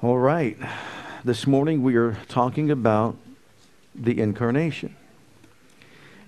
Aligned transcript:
All 0.00 0.18
right. 0.18 0.56
This 1.24 1.44
morning 1.44 1.82
we 1.82 1.96
are 1.96 2.16
talking 2.28 2.70
about 2.70 3.16
the 3.96 4.20
incarnation. 4.20 4.94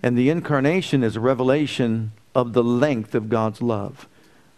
And 0.02 0.18
the 0.18 0.28
incarnation 0.28 1.04
is 1.04 1.14
a 1.14 1.20
revelation 1.20 2.10
of 2.34 2.52
the 2.52 2.64
length 2.64 3.14
of 3.14 3.28
God's 3.28 3.62
love. 3.62 4.09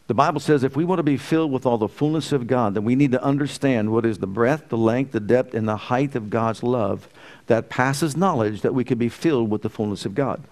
The 0.06 0.14
Bible 0.14 0.40
says 0.40 0.64
if 0.64 0.76
we 0.76 0.86
want 0.86 0.98
to 0.98 1.02
be 1.02 1.18
filled 1.18 1.52
with 1.52 1.66
all 1.66 1.76
the 1.76 1.88
fullness 1.88 2.32
of 2.32 2.46
God, 2.46 2.72
then 2.72 2.84
we 2.84 2.94
need 2.94 3.12
to 3.12 3.22
understand 3.22 3.92
what 3.92 4.06
is 4.06 4.16
the 4.16 4.26
breadth, 4.26 4.70
the 4.70 4.78
length, 4.78 5.12
the 5.12 5.20
depth, 5.20 5.52
and 5.52 5.68
the 5.68 5.76
height 5.76 6.14
of 6.14 6.30
God's 6.30 6.62
love 6.62 7.06
that 7.48 7.68
passes 7.68 8.16
knowledge 8.16 8.62
that 8.62 8.72
we 8.74 8.82
can 8.82 8.96
be 8.96 9.10
filled 9.10 9.50
with 9.50 9.60
the 9.60 9.68
fullness 9.68 10.06
of 10.06 10.14
God. 10.14 10.42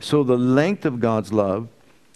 So 0.00 0.22
the 0.22 0.38
length 0.38 0.86
of 0.86 0.98
God's 0.98 1.30
love 1.30 1.68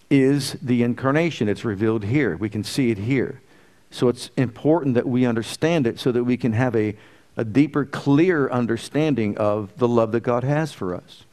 is 0.09 0.57
the 0.63 0.83
incarnation. 0.83 1.51
It's 1.51 1.67
revealed 1.67 2.05
here. 2.05 2.35
We 2.35 2.49
can 2.49 2.65
see 2.65 2.91
it 2.91 2.97
here. 2.97 3.43
So 3.91 4.09
it's 4.09 4.31
important 4.37 4.95
that 4.95 5.07
we 5.07 5.27
understand 5.27 5.87
it 5.87 5.99
so 5.99 6.13
that 6.13 6.25
we 6.25 6.37
can 6.37 6.53
have 6.53 6.77
a, 6.77 6.97
a 7.37 7.45
deeper, 7.45 7.85
clear 7.85 8.49
understanding 8.49 9.37
of 9.37 9.77
the 9.79 9.89
love 9.89 10.13
that 10.13 10.21
God 10.21 10.45
has 10.45 10.73
for 10.73 10.95
us. 10.95 11.25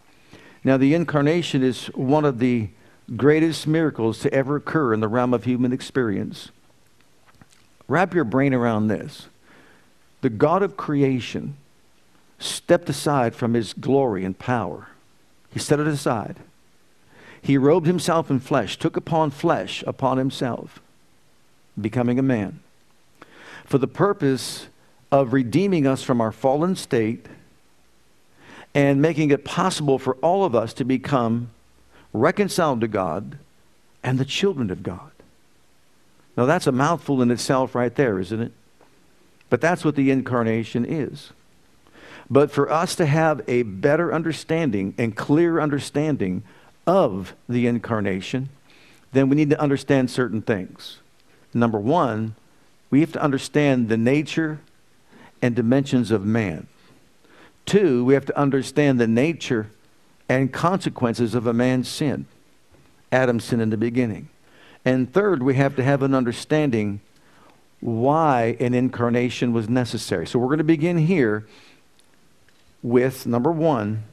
Now, 0.63 0.78
the 0.78 0.94
incarnation 0.94 1.63
is 1.63 1.85
one 1.88 2.25
of 2.25 2.39
the 2.39 2.69
greatest 3.16 3.67
miracles 3.67 4.19
to 4.19 4.33
ever 4.33 4.58
occur 4.58 4.94
in 4.94 5.00
the 5.00 5.08
realm 5.08 5.33
of 5.33 5.44
human 5.44 5.72
experience. 5.72 6.50
Wrap 7.88 8.13
your 8.13 8.25
brain 8.25 8.53
around 8.53 8.88
this. 8.88 9.28
The 10.22 10.30
God 10.30 10.63
of 10.63 10.75
creation 10.75 11.55
stepped 12.39 12.89
aside 12.89 13.35
from 13.35 13.53
his 13.53 13.73
glory 13.73 14.25
and 14.25 14.38
power. 14.38 14.89
He 15.53 15.59
set 15.59 15.80
it 15.80 15.88
aside. 15.88 16.38
He 17.41 17.58
robed 17.58 17.88
himself 17.88 18.30
in 18.30 18.39
flesh, 18.39 18.78
took 18.78 18.97
upon 18.97 19.31
flesh 19.31 19.83
upon 19.88 20.17
himself 20.17 20.81
becoming 21.80 22.20
a 22.20 22.23
man, 22.23 22.59
for 23.66 23.78
the 23.78 23.88
purpose 23.88 24.67
of 25.11 25.33
redeeming 25.33 25.88
us 25.88 26.03
from 26.03 26.19
our 26.19 26.31
fallen 26.31 26.75
state 26.75 27.28
and 28.75 29.02
making 29.02 29.31
it 29.31 29.45
possible 29.45 29.97
for 29.97 30.16
all 30.16 30.44
of 30.44 30.53
us 30.53 30.73
to 30.73 30.84
become 30.84 31.50
reconciled 32.14 32.81
to 32.81 32.88
God 32.88 33.38
and 34.03 34.19
the 34.19 34.25
children 34.25 34.69
of 34.69 34.84
God. 34.84 35.11
Now, 36.36 36.45
that's 36.45 36.67
a 36.67 36.72
mouthful 36.72 37.22
in 37.22 37.31
itself, 37.31 37.73
right 37.73 37.94
there, 37.95 38.19
isn't 38.19 38.39
it? 38.39 38.52
But 39.50 39.62
that's 39.62 39.84
what 39.84 39.95
the 39.95 40.12
incarnation 40.12 40.86
is. 40.86 41.31
But 42.30 42.52
for 42.52 42.69
us 42.72 42.95
to 42.95 43.06
have 43.06 43.41
a 43.47 43.64
better 43.64 44.14
understanding 44.14 44.94
and 44.97 45.16
clear 45.16 45.59
understanding 45.59 46.44
of 46.86 47.34
the 47.47 47.66
incarnation, 47.66 48.50
then 49.14 49.30
we 49.30 49.36
need 49.36 49.50
to 49.50 49.59
understand 49.59 50.12
certain 50.12 50.41
things. 50.41 51.00
Number 51.58 51.80
one, 51.80 52.36
we 52.89 53.02
have 53.02 53.11
to 53.13 53.22
understand 53.22 53.89
the 53.89 53.97
nature 53.97 54.59
and 55.41 55.55
dimensions 55.55 56.11
of 56.11 56.25
man. 56.25 56.67
Two, 57.66 58.05
we 58.05 58.13
have 58.13 58.25
to 58.25 58.38
understand 58.38 59.00
the 59.00 59.08
nature 59.08 59.69
and 60.30 60.53
consequences 60.53 61.35
of 61.35 61.47
a 61.47 61.53
man's 61.53 61.88
sin. 61.88 62.25
Adam's 63.12 63.45
sin 63.45 63.59
in 63.59 63.69
the 63.69 63.78
beginning. 63.78 64.29
And 64.85 65.12
third, 65.12 65.44
we 65.44 65.56
have 65.56 65.75
to 65.78 65.84
have 65.84 66.01
an 66.01 66.13
understanding 66.13 67.01
why 67.79 68.56
an 68.59 68.74
incarnation 68.74 69.53
was 69.53 69.68
necessary. 69.68 70.25
So 70.28 70.39
we're 70.39 70.47
going 70.47 70.57
to 70.59 70.63
begin 70.63 70.97
here 70.97 71.47
with 72.81 73.25
number 73.25 73.51
one, 73.51 74.03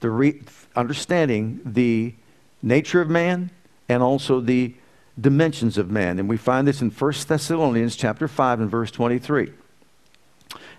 the 0.00 0.10
re- 0.10 0.42
understanding 0.74 1.60
the 1.64 2.14
nature 2.62 3.00
of 3.00 3.08
man 3.08 3.50
and 3.88 4.02
also 4.02 4.40
the 4.40 4.74
dimensions 5.20 5.78
of 5.78 5.90
man. 5.90 6.18
And 6.18 6.28
we 6.28 6.36
find 6.36 6.66
this 6.66 6.80
in 6.80 6.90
1 6.90 7.12
Thessalonians 7.28 7.96
chapter 7.96 8.28
5 8.28 8.60
and 8.60 8.70
verse 8.70 8.90
23. 8.90 9.52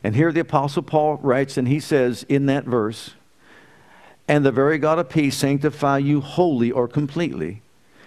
And 0.04 0.16
here 0.16 0.32
the 0.32 0.42
apostle 0.42 0.84
Paul 0.84 1.18
writes 1.22 1.58
and 1.58 1.68
he 1.68 1.80
says 1.80 2.26
in 2.28 2.46
that 2.48 2.66
verse, 2.66 3.16
"And 4.28 4.46
the 4.46 4.52
very 4.52 4.78
God 4.78 5.00
of 5.00 5.10
peace 5.10 5.38
sanctify 5.38 6.00
you 6.00 6.22
wholly 6.22 6.72
or 6.72 6.88
completely. 6.88 7.62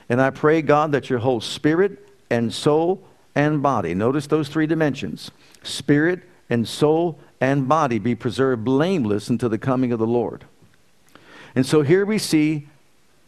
And 0.09 0.21
I 0.21 0.31
pray 0.31 0.63
God 0.63 0.93
that 0.93 1.11
your 1.11 1.21
whole 1.21 1.41
spirit 1.41 2.09
and 2.31 2.53
soul 2.53 3.03
and 3.35 3.63
body, 3.63 3.95
notice 3.95 4.27
those 4.27 4.49
three 4.49 4.67
dimensions, 4.67 5.31
spirit 5.63 6.23
and 6.49 6.67
soul 6.67 7.19
and 7.41 7.69
body 7.69 7.99
be 7.99 8.15
preserved 8.15 8.65
blameless 8.65 9.29
until 9.29 9.49
the 9.49 9.59
coming 9.59 9.93
of 9.93 9.99
the 9.99 10.07
Lord." 10.07 10.45
And 11.55 11.65
so 11.67 11.83
here 11.83 12.05
we 12.05 12.19
see 12.19 12.69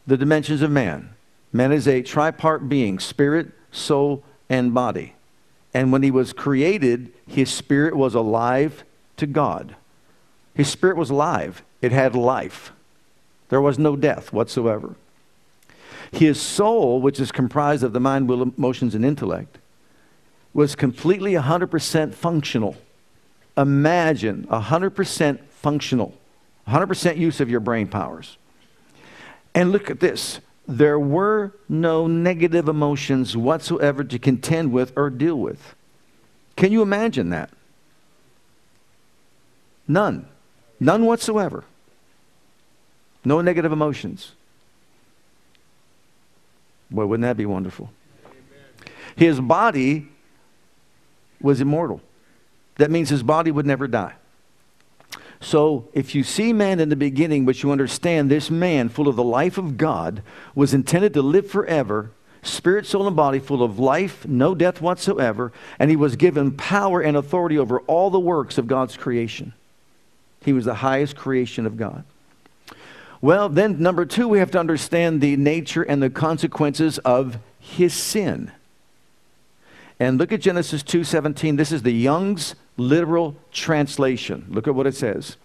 the 0.07 0.17
dimensions 0.17 0.63
of 0.63 0.71
man. 0.71 1.11
Man 1.53 1.73
is 1.73 1.89
a 1.89 2.03
tripart 2.03 2.69
being 2.69 2.99
spirit, 2.99 3.49
soul, 3.71 4.23
and 4.49 4.75
body. 4.75 5.15
And 5.75 5.93
when 5.93 6.03
he 6.03 6.11
was 6.11 6.33
created, 6.33 7.13
his 7.27 7.51
spirit 7.51 7.97
was 7.97 8.15
alive 8.15 8.85
to 9.17 9.27
God. 9.27 9.77
His 10.55 10.69
spirit 10.69 10.97
was 10.97 11.11
alive, 11.11 11.63
it 11.81 11.93
had 11.93 12.15
life. 12.15 12.73
There 13.49 13.61
was 13.61 13.79
no 13.79 13.97
death 13.97 14.33
whatsoever. 14.33 14.97
His 16.11 16.41
soul, 16.41 17.01
which 17.01 17.21
is 17.21 17.31
comprised 17.31 17.83
of 17.83 17.93
the 17.93 18.01
mind, 18.01 18.29
will, 18.29 18.43
emotions, 18.43 18.95
and 18.95 19.05
intellect, 19.05 19.59
was 20.53 20.75
completely 20.75 21.35
100% 21.35 22.15
functional. 22.15 22.77
Imagine 23.57 24.47
100% 24.51 25.39
functional, 25.49 26.15
100% 26.67 27.17
use 27.17 27.41
of 27.41 27.51
your 27.51 27.61
brain 27.61 27.89
powers. 27.89 28.37
And 29.55 29.73
look 29.73 29.91
at 29.91 30.01
this 30.01 30.41
there 30.69 30.99
were 30.99 31.53
no 31.67 32.07
negative 32.07 32.69
emotions 32.69 33.35
whatsoever 33.35 34.05
to 34.05 34.19
contend 34.19 34.71
with 34.71 34.93
or 34.97 35.09
deal 35.09 35.37
with. 35.37 35.75
Can 36.57 36.73
you 36.73 36.83
imagine 36.83 37.31
that? 37.31 37.51
None. 39.89 40.29
None 40.79 41.07
whatsoever. 41.07 41.65
No 43.25 43.41
negative 43.41 43.73
emotions. 43.73 44.33
Boy, 46.91 47.07
wouldn't 47.07 47.25
that 47.25 47.39
be 47.39 47.47
wonderful? 47.47 47.91
Amen. 48.27 48.93
His 49.17 49.41
body 49.41 50.09
was 51.41 51.63
immortal. 51.63 52.03
That 52.77 52.91
means 52.91 53.09
his 53.09 53.23
body 53.23 53.51
would 53.51 53.67
never 53.67 53.89
die. 53.89 54.15
So, 55.41 55.89
if 55.93 56.15
you 56.15 56.25
see 56.25 56.53
man 56.53 56.81
in 56.81 56.89
the 56.89 56.97
beginning, 56.97 57.47
but 57.47 57.63
you 57.63 57.71
understand 57.71 58.31
this 58.31 58.51
man, 58.51 58.89
full 58.89 59.07
of 59.07 59.17
the 59.17 59.23
life 59.23 59.57
of 59.57 59.77
God, 59.77 60.23
was 60.55 60.75
intended 60.75 61.15
to 61.15 61.23
live 61.23 61.49
forever, 61.49 62.11
spirit, 62.43 62.87
soul, 62.87 63.07
and 63.07 63.15
body, 63.15 63.39
full 63.39 63.63
of 63.63 63.79
life, 63.79 64.27
no 64.27 64.55
death 64.55 64.81
whatsoever, 64.81 65.53
and 65.79 65.91
he 65.91 65.97
was 65.97 66.17
given 66.17 66.51
power 66.51 67.01
and 67.01 67.17
authority 67.17 67.57
over 67.57 67.81
all 67.81 68.11
the 68.11 68.19
works 68.19 68.59
of 68.59 68.67
God's 68.67 68.97
creation. 68.97 69.53
He 70.45 70.53
was 70.53 70.65
the 70.65 70.75
highest 70.75 71.15
creation 71.15 71.67
of 71.67 71.77
God. 71.77 72.05
Well, 73.21 73.49
then, 73.49 73.81
number 73.81 74.07
two, 74.07 74.29
we 74.29 74.39
have 74.39 74.51
to 74.53 74.61
understand 74.61 75.21
the 75.21 75.37
nature 75.37 75.83
and 75.83 76.03
the 76.03 76.11
consequences 76.11 76.99
of 76.99 77.39
his 77.59 77.93
sin. 77.93 78.53
And 80.01 80.19
look 80.19 80.33
at 80.33 80.41
Genesis 80.41 80.83
2:17. 80.83 81.57
This 81.57 81.73
is 81.73 81.83
the 81.83 81.93
Young's 81.93 82.55
literal 82.79 83.37
translation. 83.53 84.47
Look 84.49 84.67
at 84.67 84.75
what 84.75 84.87
it 84.87 84.95
says. 84.95 85.37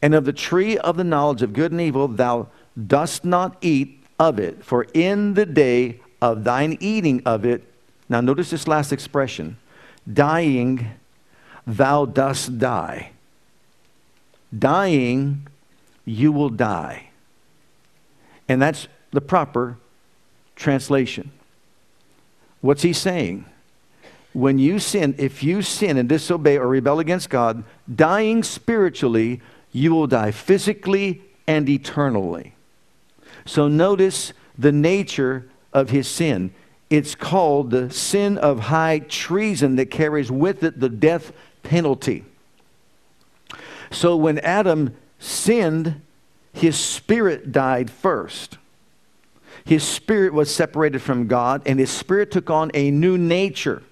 And 0.00 0.14
of 0.14 0.24
the 0.24 0.32
tree 0.32 0.76
of 0.78 0.96
the 0.96 1.04
knowledge 1.04 1.42
of 1.42 1.52
good 1.52 1.70
and 1.70 1.80
evil 1.80 2.08
thou 2.08 2.48
dost 2.86 3.24
not 3.24 3.56
eat 3.60 4.02
of 4.18 4.40
it, 4.40 4.64
for 4.64 4.86
in 4.94 5.34
the 5.34 5.46
day 5.46 6.00
of 6.20 6.42
thine 6.42 6.76
eating 6.80 7.22
of 7.24 7.44
it, 7.44 7.62
now 8.08 8.20
notice 8.20 8.50
this 8.50 8.66
last 8.66 8.92
expression, 8.92 9.56
dying 10.12 10.88
thou 11.66 12.04
dost 12.04 12.58
die. 12.58 13.12
Dying, 14.56 15.46
you 16.04 16.32
will 16.32 16.50
die. 16.50 17.10
And 18.48 18.60
that's 18.60 18.88
the 19.12 19.20
proper 19.20 19.78
translation. 20.56 21.30
What's 22.60 22.82
he 22.82 22.92
saying? 22.92 23.44
When 24.32 24.58
you 24.58 24.78
sin, 24.78 25.14
if 25.18 25.42
you 25.42 25.62
sin 25.62 25.96
and 25.96 26.08
disobey 26.08 26.58
or 26.58 26.68
rebel 26.68 26.98
against 26.98 27.30
God, 27.30 27.64
dying 27.92 28.42
spiritually, 28.42 29.40
you 29.72 29.94
will 29.94 30.06
die 30.06 30.30
physically 30.30 31.22
and 31.46 31.68
eternally. 31.68 32.54
So 33.44 33.68
notice 33.68 34.32
the 34.58 34.72
nature 34.72 35.48
of 35.72 35.90
his 35.90 36.08
sin. 36.08 36.52
It's 36.90 37.14
called 37.14 37.70
the 37.70 37.90
sin 37.90 38.38
of 38.38 38.60
high 38.60 39.00
treason 39.00 39.76
that 39.76 39.86
carries 39.86 40.30
with 40.30 40.62
it 40.62 40.78
the 40.78 40.88
death 40.88 41.32
penalty. 41.62 42.24
So 43.90 44.16
when 44.16 44.38
Adam 44.40 44.94
sinned, 45.18 46.00
his 46.52 46.78
spirit 46.78 47.52
died 47.52 47.90
first. 47.90 48.58
His 49.64 49.82
spirit 49.84 50.32
was 50.32 50.54
separated 50.54 51.00
from 51.00 51.28
God, 51.28 51.62
and 51.66 51.78
his 51.78 51.90
spirit 51.90 52.30
took 52.30 52.50
on 52.50 52.70
a 52.74 52.90
new 52.90 53.16
nature, 53.16 53.82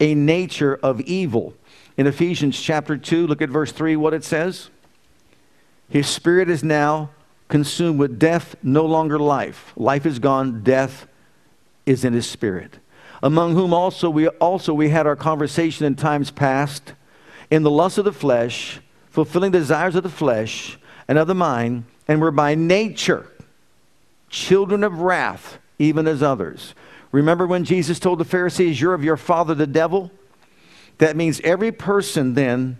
a 0.00 0.14
nature 0.14 0.74
of 0.82 1.00
evil. 1.02 1.54
In 1.96 2.06
Ephesians 2.06 2.60
chapter 2.60 2.96
2, 2.96 3.26
look 3.26 3.40
at 3.40 3.48
verse 3.48 3.72
3, 3.72 3.96
what 3.96 4.14
it 4.14 4.24
says. 4.24 4.70
His 5.88 6.06
spirit 6.06 6.50
is 6.50 6.62
now 6.62 7.10
consumed 7.48 7.98
with 7.98 8.18
death, 8.18 8.56
no 8.62 8.84
longer 8.84 9.18
life. 9.18 9.72
Life 9.76 10.04
is 10.04 10.18
gone, 10.18 10.62
death 10.62 11.06
is 11.84 12.04
in 12.04 12.12
his 12.12 12.28
spirit. 12.28 12.78
Among 13.22 13.54
whom 13.54 13.72
also 13.72 14.10
we 14.10 14.28
also 14.28 14.74
we 14.74 14.90
had 14.90 15.06
our 15.06 15.16
conversation 15.16 15.86
in 15.86 15.94
times 15.94 16.30
past, 16.30 16.92
in 17.50 17.62
the 17.62 17.70
lust 17.70 17.98
of 17.98 18.04
the 18.04 18.12
flesh, 18.12 18.80
fulfilling 19.10 19.52
the 19.52 19.58
desires 19.58 19.94
of 19.94 20.02
the 20.02 20.08
flesh 20.08 20.78
and 21.08 21.16
of 21.16 21.26
the 21.26 21.34
mind, 21.34 21.84
and 22.08 22.20
were 22.20 22.30
by 22.30 22.54
nature 22.54 23.30
children 24.28 24.84
of 24.84 25.00
wrath, 25.00 25.58
even 25.78 26.06
as 26.06 26.22
others. 26.22 26.74
Remember 27.12 27.46
when 27.46 27.64
Jesus 27.64 27.98
told 27.98 28.18
the 28.18 28.24
Pharisees, 28.24 28.80
You're 28.80 28.94
of 28.94 29.04
your 29.04 29.16
father 29.16 29.54
the 29.54 29.66
devil? 29.66 30.10
That 30.98 31.16
means 31.16 31.40
every 31.40 31.72
person 31.72 32.34
then 32.34 32.78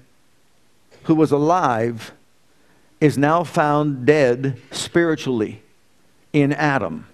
who 1.05 1.14
was 1.14 1.31
alive 1.31 2.12
is 3.00 3.19
now 3.19 3.44
found 3.44 4.06
dead 4.06 4.61
spiritually 4.70 5.62
in 6.32 6.52
Adam. 6.52 7.06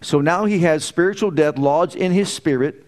So 0.00 0.20
now 0.20 0.44
he 0.44 0.60
has 0.60 0.84
spiritual 0.84 1.30
death 1.30 1.58
lodged 1.58 1.96
in 1.96 2.12
his 2.12 2.32
spirit. 2.32 2.84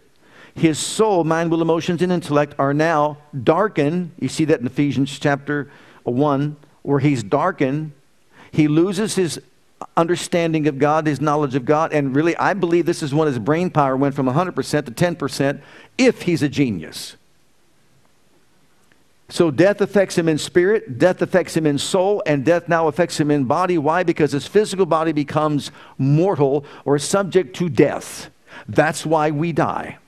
His 0.54 0.78
soul, 0.78 1.24
mind, 1.24 1.50
will, 1.50 1.62
emotions, 1.62 2.02
and 2.02 2.12
intellect 2.12 2.54
are 2.58 2.74
now 2.74 3.18
darkened. 3.42 4.12
You 4.18 4.28
see 4.28 4.44
that 4.46 4.60
in 4.60 4.66
Ephesians 4.66 5.18
chapter 5.18 5.70
1, 6.04 6.56
where 6.82 6.98
he's 6.98 7.22
darkened. 7.22 7.92
He 8.50 8.68
loses 8.68 9.14
his 9.14 9.40
understanding 9.96 10.66
of 10.66 10.78
God, 10.78 11.06
his 11.06 11.20
knowledge 11.20 11.54
of 11.54 11.64
God, 11.64 11.92
and 11.92 12.14
really, 12.14 12.36
I 12.36 12.54
believe 12.54 12.86
this 12.86 13.02
is 13.02 13.14
when 13.14 13.26
his 13.26 13.38
brain 13.38 13.70
power 13.70 13.96
went 13.96 14.14
from 14.14 14.26
100% 14.26 14.84
to 14.84 14.90
10% 14.92 15.62
if 15.98 16.22
he's 16.22 16.42
a 16.42 16.48
genius. 16.48 17.16
So 19.30 19.52
death 19.52 19.80
affects 19.80 20.18
him 20.18 20.28
in 20.28 20.38
spirit, 20.38 20.98
death 20.98 21.22
affects 21.22 21.56
him 21.56 21.64
in 21.64 21.78
soul, 21.78 22.22
and 22.26 22.44
death 22.44 22.68
now 22.68 22.88
affects 22.88 23.18
him 23.18 23.30
in 23.30 23.44
body. 23.44 23.78
Why? 23.78 24.02
Because 24.02 24.32
his 24.32 24.46
physical 24.46 24.86
body 24.86 25.12
becomes 25.12 25.70
mortal 25.98 26.64
or 26.84 26.98
subject 26.98 27.54
to 27.56 27.68
death. 27.68 28.28
That's 28.68 29.06
why 29.06 29.30
we 29.30 29.52
die. 29.52 29.98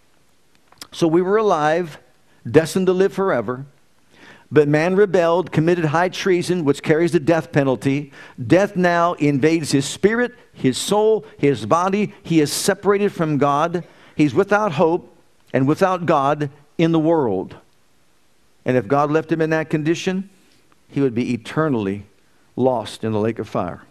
So 0.91 1.07
we 1.07 1.23
were 1.23 1.37
alive, 1.37 1.99
destined 2.51 2.87
to 2.87 2.93
live 2.93 3.13
forever. 3.13 3.65
But 4.53 4.69
man 4.69 4.97
rebelled, 4.97 5.51
committed 5.51 5.87
high 5.87 6.11
treason, 6.11 6.67
which 6.67 6.83
carries 6.83 7.13
the 7.13 7.21
death 7.21 7.53
penalty. 7.53 8.13
Death 8.47 8.77
now 8.77 9.15
invades 9.15 9.73
his 9.73 9.87
spirit, 9.87 10.35
his 10.53 10.77
soul, 10.77 11.25
his 11.39 11.65
body. 11.65 12.13
He 12.23 12.39
is 12.39 12.53
separated 12.53 13.13
from 13.13 13.39
God. 13.39 13.83
He's 14.15 14.35
without 14.35 14.73
hope 14.73 15.17
and 15.55 15.67
without 15.67 16.05
God 16.05 16.51
in 16.77 16.93
the 16.93 16.99
world. 16.99 17.57
And 18.67 18.77
if 18.77 18.87
God 18.87 19.11
left 19.11 19.33
him 19.33 19.41
in 19.41 19.49
that 19.51 19.71
condition, 19.71 20.29
he 20.87 21.01
would 21.01 21.15
be 21.15 21.33
eternally 21.33 22.05
lost 22.55 23.05
in 23.05 23.13
the 23.13 23.19
lake 23.19 23.39
of 23.39 23.49
fire. 23.49 23.83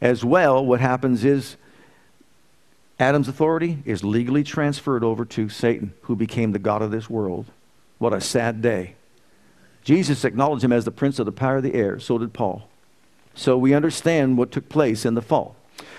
As 0.00 0.24
well, 0.24 0.64
what 0.64 0.80
happens 0.80 1.22
is 1.22 1.56
Adam's 2.98 3.28
authority 3.28 3.82
is 3.84 4.02
legally 4.02 4.42
transferred 4.42 5.04
over 5.04 5.26
to 5.26 5.50
Satan, 5.50 5.92
who 6.02 6.16
became 6.16 6.52
the 6.52 6.58
God 6.58 6.80
of 6.80 6.90
this 6.90 7.10
world. 7.10 7.46
What 7.98 8.14
a 8.14 8.22
sad 8.22 8.62
day. 8.62 8.94
Jesus 9.84 10.24
acknowledged 10.24 10.64
him 10.64 10.72
as 10.72 10.84
the 10.84 10.90
prince 10.90 11.18
of 11.18 11.26
the 11.26 11.32
power 11.32 11.56
of 11.56 11.62
the 11.62 11.74
air. 11.74 11.98
So 11.98 12.18
did 12.18 12.32
Paul. 12.32 12.68
So 13.34 13.56
we 13.56 13.74
understand 13.74 14.38
what 14.38 14.52
took 14.52 14.68
place 14.68 15.04
in 15.04 15.14
the 15.14 15.22
fall. 15.22 15.56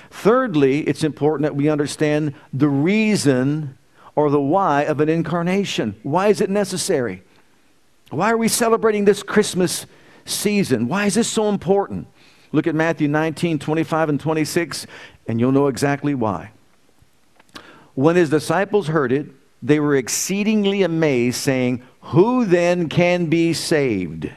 Thirdly, 0.10 0.82
it's 0.82 1.04
important 1.04 1.44
that 1.44 1.56
we 1.56 1.70
understand 1.70 2.36
the 2.54 2.70
reason 2.70 3.78
or 4.16 4.30
the 4.30 4.40
why 4.40 4.84
of 4.84 5.00
an 5.00 5.10
incarnation. 5.10 5.96
Why 6.04 6.28
is 6.28 6.40
it 6.40 6.50
necessary? 6.50 7.24
Why 8.12 8.32
are 8.32 8.38
we 8.38 8.48
celebrating 8.48 9.06
this 9.06 9.24
Christmas 9.24 9.88
season? 10.26 10.88
Why 10.88 11.08
is 11.08 11.16
this 11.16 11.28
so 11.28 11.50
important? 11.50 12.08
Look 12.52 12.68
at 12.68 12.76
Matthew 12.76 13.08
19, 13.08 13.58
25, 13.58 14.10
and 14.10 14.20
26, 14.20 14.86
and 15.28 15.40
you'll 15.40 15.52
know 15.52 15.68
exactly 15.68 16.14
why. 16.14 16.52
When 17.96 18.16
his 18.16 18.30
disciples 18.30 18.88
heard 18.88 19.12
it, 19.12 19.28
they 19.64 19.80
were 19.80 19.96
exceedingly 19.96 20.84
amazed, 20.84 21.38
saying, 21.38 21.82
Who 22.02 22.46
then 22.46 22.90
can 22.90 23.28
be 23.28 23.54
saved? 23.54 24.30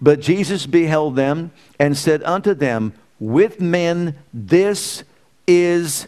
But 0.00 0.20
Jesus 0.20 0.66
beheld 0.66 1.16
them 1.16 1.50
and 1.80 1.96
said 1.96 2.22
unto 2.22 2.54
them, 2.54 2.94
With 3.18 3.60
men 3.60 4.16
this 4.32 5.02
is, 5.48 6.06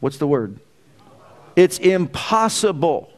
what's 0.00 0.18
the 0.18 0.26
word? 0.26 0.58
It's 1.54 1.78
impossible. 1.78 3.10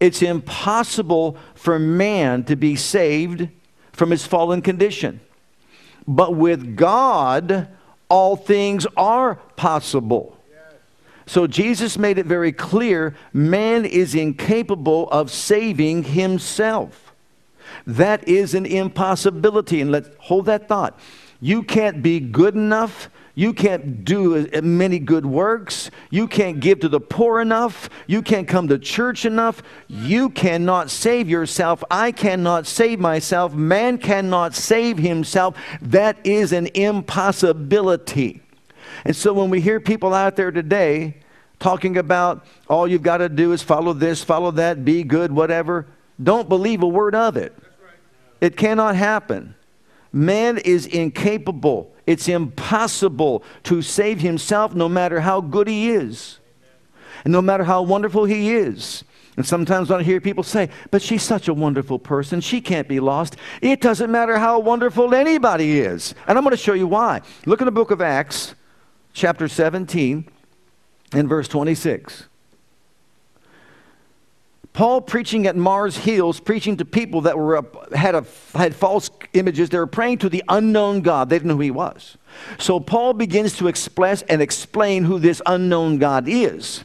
It's 0.00 0.22
impossible 0.22 1.36
for 1.54 1.78
man 1.78 2.44
to 2.44 2.56
be 2.56 2.74
saved 2.74 3.48
from 3.92 4.10
his 4.10 4.26
fallen 4.26 4.62
condition. 4.62 5.20
But 6.08 6.34
with 6.34 6.76
God, 6.76 7.68
all 8.08 8.36
things 8.36 8.86
are 8.96 9.36
possible. 9.56 10.33
So 11.26 11.46
Jesus 11.46 11.98
made 11.98 12.18
it 12.18 12.26
very 12.26 12.52
clear 12.52 13.14
man 13.32 13.84
is 13.84 14.14
incapable 14.14 15.08
of 15.10 15.30
saving 15.30 16.04
himself. 16.04 17.12
That 17.86 18.26
is 18.28 18.54
an 18.54 18.66
impossibility. 18.66 19.80
And 19.80 19.90
let's 19.90 20.10
hold 20.18 20.46
that 20.46 20.68
thought. 20.68 20.98
You 21.40 21.62
can't 21.62 22.02
be 22.02 22.20
good 22.20 22.54
enough 22.54 23.08
you 23.36 23.52
can't 23.52 24.04
do 24.04 24.46
many 24.62 25.00
good 25.00 25.26
works. 25.26 25.90
You 26.10 26.28
can't 26.28 26.60
give 26.60 26.80
to 26.80 26.88
the 26.88 27.00
poor 27.00 27.40
enough. 27.40 27.90
You 28.06 28.22
can't 28.22 28.46
come 28.46 28.68
to 28.68 28.78
church 28.78 29.24
enough. 29.24 29.62
You 29.88 30.30
cannot 30.30 30.88
save 30.88 31.28
yourself. 31.28 31.82
I 31.90 32.12
cannot 32.12 32.66
save 32.66 33.00
myself. 33.00 33.52
Man 33.52 33.98
cannot 33.98 34.54
save 34.54 34.98
himself. 34.98 35.56
That 35.82 36.16
is 36.24 36.52
an 36.52 36.68
impossibility. 36.74 38.43
And 39.04 39.14
so 39.14 39.32
when 39.32 39.50
we 39.50 39.60
hear 39.60 39.80
people 39.80 40.14
out 40.14 40.36
there 40.36 40.50
today 40.50 41.18
talking 41.58 41.96
about 41.96 42.46
all 42.68 42.88
you've 42.88 43.02
got 43.02 43.18
to 43.18 43.28
do 43.28 43.52
is 43.52 43.62
follow 43.62 43.92
this, 43.92 44.22
follow 44.22 44.50
that, 44.52 44.84
be 44.84 45.02
good, 45.02 45.32
whatever, 45.32 45.86
don't 46.22 46.48
believe 46.48 46.82
a 46.82 46.88
word 46.88 47.14
of 47.14 47.36
it. 47.36 47.56
It 48.40 48.56
cannot 48.56 48.96
happen. 48.96 49.54
Man 50.12 50.58
is 50.58 50.86
incapable 50.86 51.94
it's 52.06 52.28
impossible 52.28 53.42
to 53.64 53.82
save 53.82 54.20
himself 54.20 54.74
no 54.74 54.88
matter 54.88 55.20
how 55.20 55.40
good 55.40 55.68
he 55.68 55.90
is 55.90 56.38
and 57.24 57.32
no 57.32 57.40
matter 57.40 57.64
how 57.64 57.82
wonderful 57.82 58.24
he 58.24 58.54
is. 58.54 59.04
And 59.36 59.44
sometimes 59.44 59.90
I 59.90 60.02
hear 60.02 60.20
people 60.20 60.44
say, 60.44 60.68
but 60.90 61.02
she's 61.02 61.22
such 61.22 61.48
a 61.48 61.54
wonderful 61.54 61.98
person, 61.98 62.40
she 62.40 62.60
can't 62.60 62.86
be 62.86 63.00
lost. 63.00 63.36
It 63.62 63.80
doesn't 63.80 64.10
matter 64.10 64.38
how 64.38 64.60
wonderful 64.60 65.14
anybody 65.14 65.80
is. 65.80 66.14
And 66.28 66.38
I'm 66.38 66.44
going 66.44 66.52
to 66.52 66.62
show 66.62 66.74
you 66.74 66.86
why. 66.86 67.22
Look 67.46 67.60
in 67.60 67.64
the 67.64 67.72
book 67.72 67.90
of 67.90 68.00
Acts, 68.00 68.54
chapter 69.14 69.48
17, 69.48 70.28
and 71.12 71.28
verse 71.28 71.48
26. 71.48 72.24
Paul 74.74 75.00
preaching 75.00 75.46
at 75.46 75.54
Mars 75.54 75.96
Hills, 75.96 76.40
preaching 76.40 76.76
to 76.78 76.84
people 76.84 77.20
that 77.22 77.38
were 77.38 77.64
had, 77.94 78.16
a, 78.16 78.26
had 78.56 78.74
false 78.74 79.08
images. 79.32 79.68
They 79.70 79.78
were 79.78 79.86
praying 79.86 80.18
to 80.18 80.28
the 80.28 80.42
unknown 80.48 81.00
God. 81.02 81.30
They 81.30 81.36
didn't 81.36 81.48
know 81.48 81.54
who 81.54 81.60
he 81.60 81.70
was. 81.70 82.18
So 82.58 82.80
Paul 82.80 83.12
begins 83.12 83.56
to 83.58 83.68
express 83.68 84.22
and 84.22 84.42
explain 84.42 85.04
who 85.04 85.20
this 85.20 85.40
unknown 85.46 85.98
God 85.98 86.28
is. 86.28 86.82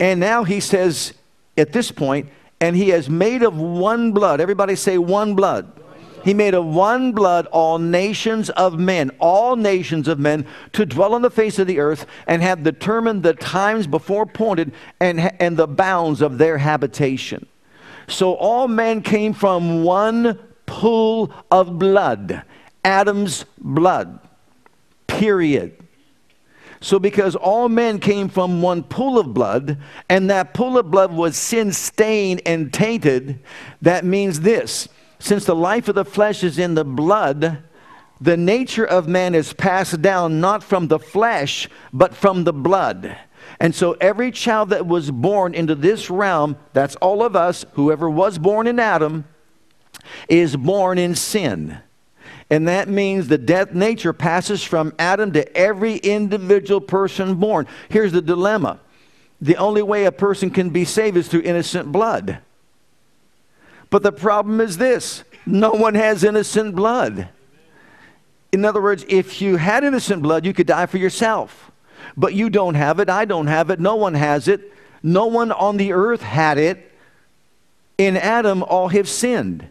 And 0.00 0.18
now 0.18 0.42
he 0.42 0.58
says 0.58 1.14
at 1.56 1.72
this 1.72 1.92
point, 1.92 2.28
and 2.60 2.74
he 2.74 2.88
has 2.88 3.08
made 3.08 3.44
of 3.44 3.56
one 3.56 4.10
blood. 4.10 4.40
Everybody 4.40 4.74
say 4.74 4.98
one 4.98 5.36
blood. 5.36 5.70
He 6.26 6.34
made 6.34 6.54
of 6.54 6.66
one 6.66 7.12
blood 7.12 7.46
all 7.52 7.78
nations 7.78 8.50
of 8.50 8.80
men, 8.80 9.12
all 9.20 9.54
nations 9.54 10.08
of 10.08 10.18
men, 10.18 10.44
to 10.72 10.84
dwell 10.84 11.14
on 11.14 11.22
the 11.22 11.30
face 11.30 11.60
of 11.60 11.68
the 11.68 11.78
earth 11.78 12.04
and 12.26 12.42
have 12.42 12.64
determined 12.64 13.22
the 13.22 13.32
times 13.32 13.86
before 13.86 14.24
appointed 14.24 14.72
and, 14.98 15.20
and 15.40 15.56
the 15.56 15.68
bounds 15.68 16.20
of 16.20 16.38
their 16.38 16.58
habitation. 16.58 17.46
So 18.08 18.34
all 18.34 18.66
men 18.66 19.02
came 19.02 19.34
from 19.34 19.84
one 19.84 20.40
pool 20.66 21.32
of 21.48 21.78
blood, 21.78 22.42
Adam's 22.84 23.44
blood, 23.58 24.18
period. 25.06 25.78
So, 26.80 26.98
because 26.98 27.36
all 27.36 27.68
men 27.68 28.00
came 28.00 28.28
from 28.28 28.62
one 28.62 28.82
pool 28.82 29.18
of 29.18 29.32
blood, 29.32 29.78
and 30.08 30.28
that 30.28 30.54
pool 30.54 30.76
of 30.76 30.90
blood 30.90 31.12
was 31.12 31.36
sin 31.36 31.72
stained 31.72 32.42
and 32.44 32.72
tainted, 32.72 33.38
that 33.80 34.04
means 34.04 34.40
this 34.40 34.88
since 35.18 35.44
the 35.44 35.56
life 35.56 35.88
of 35.88 35.94
the 35.94 36.04
flesh 36.04 36.44
is 36.44 36.58
in 36.58 36.74
the 36.74 36.84
blood, 36.84 37.62
the 38.20 38.36
nature 38.36 38.84
of 38.84 39.08
man 39.08 39.34
is 39.34 39.52
passed 39.52 40.00
down 40.00 40.40
not 40.40 40.62
from 40.62 40.88
the 40.88 40.98
flesh, 40.98 41.68
but 41.92 42.14
from 42.14 42.44
the 42.44 42.52
blood. 42.52 43.16
And 43.60 43.74
so 43.74 43.92
every 44.00 44.30
child 44.30 44.70
that 44.70 44.86
was 44.86 45.10
born 45.10 45.54
into 45.54 45.74
this 45.74 46.10
realm, 46.10 46.56
that's 46.72 46.96
all 46.96 47.22
of 47.22 47.36
us, 47.36 47.64
whoever 47.74 48.08
was 48.08 48.38
born 48.38 48.66
in 48.66 48.78
Adam, 48.78 49.24
is 50.28 50.56
born 50.56 50.98
in 50.98 51.14
sin. 51.14 51.78
And 52.48 52.68
that 52.68 52.88
means 52.88 53.28
the 53.28 53.38
death 53.38 53.72
nature 53.72 54.12
passes 54.12 54.62
from 54.62 54.94
Adam 54.98 55.32
to 55.32 55.56
every 55.56 55.96
individual 55.96 56.80
person 56.80 57.34
born. 57.36 57.66
Here's 57.88 58.12
the 58.12 58.22
dilemma 58.22 58.80
the 59.38 59.56
only 59.56 59.82
way 59.82 60.06
a 60.06 60.12
person 60.12 60.48
can 60.48 60.70
be 60.70 60.86
saved 60.86 61.16
is 61.16 61.28
through 61.28 61.42
innocent 61.42 61.92
blood. 61.92 62.38
But 63.90 64.02
the 64.02 64.12
problem 64.12 64.60
is 64.60 64.78
this 64.78 65.24
no 65.44 65.70
one 65.72 65.94
has 65.94 66.24
innocent 66.24 66.74
blood. 66.74 67.28
In 68.52 68.64
other 68.64 68.80
words, 68.80 69.04
if 69.08 69.40
you 69.42 69.56
had 69.56 69.84
innocent 69.84 70.22
blood, 70.22 70.44
you 70.46 70.52
could 70.52 70.66
die 70.66 70.86
for 70.86 70.98
yourself. 70.98 71.70
But 72.16 72.34
you 72.34 72.48
don't 72.50 72.74
have 72.74 73.00
it, 73.00 73.10
I 73.10 73.24
don't 73.24 73.48
have 73.48 73.70
it, 73.70 73.80
no 73.80 73.96
one 73.96 74.14
has 74.14 74.48
it. 74.48 74.72
No 75.02 75.26
one 75.26 75.52
on 75.52 75.76
the 75.76 75.92
earth 75.92 76.22
had 76.22 76.58
it. 76.58 76.92
In 77.98 78.16
Adam, 78.16 78.62
all 78.62 78.88
have 78.88 79.08
sinned. 79.08 79.68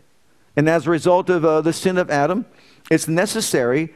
And 0.55 0.69
as 0.69 0.87
a 0.87 0.91
result 0.91 1.29
of 1.29 1.43
uh, 1.43 1.61
the 1.61 1.73
sin 1.73 1.97
of 1.97 2.09
Adam, 2.09 2.45
it's 2.89 3.07
necessary 3.07 3.93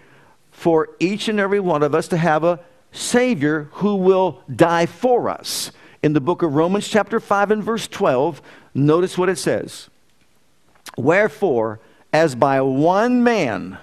for 0.52 0.90
each 1.00 1.28
and 1.30 1.40
every 1.40 1.60
one 1.60 1.84
of 1.84 1.96
us 1.96 2.08
to 2.10 2.18
have 2.18 2.44
a 2.44 2.60
Savior 2.92 3.70
who 3.74 3.96
will 3.96 4.42
die 4.54 4.86
for 4.86 5.30
us. 5.30 5.72
In 6.04 6.14
the 6.14 6.22
book 6.22 6.42
of 6.42 6.56
Romans, 6.56 6.88
chapter 6.88 7.20
5 7.20 7.52
and 7.52 7.64
verse 7.64 7.88
12, 7.88 8.42
notice 8.74 9.18
what 9.18 9.30
it 9.30 9.38
says. 9.38 9.90
Wherefore, 11.00 11.80
as 12.12 12.36
by 12.36 12.62
one 12.62 13.24
man, 13.24 13.78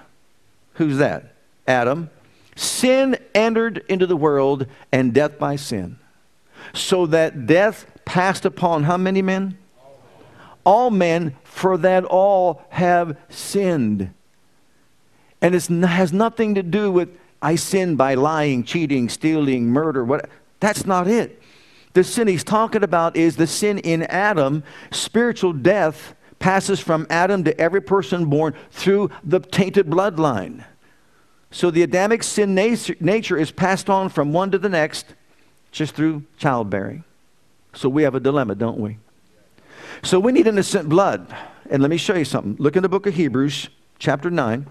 who's 0.73 0.97
that? 0.97 1.33
Adam, 1.67 2.09
sin 2.55 3.17
entered 3.33 3.83
into 3.89 4.05
the 4.05 4.15
world, 4.15 4.67
and 4.91 5.13
death 5.13 5.39
by 5.39 5.55
sin. 5.55 5.97
So 6.73 7.05
that 7.07 7.47
death 7.47 7.85
passed 8.05 8.45
upon 8.45 8.83
how 8.83 8.97
many 8.97 9.21
men? 9.21 9.57
All 10.63 10.91
men, 10.91 11.35
for 11.43 11.77
that 11.77 12.03
all 12.05 12.61
have 12.69 13.17
sinned. 13.29 14.13
And 15.41 15.55
it 15.55 15.67
has 15.69 16.13
nothing 16.13 16.55
to 16.55 16.63
do 16.63 16.91
with 16.91 17.09
I 17.41 17.55
sin 17.55 17.95
by 17.95 18.15
lying, 18.15 18.63
cheating, 18.63 19.09
stealing, 19.09 19.67
murder. 19.67 20.03
What? 20.03 20.29
That's 20.59 20.85
not 20.85 21.07
it. 21.07 21.41
The 21.93 22.03
sin 22.03 22.27
he's 22.27 22.43
talking 22.43 22.83
about 22.83 23.15
is 23.15 23.37
the 23.37 23.47
sin 23.47 23.79
in 23.79 24.03
Adam. 24.03 24.63
Spiritual 24.91 25.53
death 25.53 26.13
passes 26.39 26.79
from 26.79 27.07
Adam 27.09 27.43
to 27.43 27.59
every 27.59 27.81
person 27.81 28.25
born 28.25 28.53
through 28.71 29.09
the 29.23 29.39
tainted 29.39 29.87
bloodline. 29.87 30.63
So 31.51 31.71
the 31.71 31.83
Adamic 31.83 32.23
sin 32.23 32.53
nature 32.55 33.37
is 33.37 33.51
passed 33.51 33.89
on 33.89 34.09
from 34.09 34.33
one 34.33 34.51
to 34.51 34.57
the 34.57 34.69
next 34.69 35.05
just 35.71 35.95
through 35.95 36.23
childbearing. 36.37 37.03
So 37.73 37.89
we 37.89 38.03
have 38.03 38.15
a 38.15 38.19
dilemma, 38.19 38.55
don't 38.55 38.79
we? 38.79 38.97
So 40.03 40.19
we 40.19 40.31
need 40.31 40.47
innocent 40.47 40.89
blood. 40.89 41.33
And 41.69 41.81
let 41.81 41.89
me 41.89 41.97
show 41.97 42.15
you 42.15 42.25
something. 42.25 42.55
Look 42.59 42.75
in 42.75 42.83
the 42.83 42.89
book 42.89 43.05
of 43.07 43.13
Hebrews, 43.13 43.69
chapter 43.99 44.29
9. 44.29 44.67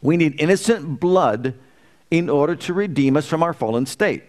We 0.00 0.16
need 0.16 0.40
innocent 0.40 1.00
blood 1.00 1.54
in 2.10 2.30
order 2.30 2.54
to 2.56 2.72
redeem 2.72 3.16
us 3.16 3.26
from 3.26 3.42
our 3.42 3.52
fallen 3.52 3.86
state. 3.86 4.24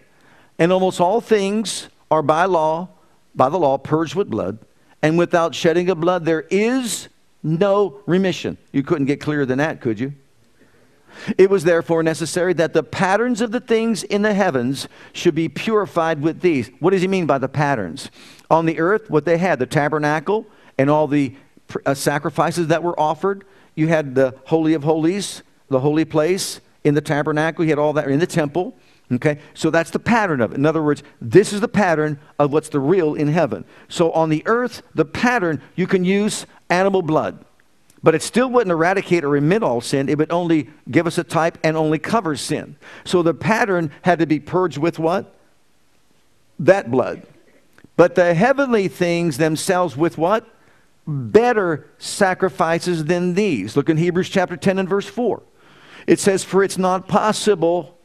And 0.58 0.72
almost 0.72 1.00
all 1.00 1.20
things 1.20 1.88
are 2.10 2.22
by 2.22 2.44
law, 2.44 2.88
by 3.34 3.48
the 3.48 3.58
law, 3.58 3.78
purged 3.78 4.14
with 4.14 4.28
blood. 4.28 4.58
And 5.02 5.16
without 5.16 5.54
shedding 5.54 5.88
of 5.90 6.00
blood, 6.00 6.24
there 6.24 6.42
is 6.50 7.08
no 7.42 8.00
remission. 8.06 8.58
You 8.72 8.82
couldn't 8.82 9.06
get 9.06 9.20
clearer 9.20 9.46
than 9.46 9.58
that, 9.58 9.80
could 9.80 9.98
you? 9.98 10.14
It 11.36 11.50
was 11.50 11.64
therefore 11.64 12.02
necessary 12.02 12.52
that 12.54 12.72
the 12.72 12.82
patterns 12.82 13.40
of 13.40 13.50
the 13.50 13.60
things 13.60 14.02
in 14.04 14.22
the 14.22 14.34
heavens 14.34 14.88
should 15.12 15.34
be 15.34 15.48
purified 15.48 16.22
with 16.22 16.40
these. 16.40 16.70
What 16.78 16.90
does 16.90 17.02
he 17.02 17.08
mean 17.08 17.26
by 17.26 17.38
the 17.38 17.48
patterns? 17.48 18.10
On 18.50 18.66
the 18.66 18.78
earth, 18.78 19.10
what 19.10 19.24
they 19.24 19.38
had, 19.38 19.58
the 19.58 19.66
tabernacle 19.66 20.46
and 20.78 20.88
all 20.88 21.06
the 21.06 21.34
uh, 21.84 21.94
sacrifices 21.94 22.68
that 22.68 22.82
were 22.82 22.98
offered. 22.98 23.44
You 23.74 23.88
had 23.88 24.14
the 24.14 24.34
Holy 24.46 24.74
of 24.74 24.84
Holies, 24.84 25.42
the 25.68 25.80
holy 25.80 26.04
place 26.04 26.60
in 26.84 26.94
the 26.94 27.00
tabernacle. 27.00 27.64
You 27.64 27.70
had 27.70 27.78
all 27.78 27.92
that 27.94 28.08
in 28.08 28.18
the 28.18 28.26
temple. 28.26 28.76
Okay, 29.12 29.40
so 29.54 29.70
that's 29.70 29.90
the 29.90 29.98
pattern 29.98 30.40
of 30.40 30.52
it. 30.52 30.56
In 30.56 30.64
other 30.64 30.82
words, 30.82 31.02
this 31.20 31.52
is 31.52 31.60
the 31.60 31.68
pattern 31.68 32.20
of 32.38 32.52
what's 32.52 32.68
the 32.68 32.78
real 32.78 33.14
in 33.14 33.28
heaven. 33.28 33.64
So 33.88 34.12
on 34.12 34.28
the 34.28 34.44
earth, 34.46 34.82
the 34.94 35.04
pattern, 35.04 35.60
you 35.74 35.88
can 35.88 36.04
use 36.04 36.46
animal 36.68 37.02
blood. 37.02 37.44
But 38.02 38.14
it 38.14 38.22
still 38.22 38.48
wouldn't 38.48 38.70
eradicate 38.70 39.24
or 39.24 39.30
remit 39.30 39.62
all 39.62 39.80
sin. 39.80 40.08
It 40.08 40.16
would 40.16 40.32
only 40.32 40.70
give 40.90 41.06
us 41.06 41.18
a 41.18 41.24
type 41.24 41.58
and 41.64 41.76
only 41.76 41.98
cover 41.98 42.36
sin. 42.36 42.76
So 43.04 43.22
the 43.22 43.34
pattern 43.34 43.90
had 44.02 44.20
to 44.20 44.26
be 44.26 44.40
purged 44.40 44.78
with 44.78 44.98
what? 44.98 45.34
That 46.60 46.90
blood. 46.90 47.22
But 47.96 48.14
the 48.14 48.32
heavenly 48.32 48.88
things 48.88 49.36
themselves 49.36 49.96
with 49.96 50.16
what? 50.16 50.46
Better 51.06 51.90
sacrifices 51.98 53.04
than 53.06 53.34
these. 53.34 53.76
Look 53.76 53.90
in 53.90 53.96
Hebrews 53.96 54.30
chapter 54.30 54.56
10 54.56 54.78
and 54.78 54.88
verse 54.88 55.06
4. 55.06 55.42
It 56.06 56.20
says, 56.20 56.44
For 56.44 56.62
it's 56.62 56.78
not 56.78 57.08
possible, 57.08 57.98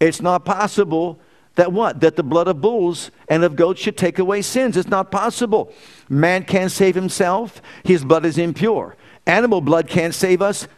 it's 0.00 0.20
not 0.20 0.44
possible 0.44 1.20
that 1.56 1.72
what? 1.72 2.00
That 2.00 2.16
the 2.16 2.22
blood 2.22 2.48
of 2.48 2.60
bulls 2.60 3.10
and 3.28 3.42
of 3.42 3.56
goats 3.56 3.80
should 3.80 3.96
take 3.96 4.18
away 4.18 4.42
sins. 4.42 4.76
It's 4.76 4.88
not 4.88 5.10
possible. 5.10 5.72
Man 6.08 6.44
can't 6.44 6.70
save 6.70 6.94
himself, 6.94 7.60
his 7.82 8.04
blood 8.04 8.24
is 8.24 8.38
impure. 8.38 8.96
Animal 9.26 9.60
blood 9.60 9.88
can't 9.88 10.14
save 10.14 10.40
us. 10.40 10.68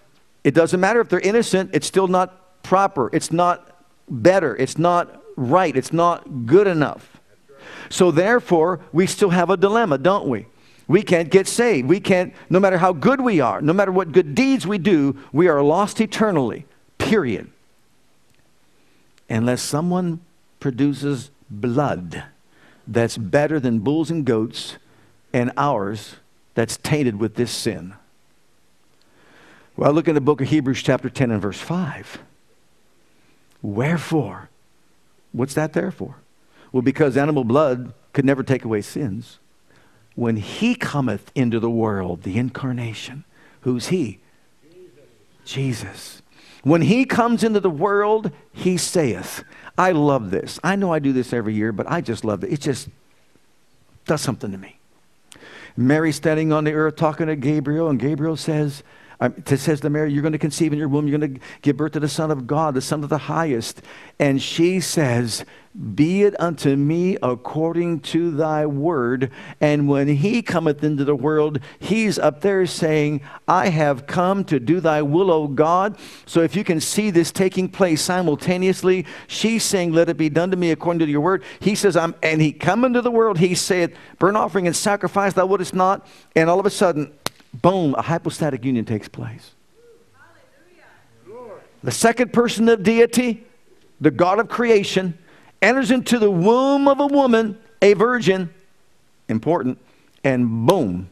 It 0.44 0.54
doesn't 0.54 0.80
matter 0.80 1.00
if 1.00 1.08
they're 1.08 1.20
innocent, 1.20 1.70
it's 1.74 1.86
still 1.86 2.08
not 2.08 2.62
proper. 2.62 3.10
It's 3.12 3.32
not 3.32 3.84
better. 4.08 4.56
It's 4.56 4.78
not 4.78 5.22
right. 5.36 5.76
It's 5.76 5.92
not 5.92 6.46
good 6.46 6.66
enough. 6.66 7.20
So, 7.90 8.10
therefore, 8.10 8.80
we 8.92 9.06
still 9.06 9.30
have 9.30 9.50
a 9.50 9.56
dilemma, 9.56 9.98
don't 9.98 10.28
we? 10.28 10.46
We 10.86 11.02
can't 11.02 11.30
get 11.30 11.46
saved. 11.46 11.88
We 11.88 12.00
can't, 12.00 12.32
no 12.48 12.60
matter 12.60 12.78
how 12.78 12.92
good 12.92 13.20
we 13.20 13.40
are, 13.40 13.60
no 13.60 13.72
matter 13.72 13.92
what 13.92 14.12
good 14.12 14.34
deeds 14.34 14.66
we 14.66 14.78
do, 14.78 15.18
we 15.32 15.48
are 15.48 15.62
lost 15.62 16.00
eternally, 16.00 16.66
period. 16.96 17.50
Unless 19.28 19.62
someone 19.62 20.20
produces 20.60 21.30
blood 21.50 22.24
that's 22.86 23.18
better 23.18 23.60
than 23.60 23.80
bulls 23.80 24.10
and 24.10 24.24
goats 24.24 24.76
and 25.32 25.52
ours 25.56 26.16
that's 26.54 26.76
tainted 26.78 27.20
with 27.20 27.34
this 27.34 27.50
sin. 27.50 27.94
Well, 29.76 29.92
look 29.92 30.08
in 30.08 30.14
the 30.14 30.20
book 30.20 30.40
of 30.40 30.48
Hebrews, 30.48 30.82
chapter 30.82 31.08
10 31.08 31.30
and 31.30 31.40
verse 31.40 31.60
5. 31.60 32.18
Wherefore? 33.62 34.48
What's 35.32 35.54
that 35.54 35.72
there 35.72 35.90
for? 35.90 36.16
Well, 36.72 36.82
because 36.82 37.16
animal 37.16 37.44
blood 37.44 37.92
could 38.12 38.24
never 38.24 38.42
take 38.42 38.64
away 38.64 38.80
sins. 38.80 39.38
When 40.14 40.36
he 40.36 40.74
cometh 40.74 41.30
into 41.34 41.60
the 41.60 41.70
world, 41.70 42.22
the 42.24 42.38
incarnation, 42.38 43.24
who's 43.60 43.88
he? 43.88 44.18
Jesus. 44.64 45.02
Jesus. 45.44 46.22
When 46.68 46.82
he 46.82 47.06
comes 47.06 47.44
into 47.44 47.60
the 47.60 47.70
world, 47.70 48.30
he 48.52 48.76
saith, 48.76 49.42
I 49.78 49.92
love 49.92 50.30
this. 50.30 50.60
I 50.62 50.76
know 50.76 50.92
I 50.92 50.98
do 50.98 51.14
this 51.14 51.32
every 51.32 51.54
year, 51.54 51.72
but 51.72 51.90
I 51.90 52.02
just 52.02 52.26
love 52.26 52.44
it. 52.44 52.52
It 52.52 52.60
just 52.60 52.90
does 54.04 54.20
something 54.20 54.52
to 54.52 54.58
me. 54.58 54.78
Mary 55.78 56.12
standing 56.12 56.52
on 56.52 56.64
the 56.64 56.74
earth 56.74 56.96
talking 56.96 57.28
to 57.28 57.36
Gabriel, 57.36 57.88
and 57.88 57.98
Gabriel 57.98 58.36
says, 58.36 58.82
it 59.18 59.58
says 59.58 59.80
to 59.80 59.88
Mary, 59.88 60.12
You're 60.12 60.20
going 60.20 60.32
to 60.32 60.38
conceive 60.38 60.74
in 60.74 60.78
your 60.78 60.88
womb, 60.88 61.08
you're 61.08 61.18
going 61.18 61.36
to 61.36 61.40
give 61.62 61.78
birth 61.78 61.92
to 61.92 62.00
the 62.00 62.08
Son 62.08 62.30
of 62.30 62.46
God, 62.46 62.74
the 62.74 62.82
Son 62.82 63.02
of 63.02 63.08
the 63.08 63.16
highest. 63.16 63.80
And 64.18 64.42
she 64.42 64.78
says, 64.78 65.46
Be 65.94 66.24
it 66.24 66.34
unto 66.40 66.74
me 66.74 67.16
according 67.22 68.00
to 68.00 68.32
thy 68.32 68.66
word. 68.66 69.30
And 69.60 69.88
when 69.88 70.08
he 70.08 70.42
cometh 70.42 70.82
into 70.82 71.04
the 71.04 71.14
world, 71.14 71.60
he's 71.78 72.18
up 72.18 72.40
there 72.40 72.66
saying, 72.66 73.20
I 73.46 73.68
have 73.68 74.06
come 74.08 74.44
to 74.46 74.58
do 74.58 74.80
thy 74.80 75.02
will, 75.02 75.30
O 75.30 75.46
God. 75.46 75.96
So 76.26 76.40
if 76.40 76.56
you 76.56 76.64
can 76.64 76.80
see 76.80 77.10
this 77.10 77.30
taking 77.30 77.68
place 77.68 78.02
simultaneously, 78.02 79.06
she's 79.28 79.62
saying, 79.62 79.92
Let 79.92 80.08
it 80.08 80.16
be 80.16 80.28
done 80.28 80.50
to 80.50 80.56
me 80.56 80.72
according 80.72 80.98
to 81.00 81.06
your 81.06 81.20
word. 81.20 81.44
He 81.60 81.76
says, 81.76 81.96
I'm, 81.96 82.16
and 82.24 82.40
he 82.40 82.52
come 82.52 82.84
into 82.84 83.00
the 83.00 83.12
world, 83.12 83.38
he 83.38 83.54
saith, 83.54 83.94
Burn 84.18 84.34
offering 84.34 84.66
and 84.66 84.74
sacrifice 84.74 85.34
thou 85.34 85.46
wouldest 85.46 85.74
not. 85.74 86.04
And 86.34 86.50
all 86.50 86.58
of 86.58 86.66
a 86.66 86.70
sudden, 86.70 87.12
boom, 87.54 87.94
a 87.94 88.02
hypostatic 88.02 88.64
union 88.64 88.84
takes 88.84 89.06
place. 89.06 89.52
The 91.84 91.92
second 91.92 92.32
person 92.32 92.68
of 92.68 92.82
deity, 92.82 93.46
the 94.00 94.10
God 94.10 94.40
of 94.40 94.48
creation, 94.48 95.16
enters 95.60 95.90
into 95.90 96.18
the 96.18 96.30
womb 96.30 96.88
of 96.88 97.00
a 97.00 97.06
woman, 97.06 97.58
a 97.82 97.94
virgin, 97.94 98.52
important, 99.28 99.78
and 100.24 100.66
boom, 100.66 101.10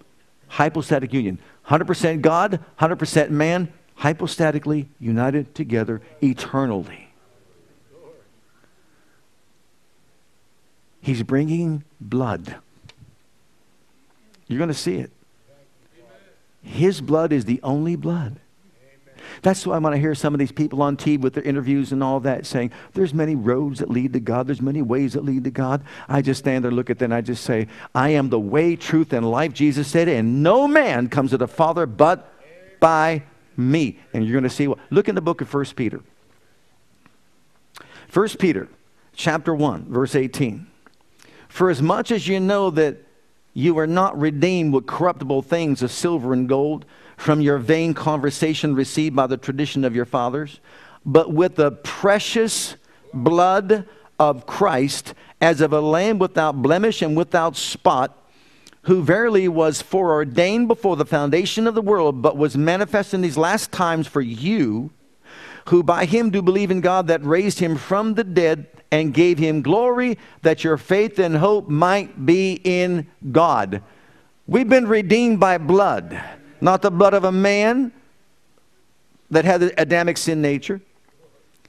hypostatic 0.48 1.12
union. 1.12 1.38
100% 1.66 2.20
God, 2.20 2.60
100% 2.80 3.30
man, 3.30 3.72
hypostatically 4.00 4.86
united 5.00 5.54
together 5.54 6.00
eternally. 6.22 7.08
He's 11.00 11.22
bringing 11.22 11.84
blood. 12.00 12.56
You're 14.48 14.58
going 14.58 14.68
to 14.68 14.74
see 14.74 14.96
it. 14.96 15.10
His 16.62 17.00
blood 17.00 17.32
is 17.32 17.44
the 17.44 17.60
only 17.62 17.94
blood. 17.94 18.40
That's 19.42 19.66
why 19.66 19.76
I 19.76 19.78
want 19.78 19.94
to 19.94 20.00
hear 20.00 20.14
some 20.14 20.34
of 20.34 20.38
these 20.38 20.52
people 20.52 20.82
on 20.82 20.96
TV 20.96 21.20
with 21.20 21.34
their 21.34 21.44
interviews 21.44 21.92
and 21.92 22.02
all 22.02 22.20
that 22.20 22.46
saying, 22.46 22.72
there's 22.94 23.14
many 23.14 23.34
roads 23.34 23.80
that 23.80 23.90
lead 23.90 24.12
to 24.12 24.20
God, 24.20 24.46
there's 24.46 24.62
many 24.62 24.82
ways 24.82 25.14
that 25.14 25.24
lead 25.24 25.44
to 25.44 25.50
God. 25.50 25.82
I 26.08 26.22
just 26.22 26.40
stand 26.40 26.64
there, 26.64 26.70
look 26.70 26.90
at 26.90 26.98
them, 26.98 27.06
and 27.06 27.14
I 27.14 27.20
just 27.20 27.44
say, 27.44 27.68
I 27.94 28.10
am 28.10 28.30
the 28.30 28.40
way, 28.40 28.76
truth, 28.76 29.12
and 29.12 29.30
life, 29.30 29.52
Jesus 29.52 29.88
said, 29.88 30.08
and 30.08 30.42
no 30.42 30.66
man 30.66 31.08
comes 31.08 31.30
to 31.30 31.38
the 31.38 31.48
Father 31.48 31.86
but 31.86 32.32
by 32.80 33.22
me. 33.56 33.98
And 34.12 34.24
you're 34.24 34.32
going 34.32 34.44
to 34.44 34.50
see 34.50 34.68
what. 34.68 34.78
Look 34.90 35.08
in 35.08 35.14
the 35.14 35.20
book 35.20 35.40
of 35.40 35.52
1 35.52 35.64
Peter. 35.76 36.00
1 38.12 38.28
Peter 38.38 38.68
chapter 39.14 39.54
1, 39.54 39.86
verse 39.88 40.14
18. 40.14 40.66
For 41.48 41.70
as 41.70 41.80
much 41.80 42.10
as 42.10 42.28
you 42.28 42.40
know 42.40 42.70
that 42.70 42.98
you 43.54 43.78
are 43.78 43.86
not 43.86 44.18
redeemed 44.18 44.74
with 44.74 44.86
corruptible 44.86 45.42
things 45.42 45.82
of 45.82 45.90
silver 45.90 46.32
and 46.32 46.48
gold 46.48 46.84
from 47.16 47.40
your 47.40 47.58
vain 47.58 47.94
conversation 47.94 48.74
received 48.74 49.16
by 49.16 49.26
the 49.26 49.36
tradition 49.36 49.84
of 49.84 49.94
your 49.96 50.04
fathers, 50.04 50.60
but 51.04 51.32
with 51.32 51.56
the 51.56 51.72
precious 51.72 52.76
blood 53.12 53.86
of 54.18 54.46
Christ, 54.46 55.14
as 55.40 55.60
of 55.60 55.72
a 55.72 55.80
lamb 55.80 56.18
without 56.18 56.62
blemish 56.62 57.02
and 57.02 57.16
without 57.16 57.56
spot, 57.56 58.16
who 58.82 59.02
verily 59.02 59.48
was 59.48 59.82
foreordained 59.82 60.68
before 60.68 60.96
the 60.96 61.04
foundation 61.04 61.66
of 61.66 61.74
the 61.74 61.82
world, 61.82 62.22
but 62.22 62.36
was 62.36 62.56
manifest 62.56 63.12
in 63.12 63.20
these 63.20 63.36
last 63.36 63.72
times 63.72 64.06
for 64.06 64.20
you, 64.20 64.90
who 65.66 65.82
by 65.82 66.04
him 66.04 66.30
do 66.30 66.40
believe 66.40 66.70
in 66.70 66.80
God 66.80 67.08
that 67.08 67.24
raised 67.24 67.58
him 67.58 67.76
from 67.76 68.14
the 68.14 68.24
dead 68.24 68.66
and 68.92 69.12
gave 69.12 69.38
him 69.38 69.62
glory, 69.62 70.16
that 70.42 70.62
your 70.62 70.76
faith 70.76 71.18
and 71.18 71.36
hope 71.36 71.68
might 71.68 72.24
be 72.24 72.60
in 72.62 73.08
God. 73.32 73.82
We've 74.46 74.68
been 74.68 74.86
redeemed 74.86 75.40
by 75.40 75.58
blood 75.58 76.22
not 76.60 76.82
the 76.82 76.90
blood 76.90 77.14
of 77.14 77.24
a 77.24 77.32
man 77.32 77.92
that 79.30 79.44
had 79.44 79.60
the 79.60 79.80
Adamic 79.80 80.16
sin 80.16 80.40
nature, 80.40 80.80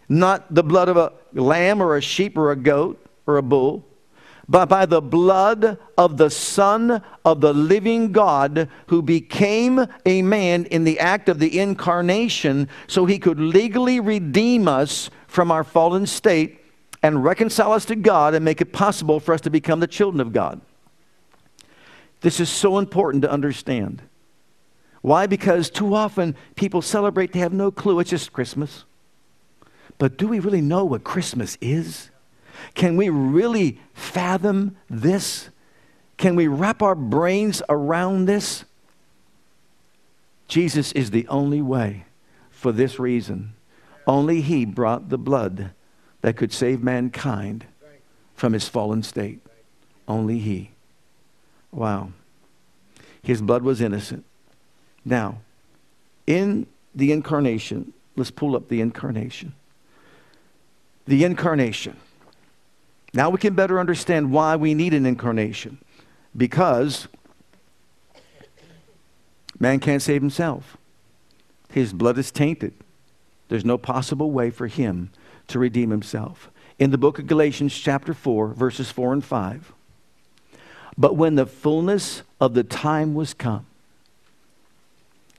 not 0.09 0.53
the 0.53 0.63
blood 0.63 0.89
of 0.89 0.97
a 0.97 1.13
lamb 1.33 1.81
or 1.81 1.97
a 1.97 2.01
sheep 2.01 2.37
or 2.37 2.51
a 2.51 2.55
goat 2.55 3.03
or 3.25 3.37
a 3.37 3.43
bull, 3.43 3.83
but 4.49 4.67
by 4.67 4.85
the 4.85 5.01
blood 5.01 5.77
of 5.97 6.17
the 6.17 6.29
Son 6.29 7.01
of 7.25 7.41
the 7.41 7.53
living 7.53 8.13
God 8.13 8.69
who 8.87 9.01
became 9.01 9.85
a 10.05 10.21
man 10.21 10.65
in 10.65 10.85
the 10.85 10.99
act 10.99 11.27
of 11.27 11.39
the 11.39 11.59
incarnation 11.59 12.69
so 12.87 13.05
he 13.05 13.19
could 13.19 13.39
legally 13.39 13.99
redeem 13.99 14.67
us 14.67 15.09
from 15.27 15.51
our 15.51 15.65
fallen 15.65 16.05
state 16.05 16.61
and 17.03 17.23
reconcile 17.23 17.73
us 17.73 17.85
to 17.85 17.95
God 17.95 18.33
and 18.33 18.45
make 18.45 18.61
it 18.61 18.71
possible 18.71 19.19
for 19.19 19.33
us 19.33 19.41
to 19.41 19.49
become 19.49 19.81
the 19.81 19.87
children 19.87 20.21
of 20.21 20.31
God. 20.31 20.61
This 22.21 22.39
is 22.39 22.49
so 22.49 22.77
important 22.77 23.23
to 23.23 23.31
understand. 23.31 24.01
Why? 25.01 25.27
Because 25.27 25.69
too 25.69 25.93
often 25.93 26.35
people 26.55 26.81
celebrate, 26.81 27.33
they 27.33 27.39
have 27.39 27.53
no 27.53 27.71
clue, 27.71 27.99
it's 27.99 28.09
just 28.09 28.33
Christmas. 28.33 28.85
But 29.97 30.17
do 30.17 30.27
we 30.27 30.39
really 30.39 30.61
know 30.61 30.85
what 30.85 31.03
Christmas 31.03 31.57
is? 31.61 32.09
Can 32.73 32.97
we 32.97 33.09
really 33.09 33.79
fathom 33.93 34.77
this? 34.89 35.49
Can 36.17 36.35
we 36.35 36.47
wrap 36.47 36.81
our 36.81 36.95
brains 36.95 37.61
around 37.69 38.25
this? 38.25 38.65
Jesus 40.47 40.91
is 40.93 41.11
the 41.11 41.27
only 41.27 41.61
way 41.61 42.05
for 42.49 42.71
this 42.71 42.99
reason. 42.99 43.53
Only 44.05 44.41
He 44.41 44.65
brought 44.65 45.09
the 45.09 45.17
blood 45.17 45.71
that 46.21 46.37
could 46.37 46.53
save 46.53 46.81
mankind 46.81 47.65
from 48.35 48.53
his 48.53 48.67
fallen 48.67 49.03
state. 49.03 49.41
Only 50.07 50.39
He. 50.39 50.71
Wow. 51.71 52.11
His 53.21 53.41
blood 53.41 53.63
was 53.63 53.81
innocent. 53.81 54.25
Now, 55.07 55.39
in 56.27 56.67
the 56.93 57.13
incarnation, 57.13 57.93
let's 58.17 58.29
pull 58.29 58.57
up 58.57 58.67
the 58.67 58.81
incarnation. 58.81 59.53
The 61.07 61.23
incarnation. 61.23 61.95
Now 63.13 63.29
we 63.29 63.37
can 63.37 63.55
better 63.55 63.79
understand 63.79 64.33
why 64.33 64.57
we 64.57 64.73
need 64.73 64.93
an 64.93 65.05
incarnation. 65.05 65.77
Because 66.35 67.07
man 69.57 69.79
can't 69.79 70.01
save 70.01 70.21
himself, 70.21 70.75
his 71.71 71.93
blood 71.93 72.17
is 72.17 72.29
tainted. 72.29 72.73
There's 73.47 73.63
no 73.63 73.77
possible 73.77 74.31
way 74.31 74.49
for 74.49 74.67
him 74.67 75.11
to 75.47 75.57
redeem 75.57 75.89
himself. 75.89 76.51
In 76.79 76.91
the 76.91 76.97
book 76.97 77.17
of 77.17 77.27
Galatians, 77.27 77.73
chapter 77.73 78.13
4, 78.13 78.49
verses 78.49 78.91
4 78.91 79.13
and 79.13 79.23
5. 79.23 79.71
But 80.97 81.15
when 81.15 81.35
the 81.35 81.45
fullness 81.45 82.23
of 82.41 82.55
the 82.55 82.65
time 82.65 83.13
was 83.13 83.33
come, 83.33 83.65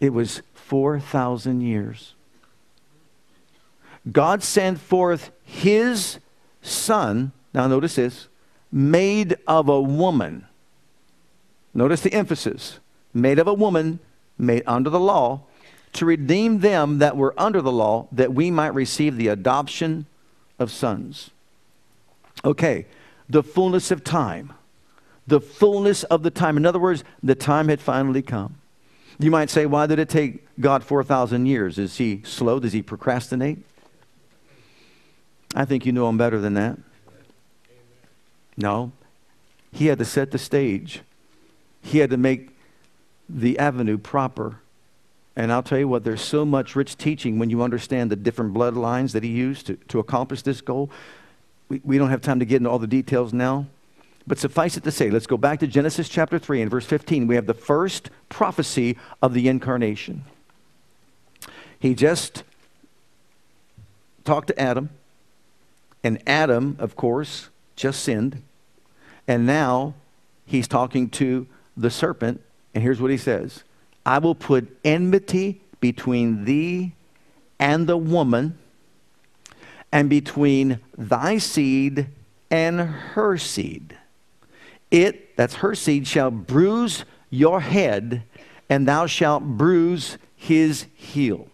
it 0.01 0.13
was 0.13 0.43
4,000 0.55 1.61
years. 1.61 2.15
God 4.11 4.43
sent 4.43 4.81
forth 4.81 5.31
his 5.45 6.19
son, 6.63 7.33
now 7.53 7.67
notice 7.67 7.97
this, 7.97 8.29
made 8.71 9.37
of 9.47 9.69
a 9.69 9.81
woman. 9.81 10.47
Notice 11.75 12.01
the 12.01 12.13
emphasis 12.13 12.79
made 13.15 13.39
of 13.39 13.47
a 13.47 13.55
woman, 13.55 13.99
made 14.37 14.63
under 14.67 14.91
the 14.91 15.01
law, 15.01 15.41
to 15.95 16.05
redeem 16.05 16.61
them 16.61 16.99
that 16.99 17.17
were 17.17 17.35
under 17.37 17.63
the 17.63 17.73
law, 17.73 18.07
that 18.13 18.33
we 18.33 18.51
might 18.51 18.75
receive 18.75 19.17
the 19.17 19.29
adoption 19.29 20.07
of 20.59 20.71
sons. 20.71 21.31
Okay, 22.45 22.87
the 23.29 23.43
fullness 23.43 23.91
of 23.91 24.05
time. 24.05 24.53
The 25.27 25.41
fullness 25.41 26.05
of 26.05 26.23
the 26.23 26.31
time. 26.31 26.57
In 26.57 26.65
other 26.65 26.79
words, 26.79 27.05
the 27.23 27.35
time 27.35 27.69
had 27.69 27.81
finally 27.81 28.23
come. 28.23 28.57
You 29.21 29.31
might 29.31 29.51
say, 29.51 29.67
why 29.67 29.87
did 29.87 29.99
it 29.99 30.09
take 30.09 30.47
God 30.61 30.85
4,000 30.85 31.47
years? 31.47 31.79
Is 31.79 31.97
he 31.97 32.23
slow? 32.25 32.61
Does 32.61 32.73
he 32.73 32.83
procrastinate? 32.83 33.59
I 35.55 35.65
think 35.65 35.85
you 35.87 35.93
know 35.93 36.09
him 36.09 36.17
better 36.17 36.41
than 36.41 36.55
that. 36.55 36.79
No. 38.57 38.93
He 39.73 39.87
had 39.87 39.99
to 39.99 40.05
set 40.05 40.31
the 40.31 40.39
stage, 40.39 41.03
he 41.83 41.99
had 41.99 42.11
to 42.11 42.17
make 42.17 42.51
the 43.29 43.59
avenue 43.59 43.99
proper. 43.99 44.61
And 45.37 45.53
I'll 45.53 45.63
tell 45.63 45.79
you 45.79 45.87
what, 45.87 46.03
there's 46.03 46.21
so 46.21 46.45
much 46.45 46.75
rich 46.75 46.97
teaching 46.97 47.39
when 47.39 47.49
you 47.49 47.63
understand 47.63 48.11
the 48.11 48.17
different 48.17 48.53
bloodlines 48.55 49.13
that 49.13 49.23
he 49.23 49.31
used 49.31 49.67
to, 49.67 49.77
to 49.77 50.01
accomplish 50.01 50.43
this 50.43 50.61
goal. 50.61 50.91
We, 51.69 51.81
we 51.85 51.97
don't 51.97 52.11
have 52.11 52.23
time 52.23 52.41
to 52.41 52.45
get 52.45 52.57
into 52.57 52.71
all 52.71 52.81
the 52.81 52.89
details 52.89 53.33
now. 53.33 53.67
But 54.29 54.39
suffice 54.39 54.77
it 54.77 54.85
to 54.85 54.93
say, 54.93 55.09
let's 55.09 55.27
go 55.27 55.39
back 55.39 55.59
to 55.61 55.67
Genesis 55.67 56.07
chapter 56.07 56.39
3 56.39 56.61
and 56.61 56.71
verse 56.71 56.85
15. 56.85 57.27
We 57.27 57.35
have 57.37 57.47
the 57.47 57.55
first 57.55 58.11
prophecy 58.29 58.99
of 59.23 59.33
the 59.33 59.49
incarnation. 59.49 60.25
He 61.79 61.95
just 61.95 62.43
talked 64.25 64.49
to 64.49 64.61
Adam, 64.61 64.91
and 66.05 66.23
Adam, 66.27 66.77
of 66.79 66.95
course, 66.95 67.49
just 67.75 68.03
sinned. 68.05 68.43
And 69.27 69.47
now 69.47 69.95
he's 70.45 70.69
talking 70.69 71.09
to 71.11 71.47
the 71.75 71.91
serpent, 71.91 72.43
and 72.75 72.85
here's 72.85 73.01
what 73.01 73.11
he 73.11 73.17
says 73.17 73.65
I 74.05 74.19
will 74.19 74.35
put 74.35 74.77
enmity 74.85 75.63
between 75.81 76.45
thee 76.45 76.93
and 77.59 77.87
the 77.87 77.97
woman, 77.97 78.59
and 79.91 80.11
between 80.11 80.81
thy 80.99 81.39
seed 81.39 82.09
and 82.51 82.81
her 82.81 83.39
seed. 83.39 83.97
It, 84.91 85.37
that's 85.37 85.57
her 85.57 85.75
seed, 85.75 86.07
shall 86.07 86.31
bruise 86.31 87.05
your 87.31 87.61
head, 87.61 88.23
and 88.69 88.87
thou 88.87 89.07
shalt 89.07 89.43
bruise 89.43 90.19
his 90.37 90.87
heel. 90.95 91.49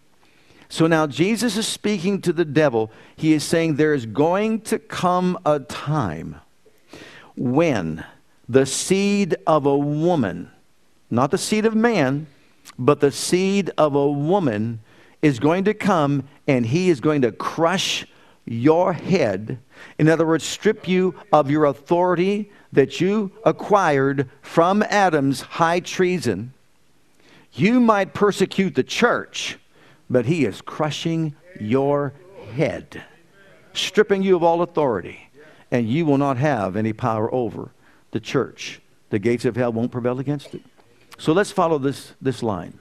So 0.68 0.87
now 0.87 1.07
Jesus 1.07 1.57
is 1.57 1.66
speaking 1.66 2.20
to 2.23 2.33
the 2.33 2.44
devil. 2.44 2.90
He 3.16 3.33
is 3.33 3.44
saying 3.44 3.77
there 3.77 3.94
is 3.94 4.07
going 4.07 4.62
to 4.62 4.79
come 4.79 5.38
a 5.44 5.61
time 5.61 6.40
when 7.37 8.05
the 8.49 8.66
seed 8.66 9.37
of 9.47 9.66
a 9.66 9.77
woman, 9.77 10.51
not 11.11 11.31
the 11.31 11.38
seed 11.38 11.64
of 11.64 11.75
man, 11.75 12.27
but 12.79 13.01
the 13.01 13.12
seed 13.12 13.70
of 13.79 13.94
a 13.94 14.11
woman 14.11 14.81
is 15.23 15.38
going 15.38 15.64
to 15.64 15.75
come 15.75 16.29
and 16.47 16.66
he 16.66 16.90
is 16.90 17.01
going 17.01 17.23
to 17.23 17.33
crush 17.33 18.07
your 18.45 18.93
head. 18.93 19.59
In 19.99 20.09
other 20.09 20.27
words, 20.27 20.45
strip 20.45 20.87
you 20.87 21.15
of 21.33 21.51
your 21.51 21.65
authority 21.65 22.51
that 22.73 23.01
you 23.01 23.31
acquired 23.45 24.29
from 24.43 24.83
Adam's 24.85 25.41
high 25.41 25.81
treason. 25.81 26.53
You 27.53 27.81
might 27.81 28.15
persecute 28.15 28.75
the 28.75 28.83
church, 28.83 29.59
but 30.11 30.27
he 30.27 30.45
is 30.45 30.61
crushing 30.61 31.35
your 31.61 32.13
head, 32.55 33.05
stripping 33.73 34.23
you 34.23 34.37
of 34.37 34.43
all 34.43 34.63
authority, 34.63 35.31
and 35.71 35.89
you 35.89 36.05
will 36.05 36.19
not 36.19 36.37
have 36.37 36.77
any 36.77 36.93
power 36.93 37.33
over 37.33 37.71
the 38.11 38.21
church. 38.21 38.81
The 39.11 39.19
gates 39.19 39.45
of 39.45 39.57
hell 39.57 39.73
won't 39.73 39.93
prevail 39.93 40.19
against 40.19 40.55
it. 40.55 40.63
So 41.19 41.33
let's 41.33 41.53
follow 41.53 41.79
this, 41.79 42.15
this 42.21 42.43
line 42.43 42.81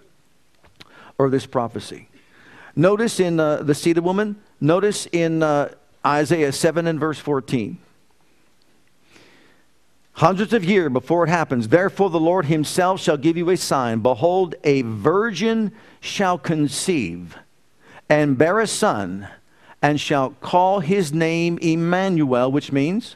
or 1.19 1.29
this 1.29 1.45
prophecy. 1.45 2.09
Notice 2.75 3.19
in 3.19 3.39
uh, 3.39 3.57
the 3.57 3.75
seed 3.75 3.99
woman, 3.99 4.41
notice 4.63 5.07
in 5.11 5.43
uh, 5.43 5.73
Isaiah 6.05 6.51
7 6.51 6.87
and 6.87 6.99
verse 6.99 7.19
14 7.19 7.77
hundreds 10.13 10.53
of 10.53 10.63
years 10.63 10.91
before 10.91 11.25
it 11.25 11.29
happens. 11.29 11.67
Therefore, 11.67 12.09
the 12.09 12.19
Lord 12.19 12.45
himself 12.45 13.01
shall 13.01 13.17
give 13.17 13.35
you 13.35 13.49
a 13.49 13.57
sign. 13.57 13.99
Behold, 13.99 14.55
a 14.63 14.83
virgin 14.83 15.71
shall 16.01 16.37
conceive 16.37 17.35
and 18.09 18.37
bear 18.37 18.59
a 18.59 18.67
son, 18.67 19.27
and 19.81 19.99
shall 19.99 20.31
call 20.41 20.81
his 20.81 21.11
name 21.11 21.57
Emmanuel, 21.61 22.51
which 22.51 22.71
means 22.71 23.15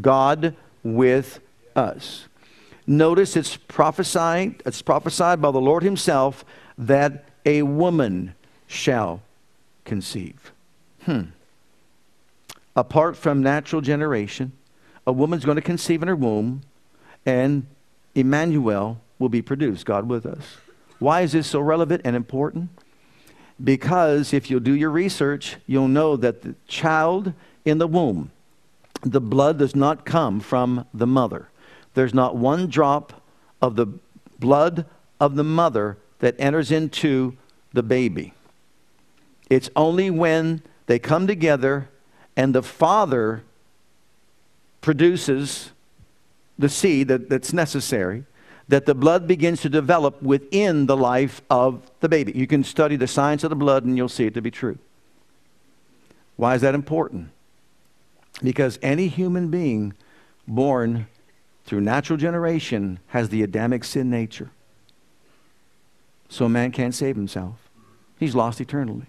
God 0.00 0.54
with 0.82 1.40
us. 1.74 2.26
Notice 2.86 3.36
it's 3.36 3.56
prophesied, 3.56 4.62
it's 4.64 4.80
prophesied 4.80 5.42
by 5.42 5.50
the 5.50 5.60
Lord 5.60 5.82
Himself 5.82 6.44
that 6.76 7.24
a 7.44 7.62
woman 7.62 8.34
shall 8.66 9.22
conceive. 9.84 10.52
Hmm. 11.08 11.30
Apart 12.76 13.16
from 13.16 13.42
natural 13.42 13.80
generation, 13.80 14.52
a 15.06 15.12
woman's 15.12 15.42
going 15.42 15.56
to 15.56 15.62
conceive 15.62 16.02
in 16.02 16.08
her 16.08 16.14
womb, 16.14 16.60
and 17.24 17.66
Emmanuel 18.14 19.00
will 19.18 19.30
be 19.30 19.40
produced, 19.40 19.86
God 19.86 20.06
with 20.06 20.26
us. 20.26 20.58
Why 20.98 21.22
is 21.22 21.32
this 21.32 21.46
so 21.46 21.60
relevant 21.60 22.02
and 22.04 22.14
important? 22.14 22.68
Because 23.64 24.34
if 24.34 24.50
you'll 24.50 24.60
do 24.60 24.74
your 24.74 24.90
research, 24.90 25.56
you'll 25.66 25.88
know 25.88 26.14
that 26.14 26.42
the 26.42 26.54
child 26.66 27.32
in 27.64 27.78
the 27.78 27.86
womb, 27.86 28.30
the 29.00 29.22
blood 29.22 29.58
does 29.58 29.74
not 29.74 30.04
come 30.04 30.40
from 30.40 30.84
the 30.92 31.06
mother. 31.06 31.48
There's 31.94 32.12
not 32.12 32.36
one 32.36 32.66
drop 32.66 33.22
of 33.62 33.76
the 33.76 33.86
blood 34.38 34.84
of 35.18 35.36
the 35.36 35.44
mother 35.44 35.96
that 36.18 36.36
enters 36.38 36.70
into 36.70 37.34
the 37.72 37.82
baby. 37.82 38.34
It's 39.48 39.70
only 39.74 40.10
when 40.10 40.60
they 40.88 40.98
come 40.98 41.26
together 41.26 41.88
and 42.34 42.54
the 42.54 42.62
father 42.62 43.44
produces 44.80 45.70
the 46.58 46.68
seed 46.68 47.08
that, 47.08 47.28
that's 47.28 47.52
necessary 47.52 48.24
that 48.68 48.86
the 48.86 48.94
blood 48.94 49.28
begins 49.28 49.60
to 49.60 49.68
develop 49.68 50.20
within 50.22 50.86
the 50.86 50.96
life 50.96 51.42
of 51.50 51.90
the 52.00 52.08
baby. 52.08 52.32
You 52.34 52.46
can 52.46 52.64
study 52.64 52.96
the 52.96 53.06
science 53.06 53.44
of 53.44 53.50
the 53.50 53.56
blood 53.56 53.84
and 53.84 53.96
you'll 53.96 54.08
see 54.08 54.26
it 54.26 54.34
to 54.34 54.42
be 54.42 54.50
true. 54.50 54.78
Why 56.36 56.54
is 56.54 56.62
that 56.62 56.74
important? 56.74 57.30
Because 58.42 58.78
any 58.80 59.08
human 59.08 59.50
being 59.50 59.92
born 60.46 61.06
through 61.66 61.82
natural 61.82 62.16
generation 62.16 62.98
has 63.08 63.28
the 63.28 63.42
Adamic 63.42 63.84
sin 63.84 64.08
nature. 64.08 64.50
So 66.30 66.46
a 66.46 66.48
man 66.48 66.72
can't 66.72 66.94
save 66.94 67.16
himself, 67.16 67.68
he's 68.18 68.34
lost 68.34 68.58
eternally. 68.60 69.06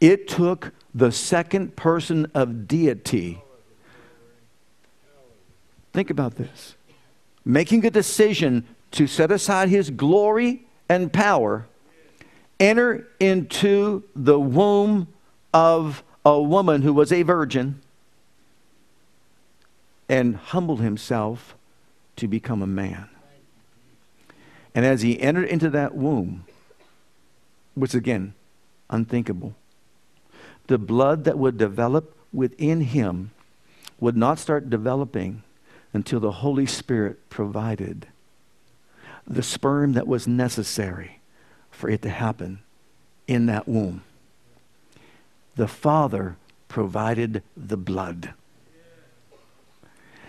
It 0.00 0.28
took 0.28 0.72
the 0.94 1.10
second 1.10 1.76
person 1.76 2.30
of 2.34 2.68
deity. 2.68 3.42
Think 5.92 6.10
about 6.10 6.36
this 6.36 6.76
making 7.44 7.84
a 7.84 7.90
decision 7.90 8.66
to 8.90 9.06
set 9.06 9.30
aside 9.30 9.68
his 9.68 9.90
glory 9.90 10.64
and 10.88 11.12
power, 11.12 11.66
enter 12.58 13.06
into 13.20 14.02
the 14.14 14.38
womb 14.38 15.08
of 15.52 16.02
a 16.24 16.40
woman 16.40 16.82
who 16.82 16.92
was 16.92 17.12
a 17.12 17.22
virgin, 17.22 17.80
and 20.08 20.36
humble 20.36 20.76
himself 20.76 21.54
to 22.16 22.28
become 22.28 22.62
a 22.62 22.66
man. 22.66 23.08
And 24.74 24.84
as 24.84 25.02
he 25.02 25.20
entered 25.20 25.48
into 25.48 25.70
that 25.70 25.94
womb, 25.94 26.44
which 27.74 27.94
again, 27.94 28.34
unthinkable, 28.90 29.54
the 30.66 30.78
blood 30.78 31.24
that 31.24 31.38
would 31.38 31.58
develop 31.58 32.16
within 32.32 32.80
him 32.80 33.30
would 34.00 34.16
not 34.16 34.38
start 34.38 34.70
developing 34.70 35.42
until 35.92 36.20
the 36.20 36.32
Holy 36.32 36.66
Spirit 36.66 37.28
provided 37.30 38.06
the 39.26 39.42
sperm 39.42 39.92
that 39.94 40.06
was 40.06 40.26
necessary 40.26 41.20
for 41.70 41.88
it 41.88 42.02
to 42.02 42.10
happen 42.10 42.58
in 43.26 43.46
that 43.46 43.66
womb. 43.66 44.02
The 45.56 45.68
Father 45.68 46.36
provided 46.68 47.42
the 47.56 47.76
blood. 47.76 48.34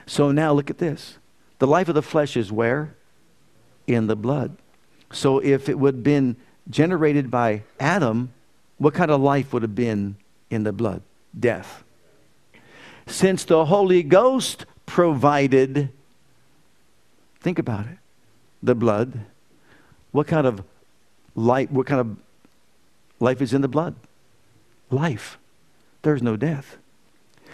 So 0.06 0.32
now 0.32 0.54
look 0.54 0.69
at 0.69 0.78
this. 0.78 1.17
The 1.60 1.67
life 1.67 1.89
of 1.89 1.95
the 1.95 2.02
flesh 2.02 2.38
is 2.38 2.52
where? 2.52 2.95
In 3.88 4.08
the 4.08 4.15
blood. 4.15 4.56
So 5.12 5.39
if 5.39 5.67
it 5.67 5.80
would 5.80 5.95
have 5.95 6.04
been 6.04 6.36
generated 6.69 7.32
by 7.32 7.63
Adam, 7.80 8.32
what 8.78 8.93
kind 8.93 9.10
of 9.10 9.21
life 9.21 9.54
would 9.54 9.62
have 9.62 9.76
been 9.76 10.15
in 10.49 10.63
the 10.63 10.73
blood? 10.73 11.01
Death. 11.38 11.84
Since 13.08 13.45
the 13.45 13.65
Holy 13.65 14.03
Ghost 14.03 14.65
provided, 14.86 15.89
think 17.39 17.60
about 17.60 17.86
it, 17.86 17.97
the 18.63 18.75
blood. 18.75 19.21
What 20.12 20.27
kind 20.27 20.47
of 20.47 20.63
life, 21.36 21.69
what 21.69 21.86
kind 21.86 22.01
of 22.01 22.17
life 23.19 23.41
is 23.41 23.53
in 23.53 23.62
the 23.62 23.67
blood? 23.67 23.95
Life. 24.89 25.38
There's 26.01 26.21
no 26.21 26.38
death. 26.38 26.77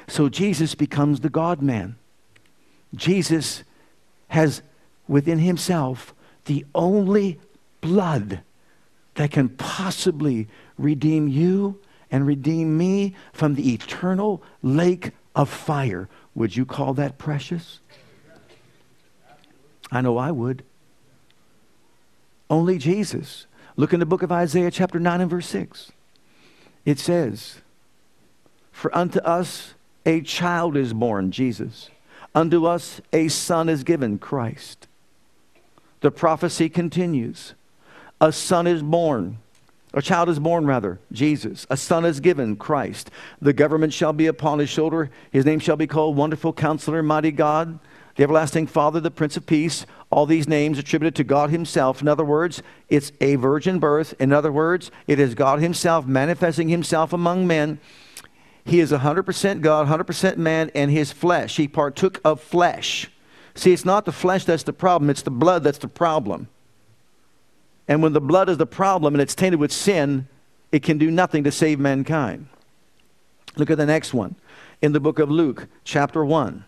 So 0.08 0.30
Jesus 0.30 0.75
becomes 0.75 1.21
the 1.21 1.30
God 1.30 1.62
man. 1.62 1.95
Jesus 2.95 3.63
has 4.30 4.62
within 5.08 5.39
himself 5.39 6.13
the 6.45 6.65
only 6.75 7.39
blood 7.82 8.41
that 9.15 9.32
can 9.32 9.49
possibly 9.49 10.47
redeem 10.77 11.27
you 11.27 11.80
and 12.12 12.28
redeem 12.28 12.78
me 12.78 13.15
from 13.34 13.56
the 13.56 13.74
eternal 13.74 14.43
lake 14.62 15.12
of 15.36 15.50
fire 15.50 16.10
would 16.36 16.56
you 16.56 16.65
call 16.65 16.93
that 16.93 17.17
precious? 17.17 17.80
I 19.91 20.02
know 20.02 20.17
I 20.17 20.32
would. 20.32 20.63
Only 22.50 22.78
Jesus. 22.78 23.47
Look 23.76 23.93
in 23.93 24.00
the 24.00 24.06
book 24.06 24.24
of 24.24 24.32
Isaiah, 24.32 24.71
chapter 24.71 25.00
9 25.00 25.21
and 25.21 25.30
verse 25.30 25.47
6. 25.47 25.91
It 26.86 27.00
says, 27.00 27.58
For 28.71 28.95
unto 28.95 29.19
us 29.19 29.74
a 30.06 30.21
child 30.21 30.78
is 30.78 30.93
born, 30.93 31.32
Jesus. 31.32 31.89
Unto 32.34 32.65
us 32.65 33.02
a 33.12 33.28
son 33.28 33.67
is 33.67 33.84
given, 33.84 34.17
Christ. 34.17 34.88
The 36.00 36.12
prophecy 36.12 36.69
continues. 36.69 37.54
A 38.21 38.32
son 38.32 38.67
is 38.67 38.82
born 38.82 39.39
a 39.93 40.01
child 40.01 40.30
is 40.30 40.39
born, 40.39 40.65
rather, 40.65 40.99
Jesus. 41.12 41.67
A 41.69 41.75
son 41.75 42.06
is 42.06 42.21
given, 42.21 42.56
Christ. 42.56 43.12
The 43.41 43.51
government 43.51 43.91
shall 43.91 44.13
be 44.13 44.27
upon 44.27 44.60
his 44.60 44.69
shoulder. 44.69 45.10
His 45.32 45.45
name 45.45 45.60
shall 45.60 45.75
be 45.75 45.88
called 45.88 46.15
Wonderful 46.15 46.54
Counselor, 46.54 47.04
Mighty 47.04 47.32
God, 47.32 47.77
the 48.15 48.23
Everlasting 48.23 48.67
Father, 48.67 49.01
the 49.01 49.12
Prince 49.12 49.36
of 49.36 49.45
Peace. 49.45 49.86
All 50.10 50.25
these 50.25 50.47
names 50.47 50.77
attributed 50.80 51.15
to 51.15 51.25
God 51.25 51.49
Himself. 51.49 52.01
In 52.01 52.08
other 52.08 52.23
words, 52.23 52.63
it's 52.88 53.12
a 53.19 53.36
virgin 53.36 53.80
birth. 53.80 54.13
In 54.17 54.32
other 54.32 54.51
words, 54.51 54.91
it 55.08 55.19
is 55.19 55.36
God 55.36 55.60
Himself 55.60 56.06
manifesting 56.06 56.69
Himself 56.69 57.12
among 57.12 57.45
men. 57.45 57.77
He 58.63 58.80
is 58.80 58.91
100% 58.91 59.62
God, 59.62 59.88
100% 59.88 60.38
man, 60.38 60.71
and 60.73 60.89
His 60.89 61.12
flesh. 61.12 61.58
He 61.58 61.67
partook 61.67 62.21
of 62.23 62.39
flesh. 62.39 63.10
See, 63.56 63.73
it's 63.73 63.84
not 63.84 64.06
the 64.06 64.13
flesh 64.13 64.45
that's 64.45 64.63
the 64.63 64.71
problem, 64.71 65.10
it's 65.10 65.23
the 65.23 65.32
blood 65.32 65.63
that's 65.63 65.80
the 65.80 65.89
problem. 65.89 66.47
And 67.88 68.02
when 68.02 68.13
the 68.13 68.22
blood 68.22 68.50
is 68.50 68.58
the 68.58 68.65
problem 68.65 69.13
and 69.13 69.22
it's 69.22 69.36
tainted 69.36 69.60
with 69.60 69.72
sin, 69.72 70.28
it 70.72 70.84
can 70.84 70.98
do 70.98 71.12
nothing 71.12 71.44
to 71.44 71.52
save 71.52 71.80
mankind. 71.80 72.48
Look 73.56 73.70
at 73.70 73.78
the 73.78 73.86
next 73.86 74.13
one. 74.13 74.36
In 74.82 74.94
the 74.94 75.00
book 75.00 75.20
of 75.20 75.30
Luke, 75.30 75.67
chapter 75.84 76.24
1, 76.24 76.65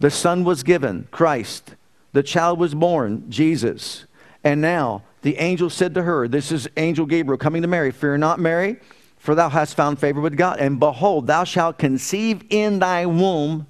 the 0.00 0.10
Son 0.10 0.44
was 0.44 0.62
given, 0.62 1.06
Christ. 1.10 1.74
The 2.12 2.22
child 2.22 2.58
was 2.58 2.74
born, 2.74 3.30
Jesus. 3.30 4.06
And 4.42 4.60
now 4.60 5.02
the 5.22 5.36
angel 5.36 5.70
said 5.70 5.94
to 5.94 6.02
her, 6.02 6.26
This 6.26 6.50
is 6.50 6.68
Angel 6.76 7.06
Gabriel 7.06 7.38
coming 7.38 7.62
to 7.62 7.68
Mary, 7.68 7.90
Fear 7.90 8.18
not, 8.18 8.40
Mary, 8.40 8.78
for 9.18 9.34
thou 9.34 9.48
hast 9.48 9.76
found 9.76 9.98
favor 9.98 10.20
with 10.20 10.36
God. 10.36 10.58
And 10.58 10.80
behold, 10.80 11.26
thou 11.26 11.44
shalt 11.44 11.78
conceive 11.78 12.42
in 12.50 12.78
thy 12.78 13.04
womb 13.06 13.66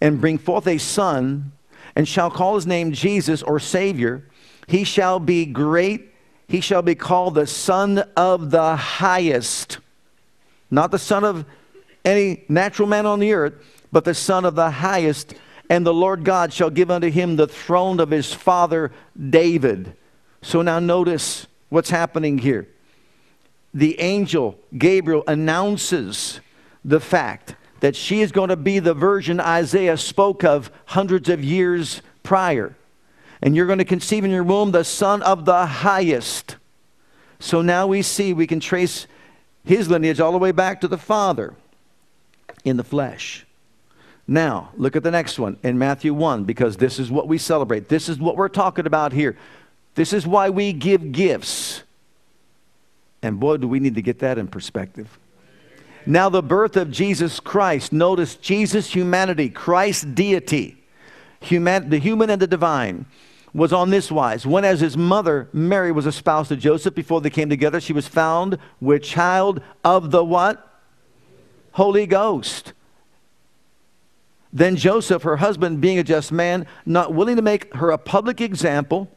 and 0.00 0.20
bring 0.20 0.38
forth 0.38 0.66
a 0.66 0.78
son, 0.78 1.52
and 1.96 2.06
shall 2.06 2.30
call 2.30 2.54
his 2.54 2.66
name 2.66 2.92
Jesus 2.92 3.42
or 3.42 3.58
Savior 3.58 4.24
he 4.68 4.84
shall 4.84 5.18
be 5.18 5.46
great. 5.46 6.12
He 6.46 6.60
shall 6.60 6.82
be 6.82 6.94
called 6.94 7.34
the 7.34 7.46
Son 7.46 7.98
of 8.16 8.50
the 8.50 8.76
Highest. 8.76 9.78
Not 10.70 10.90
the 10.90 10.98
Son 10.98 11.24
of 11.24 11.46
any 12.04 12.44
natural 12.50 12.86
man 12.86 13.06
on 13.06 13.18
the 13.18 13.32
earth, 13.32 13.54
but 13.90 14.04
the 14.04 14.14
Son 14.14 14.44
of 14.44 14.54
the 14.54 14.70
Highest. 14.70 15.34
And 15.70 15.86
the 15.86 15.94
Lord 15.94 16.22
God 16.22 16.52
shall 16.52 16.68
give 16.68 16.90
unto 16.90 17.10
him 17.10 17.36
the 17.36 17.48
throne 17.48 17.98
of 17.98 18.10
his 18.10 18.32
father 18.32 18.92
David. 19.30 19.96
So 20.42 20.60
now 20.60 20.78
notice 20.78 21.46
what's 21.70 21.90
happening 21.90 22.36
here. 22.36 22.68
The 23.72 23.98
angel 24.00 24.58
Gabriel 24.76 25.24
announces 25.26 26.40
the 26.84 27.00
fact 27.00 27.54
that 27.80 27.96
she 27.96 28.20
is 28.20 28.32
going 28.32 28.50
to 28.50 28.56
be 28.56 28.80
the 28.80 28.94
virgin 28.94 29.40
Isaiah 29.40 29.96
spoke 29.96 30.44
of 30.44 30.70
hundreds 30.86 31.30
of 31.30 31.42
years 31.42 32.02
prior 32.22 32.74
and 33.42 33.54
you're 33.54 33.66
going 33.66 33.78
to 33.78 33.84
conceive 33.84 34.24
in 34.24 34.30
your 34.30 34.44
womb 34.44 34.70
the 34.70 34.84
Son 34.84 35.22
of 35.22 35.44
the 35.44 35.66
highest. 35.66 36.56
So 37.40 37.62
now 37.62 37.86
we 37.86 38.02
see 38.02 38.32
we 38.32 38.46
can 38.46 38.60
trace 38.60 39.06
his 39.64 39.88
lineage 39.88 40.20
all 40.20 40.32
the 40.32 40.38
way 40.38 40.52
back 40.52 40.80
to 40.80 40.88
the 40.88 40.98
Father 40.98 41.54
in 42.64 42.76
the 42.76 42.84
flesh. 42.84 43.46
Now, 44.26 44.70
look 44.76 44.94
at 44.94 45.02
the 45.02 45.10
next 45.10 45.38
one 45.38 45.56
in 45.62 45.78
Matthew 45.78 46.12
1, 46.12 46.44
because 46.44 46.76
this 46.76 46.98
is 46.98 47.10
what 47.10 47.28
we 47.28 47.38
celebrate. 47.38 47.88
This 47.88 48.08
is 48.10 48.18
what 48.18 48.36
we're 48.36 48.48
talking 48.48 48.86
about 48.86 49.12
here. 49.12 49.38
This 49.94 50.12
is 50.12 50.26
why 50.26 50.50
we 50.50 50.74
give 50.74 51.12
gifts. 51.12 51.82
And 53.22 53.40
boy, 53.40 53.56
do 53.56 53.66
we 53.66 53.80
need 53.80 53.94
to 53.94 54.02
get 54.02 54.18
that 54.18 54.36
in 54.36 54.46
perspective. 54.46 55.18
Now, 56.04 56.28
the 56.28 56.42
birth 56.42 56.76
of 56.76 56.90
Jesus 56.90 57.40
Christ. 57.40 57.92
Notice 57.92 58.36
Jesus' 58.36 58.94
humanity, 58.94 59.48
Christ's 59.48 60.04
deity, 60.04 60.76
human, 61.40 61.88
the 61.88 61.98
human 61.98 62.30
and 62.30 62.40
the 62.40 62.46
divine, 62.46 63.06
was 63.58 63.72
on 63.72 63.90
this 63.90 64.10
wise. 64.10 64.46
When, 64.46 64.64
as 64.64 64.80
his 64.80 64.96
mother, 64.96 65.48
Mary, 65.52 65.92
was 65.92 66.06
espoused 66.06 66.48
to 66.48 66.56
Joseph 66.56 66.94
before 66.94 67.20
they 67.20 67.30
came 67.30 67.50
together, 67.50 67.80
she 67.80 67.92
was 67.92 68.08
found 68.08 68.58
with 68.80 69.02
child 69.02 69.60
of 69.84 70.10
the 70.10 70.24
what? 70.24 70.80
Holy 71.72 72.06
Ghost. 72.06 72.72
Then 74.52 74.76
Joseph, 74.76 75.22
her 75.22 75.36
husband, 75.36 75.80
being 75.80 75.98
a 75.98 76.02
just 76.02 76.32
man, 76.32 76.66
not 76.86 77.12
willing 77.12 77.36
to 77.36 77.42
make 77.42 77.74
her 77.74 77.90
a 77.90 77.98
public 77.98 78.40
example, 78.40 79.08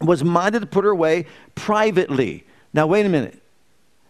was 0.00 0.22
minded 0.22 0.60
to 0.60 0.66
put 0.66 0.84
her 0.84 0.90
away 0.90 1.26
privately. 1.54 2.44
Now, 2.72 2.86
wait 2.86 3.06
a 3.06 3.08
minute. 3.08 3.40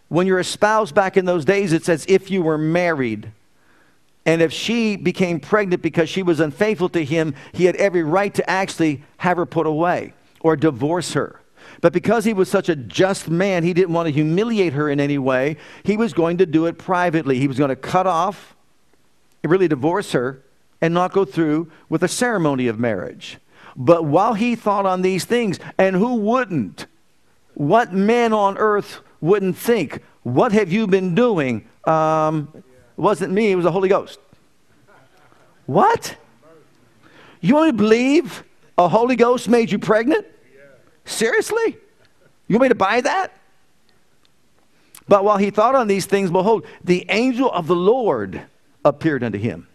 When 0.07 0.27
you're 0.27 0.39
espoused 0.39 0.93
back 0.93 1.17
in 1.17 1.25
those 1.25 1.45
days, 1.45 1.73
it's 1.73 1.89
as 1.89 2.05
if 2.07 2.29
you 2.29 2.43
were 2.43 2.57
married. 2.57 3.31
And 4.25 4.41
if 4.41 4.51
she 4.51 4.95
became 4.95 5.39
pregnant 5.39 5.81
because 5.81 6.09
she 6.09 6.23
was 6.23 6.39
unfaithful 6.39 6.89
to 6.89 7.05
him, 7.05 7.35
he 7.53 7.65
had 7.65 7.75
every 7.75 8.03
right 8.03 8.33
to 8.33 8.49
actually 8.49 9.03
have 9.17 9.37
her 9.37 9.45
put 9.45 9.67
away 9.67 10.13
or 10.41 10.55
divorce 10.55 11.13
her. 11.13 11.41
But 11.81 11.93
because 11.93 12.25
he 12.25 12.33
was 12.33 12.49
such 12.49 12.69
a 12.69 12.75
just 12.75 13.29
man, 13.29 13.63
he 13.63 13.73
didn't 13.73 13.93
want 13.93 14.07
to 14.07 14.11
humiliate 14.11 14.73
her 14.73 14.89
in 14.89 14.99
any 14.99 15.17
way. 15.17 15.57
He 15.83 15.97
was 15.97 16.13
going 16.13 16.37
to 16.37 16.45
do 16.45 16.65
it 16.65 16.77
privately. 16.77 17.39
He 17.39 17.47
was 17.47 17.57
going 17.57 17.69
to 17.69 17.75
cut 17.75 18.07
off 18.07 18.55
really 19.47 19.67
divorce 19.67 20.11
her 20.11 20.43
and 20.81 20.93
not 20.93 21.11
go 21.11 21.25
through 21.25 21.71
with 21.89 22.03
a 22.03 22.07
ceremony 22.07 22.67
of 22.67 22.79
marriage. 22.79 23.37
But 23.75 24.05
while 24.05 24.33
he 24.33 24.55
thought 24.55 24.85
on 24.85 25.01
these 25.01 25.25
things, 25.25 25.59
and 25.77 25.95
who 25.95 26.15
wouldn't? 26.15 26.87
What 27.53 27.93
man 27.93 28.33
on 28.33 28.57
earth 28.57 29.01
wouldn't 29.21 29.57
think, 29.57 30.01
What 30.23 30.51
have 30.51 30.71
you 30.71 30.87
been 30.87 31.15
doing? 31.15 31.67
Um, 31.85 32.63
it 32.97 33.01
wasn't 33.01 33.33
me, 33.33 33.51
it 33.51 33.55
was 33.55 33.65
the 33.65 33.71
Holy 33.71 33.89
Ghost. 33.89 34.19
What? 35.65 36.15
You 37.41 37.55
want 37.55 37.69
to 37.69 37.73
believe 37.73 38.43
a 38.77 38.87
Holy 38.87 39.15
Ghost 39.15 39.49
made 39.49 39.71
you 39.71 39.79
pregnant? 39.79 40.25
Seriously? 41.05 41.77
You 42.47 42.55
want 42.55 42.63
me 42.63 42.69
to 42.69 42.75
buy 42.75 43.01
that? 43.01 43.31
But 45.07 45.23
while 45.23 45.37
he 45.37 45.51
thought 45.51 45.75
on 45.75 45.87
these 45.87 46.05
things, 46.05 46.31
behold, 46.31 46.65
the 46.83 47.05
angel 47.09 47.51
of 47.51 47.67
the 47.67 47.75
Lord 47.75 48.41
appeared 48.83 49.23
unto 49.23 49.37
him 49.37 49.67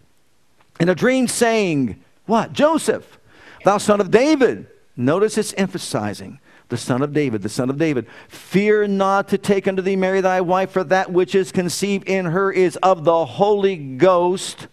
in 0.80 0.88
a 0.88 0.94
dream, 0.94 1.28
saying, 1.28 2.02
What? 2.26 2.52
Joseph, 2.52 3.18
thou 3.64 3.78
son 3.78 4.00
of 4.00 4.10
David. 4.10 4.66
Notice 4.96 5.38
it's 5.38 5.54
emphasizing 5.54 6.40
the 6.70 6.76
son 6.76 7.02
of 7.02 7.12
David, 7.12 7.42
the 7.42 7.48
son 7.48 7.68
of 7.68 7.76
David. 7.76 8.06
Fear 8.28 8.88
not 8.88 9.28
to 9.28 9.38
take 9.38 9.68
unto 9.68 9.82
thee 9.82 9.96
Mary 9.96 10.20
thy 10.20 10.40
wife, 10.40 10.70
for 10.70 10.84
that 10.84 11.12
which 11.12 11.34
is 11.34 11.52
conceived 11.52 12.08
in 12.08 12.26
her 12.26 12.50
is 12.50 12.76
of 12.76 13.04
the 13.04 13.26
Holy 13.26 13.76
Ghost. 13.76 14.68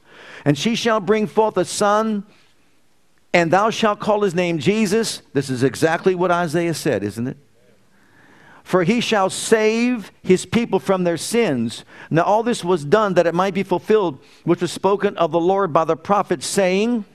And 0.45 0.57
she 0.57 0.75
shall 0.75 0.99
bring 1.01 1.27
forth 1.27 1.57
a 1.57 1.65
son, 1.65 2.23
and 3.33 3.51
thou 3.51 3.69
shalt 3.69 3.99
call 3.99 4.21
his 4.21 4.33
name 4.33 4.59
Jesus. 4.59 5.21
This 5.33 5.49
is 5.49 5.63
exactly 5.63 6.15
what 6.15 6.31
Isaiah 6.31 6.73
said, 6.73 7.03
isn't 7.03 7.27
it? 7.27 7.37
For 8.63 8.83
he 8.83 8.99
shall 8.99 9.29
save 9.29 10.11
his 10.21 10.45
people 10.45 10.79
from 10.79 11.03
their 11.03 11.17
sins. 11.17 11.85
Now, 12.09 12.23
all 12.23 12.43
this 12.43 12.63
was 12.63 12.83
done 12.83 13.13
that 13.13 13.25
it 13.25 13.33
might 13.33 13.53
be 13.53 13.63
fulfilled, 13.63 14.19
which 14.43 14.61
was 14.61 14.71
spoken 14.71 15.17
of 15.17 15.31
the 15.31 15.39
Lord 15.39 15.71
by 15.71 15.85
the 15.85 15.95
prophet, 15.95 16.43
saying, 16.43 17.05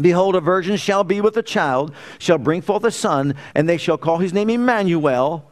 Behold, 0.00 0.36
a 0.36 0.40
virgin 0.40 0.76
shall 0.76 1.04
be 1.04 1.20
with 1.20 1.36
a 1.36 1.42
child, 1.42 1.94
shall 2.18 2.38
bring 2.38 2.60
forth 2.60 2.84
a 2.84 2.90
son, 2.90 3.34
and 3.54 3.68
they 3.68 3.78
shall 3.78 3.96
call 3.96 4.18
his 4.18 4.32
name 4.32 4.50
Emmanuel, 4.50 5.50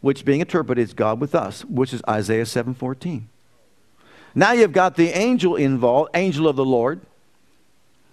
which 0.00 0.24
being 0.24 0.40
interpreted 0.40 0.82
is 0.82 0.92
God 0.92 1.20
with 1.20 1.34
us, 1.34 1.64
which 1.64 1.94
is 1.94 2.02
Isaiah 2.08 2.44
7:14. 2.44 3.28
Now 4.34 4.52
you've 4.52 4.72
got 4.72 4.96
the 4.96 5.08
angel 5.08 5.56
involved, 5.56 6.10
angel 6.14 6.46
of 6.46 6.56
the 6.56 6.64
Lord, 6.64 7.00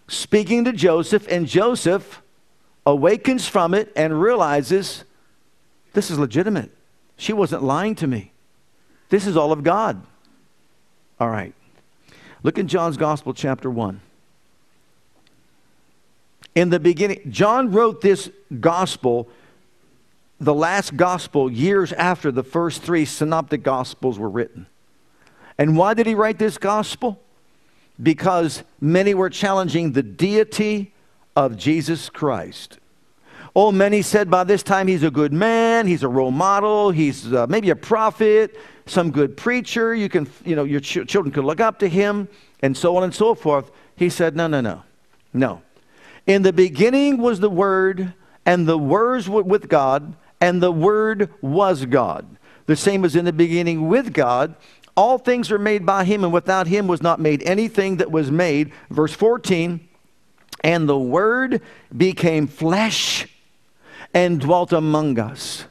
speaking 0.08 0.63
to 0.63 0.71
Joseph, 0.71 1.27
and 1.27 1.47
Joseph 1.47 2.21
awakens 2.86 3.47
from 3.47 3.73
it 3.73 3.91
and 3.95 4.21
realizes 4.21 5.03
this 5.93 6.10
is 6.10 6.17
legitimate. 6.17 6.71
She 7.17 7.34
wasn't 7.34 7.63
lying 7.63 7.95
to 7.95 8.08
me. 8.08 8.32
This 9.10 9.27
is 9.27 9.36
all 9.36 9.51
of 9.51 9.63
God. 9.63 10.01
All 11.19 11.30
right. 11.30 11.53
Look 12.43 12.58
in 12.58 12.67
John's 12.67 12.97
Gospel, 12.97 13.34
chapter 13.34 13.69
1. 13.69 13.99
In 16.58 16.72
the 16.72 16.80
beginning, 16.80 17.22
John 17.30 17.72
wrote 17.72 18.02
this 18.02 18.32
gospel, 18.60 19.30
the 20.39 20.56
last 20.56 20.98
gospel, 20.98 21.52
years 21.52 21.93
after 21.93 22.32
the 22.32 22.41
first 22.41 22.82
three 22.82 23.06
synoptic 23.06 23.62
gospels 23.62 24.17
were 24.17 24.28
written. 24.28 24.65
And 25.60 25.78
why 25.78 25.93
did 25.93 26.08
he 26.08 26.15
write 26.15 26.39
this 26.39 26.58
gospel? 26.58 27.22
Because 28.02 28.63
many 28.82 29.13
were 29.13 29.30
challenging 29.30 29.91
the 29.91 30.02
deity 30.02 30.96
of 31.36 31.58
Jesus 31.58 32.10
Christ. 32.10 32.80
Oh, 33.56 33.72
many 33.72 34.02
said 34.02 34.28
by 34.32 34.43
this 34.43 34.63
time 34.63 34.88
he's 34.88 35.04
a 35.04 35.12
good 35.12 35.34
man, 35.34 35.86
he's 35.86 36.02
a 36.02 36.10
role 36.10 36.32
model, 36.32 36.89
he's 36.89 37.32
uh, 37.32 37.46
maybe 37.46 37.70
a 37.70 37.76
prophet, 37.76 38.58
some 38.88 39.12
good 39.12 39.38
preacher. 39.38 39.93
You 39.93 40.10
can, 40.10 40.28
you 40.43 40.56
know, 40.56 40.63
your 40.63 40.80
ch- 40.80 41.06
children 41.08 41.32
could 41.32 41.46
look 41.46 41.60
up 41.60 41.78
to 41.78 41.88
him, 41.88 42.28
and 42.63 42.76
so 42.76 42.98
on 42.98 43.04
and 43.04 43.13
so 43.13 43.36
forth. 43.36 43.70
He 43.96 44.10
said, 44.10 44.36
No, 44.36 44.48
no, 44.48 44.60
no, 44.60 44.82
no. 45.34 45.62
In 46.27 46.41
the 46.41 46.53
beginning 46.53 47.17
was 47.17 47.39
the 47.39 47.49
Word, 47.49 48.13
and 48.45 48.67
the 48.67 48.77
words 48.77 49.29
were 49.29 49.43
with 49.43 49.69
God, 49.69 50.15
and 50.39 50.61
the 50.61 50.71
Word 50.71 51.33
was 51.41 51.85
God. 51.85 52.27
The 52.65 52.75
same 52.75 53.05
as 53.05 53.15
in 53.15 53.25
the 53.25 53.33
beginning 53.33 53.87
with 53.87 54.13
God. 54.13 54.55
All 54.95 55.17
things 55.17 55.51
are 55.51 55.59
made 55.59 55.85
by 55.85 56.03
him, 56.03 56.23
and 56.23 56.33
without 56.33 56.67
him 56.67 56.85
was 56.87 57.01
not 57.01 57.19
made 57.19 57.43
anything 57.43 57.97
that 57.97 58.11
was 58.11 58.29
made. 58.29 58.73
Verse 58.89 59.13
14, 59.13 59.87
and 60.63 60.89
the 60.89 60.99
Word 60.99 61.61
became 61.95 62.47
flesh 62.47 63.27
and 64.13 64.41
dwelt 64.41 64.73
among 64.73 65.19
us. 65.19 65.65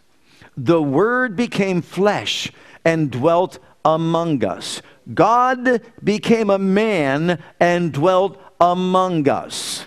The 0.57 0.81
Word 0.81 1.37
became 1.37 1.83
flesh 1.83 2.51
and 2.85 3.11
dwelt 3.11 3.59
among 3.85 4.43
us. 4.43 4.81
God 5.13 5.83
became 6.03 6.49
a 6.49 6.59
man 6.59 7.43
and 7.61 7.93
dwelt 7.93 8.41
among 8.59 9.29
us. 9.29 9.87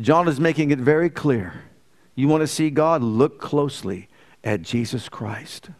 John 0.00 0.28
is 0.28 0.40
making 0.40 0.70
it 0.70 0.78
very 0.78 1.10
clear. 1.10 1.64
You 2.14 2.28
want 2.28 2.42
to 2.42 2.46
see 2.46 2.70
God? 2.70 3.02
Look 3.02 3.40
closely 3.40 4.08
at 4.42 4.62
Jesus 4.62 5.08
Christ. 5.08 5.70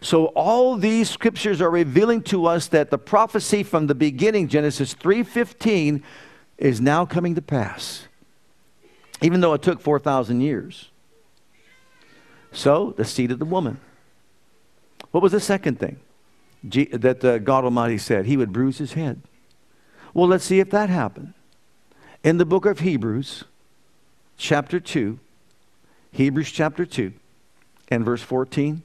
So 0.00 0.26
all 0.26 0.76
these 0.76 1.08
scriptures 1.08 1.60
are 1.60 1.70
revealing 1.70 2.22
to 2.24 2.46
us 2.46 2.66
that 2.68 2.90
the 2.90 2.98
prophecy 2.98 3.62
from 3.62 3.86
the 3.86 3.94
beginning, 3.94 4.48
Genesis 4.48 4.94
3:15, 4.94 6.02
is 6.58 6.80
now 6.80 7.06
coming 7.06 7.34
to 7.36 7.42
pass 7.42 8.08
even 9.22 9.40
though 9.40 9.54
it 9.54 9.62
took 9.62 9.80
4,000 9.80 10.40
years. 10.40 10.90
So, 12.52 12.94
the 12.96 13.04
seed 13.04 13.30
of 13.30 13.38
the 13.38 13.44
woman. 13.44 13.80
What 15.10 15.22
was 15.22 15.32
the 15.32 15.40
second 15.40 15.78
thing 15.78 15.98
G- 16.66 16.86
that 16.86 17.24
uh, 17.24 17.38
God 17.38 17.64
Almighty 17.64 17.98
said? 17.98 18.26
He 18.26 18.36
would 18.36 18.52
bruise 18.52 18.78
his 18.78 18.94
head. 18.94 19.22
Well, 20.14 20.28
let's 20.28 20.44
see 20.44 20.60
if 20.60 20.70
that 20.70 20.88
happened. 20.88 21.34
In 22.26 22.38
the 22.38 22.44
book 22.44 22.66
of 22.66 22.80
Hebrews, 22.80 23.44
chapter 24.36 24.80
2, 24.80 25.20
Hebrews 26.10 26.50
chapter 26.50 26.84
2, 26.84 27.12
and 27.86 28.04
verse 28.04 28.20
14 28.20 28.82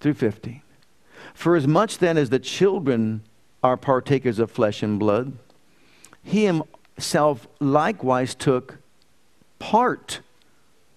through 0.00 0.14
15. 0.14 0.62
For 1.34 1.54
as 1.54 1.66
much 1.66 1.98
then 1.98 2.16
as 2.16 2.30
the 2.30 2.38
children 2.38 3.20
are 3.62 3.76
partakers 3.76 4.38
of 4.38 4.50
flesh 4.50 4.82
and 4.82 4.98
blood, 4.98 5.34
he 6.24 6.46
himself 6.46 7.46
likewise 7.60 8.34
took 8.34 8.78
part 9.58 10.20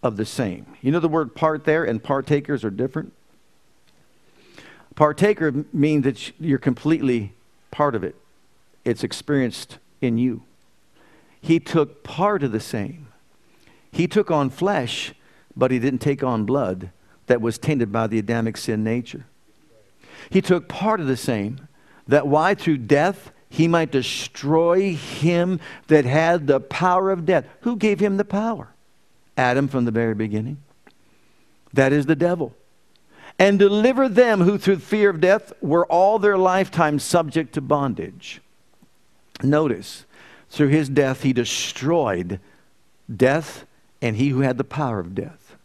of 0.02 0.16
the 0.16 0.26
same. 0.26 0.66
You 0.82 0.94
know 0.94 1.02
the 1.02 1.10
word 1.10 1.36
part 1.36 1.66
there 1.66 1.84
and 1.84 2.02
partakers 2.02 2.64
are 2.64 2.70
different? 2.70 3.12
Partaker 4.96 5.66
means 5.74 6.06
that 6.06 6.40
you're 6.40 6.58
completely 6.58 7.34
part 7.70 7.96
of 7.96 8.04
it, 8.06 8.16
it's 8.86 9.04
experienced 9.04 9.78
in 10.00 10.18
you. 10.18 10.44
He 11.44 11.60
took 11.60 12.06
part 12.06 12.42
of 12.42 12.54
the 12.54 12.62
same. 12.62 13.08
He 13.92 14.08
took 14.08 14.32
on 14.32 14.50
flesh, 14.50 15.14
but 15.58 15.72
he 15.72 15.78
didn't 15.78 16.00
take 16.00 16.24
on 16.24 16.46
blood 16.46 16.92
that 17.28 17.42
was 17.42 17.58
tainted 17.58 17.92
by 17.92 18.08
the 18.08 18.18
Adamic 18.18 18.56
sin 18.56 18.82
nature. 18.82 19.26
He 20.30 20.42
took 20.42 20.70
part 20.70 21.02
of 21.02 21.08
the 21.08 21.18
same, 21.18 21.68
that 22.08 22.28
why 22.28 22.56
through 22.56 22.78
death 22.78 23.34
he 23.50 23.68
might 23.68 23.92
destroy 23.92 24.96
him 24.96 25.60
that 25.88 26.06
had 26.06 26.48
the 26.48 26.62
power 26.62 27.12
of 27.12 27.26
death. 27.26 27.46
Who 27.62 27.76
gave 27.76 28.00
him 28.00 28.16
the 28.16 28.24
power? 28.24 28.70
Adam 29.36 29.68
from 29.68 29.84
the 29.84 29.92
very 29.92 30.16
beginning. 30.16 30.64
That 31.74 31.92
is 31.92 32.06
the 32.06 32.16
devil. 32.16 32.56
And 33.38 33.60
deliver 33.60 34.08
them 34.08 34.40
who 34.40 34.58
through 34.58 34.78
fear 34.78 35.10
of 35.10 35.20
death 35.20 35.52
were 35.60 35.86
all 35.88 36.20
their 36.20 36.38
lifetime 36.38 37.00
subject 37.00 37.54
to 37.56 37.62
bondage. 37.62 38.40
Notice, 39.44 40.06
through 40.54 40.68
his 40.68 40.88
death, 40.88 41.24
he 41.24 41.34
destroyed 41.34 42.40
death 43.14 43.66
and 44.04 44.16
he 44.16 44.30
who 44.30 44.42
had 44.42 44.60
the 44.60 44.64
power 44.64 45.00
of 45.00 45.16
death. 45.16 45.56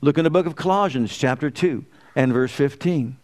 Look 0.00 0.18
in 0.18 0.24
the 0.24 0.30
book 0.30 0.46
of 0.46 0.56
Colossians, 0.56 1.16
chapter 1.16 1.48
2, 1.48 1.84
and 2.16 2.32
verse 2.32 2.50
15. 2.50 3.16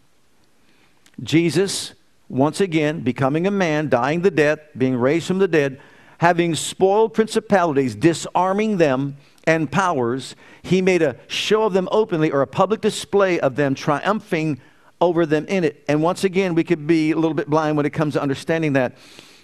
Jesus, 1.21 1.93
once 2.29 2.61
again, 2.61 3.01
becoming 3.01 3.45
a 3.45 3.51
man, 3.51 3.89
dying 3.89 4.21
the 4.21 4.31
death, 4.31 4.59
being 4.77 4.95
raised 4.95 5.27
from 5.27 5.39
the 5.39 5.47
dead, 5.49 5.81
having 6.19 6.55
spoiled 6.55 7.13
principalities, 7.13 7.95
disarming 7.95 8.77
them 8.77 9.17
and 9.43 9.69
powers, 9.69 10.37
he 10.61 10.81
made 10.81 11.01
a 11.01 11.17
show 11.27 11.63
of 11.63 11.73
them 11.73 11.89
openly 11.91 12.31
or 12.31 12.41
a 12.41 12.47
public 12.47 12.79
display 12.79 13.41
of 13.41 13.57
them, 13.57 13.75
triumphing 13.75 14.61
over 15.01 15.25
them 15.25 15.45
in 15.47 15.65
it. 15.65 15.83
And 15.89 16.01
once 16.01 16.23
again, 16.23 16.55
we 16.55 16.63
could 16.63 16.87
be 16.87 17.11
a 17.11 17.17
little 17.17 17.33
bit 17.33 17.49
blind 17.49 17.75
when 17.75 17.85
it 17.85 17.89
comes 17.89 18.13
to 18.13 18.21
understanding 18.21 18.71
that 18.73 18.95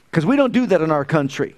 because 0.10 0.26
we 0.26 0.38
don't 0.38 0.54
do 0.54 0.66
that 0.68 0.80
in 0.80 0.90
our 0.90 1.04
country. 1.04 1.54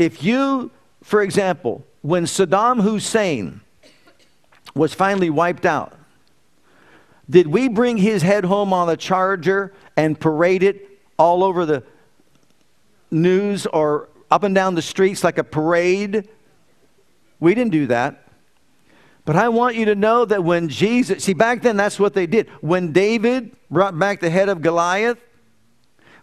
If 0.00 0.24
you, 0.24 0.70
for 1.02 1.20
example, 1.20 1.86
when 2.00 2.24
Saddam 2.24 2.80
Hussein 2.80 3.60
was 4.74 4.94
finally 4.94 5.28
wiped 5.28 5.66
out, 5.66 5.92
did 7.28 7.46
we 7.46 7.68
bring 7.68 7.98
his 7.98 8.22
head 8.22 8.46
home 8.46 8.72
on 8.72 8.88
a 8.88 8.96
charger 8.96 9.74
and 9.98 10.18
parade 10.18 10.62
it 10.62 10.88
all 11.18 11.44
over 11.44 11.66
the 11.66 11.82
news 13.10 13.66
or 13.66 14.08
up 14.30 14.42
and 14.42 14.54
down 14.54 14.74
the 14.74 14.80
streets 14.80 15.22
like 15.22 15.36
a 15.36 15.44
parade? 15.44 16.26
We 17.38 17.54
didn't 17.54 17.72
do 17.72 17.86
that. 17.88 18.26
But 19.26 19.36
I 19.36 19.50
want 19.50 19.76
you 19.76 19.84
to 19.84 19.94
know 19.94 20.24
that 20.24 20.42
when 20.42 20.70
Jesus, 20.70 21.24
see, 21.24 21.34
back 21.34 21.60
then 21.60 21.76
that's 21.76 22.00
what 22.00 22.14
they 22.14 22.26
did. 22.26 22.48
When 22.62 22.92
David 22.92 23.54
brought 23.70 23.98
back 23.98 24.20
the 24.20 24.30
head 24.30 24.48
of 24.48 24.62
Goliath, 24.62 25.18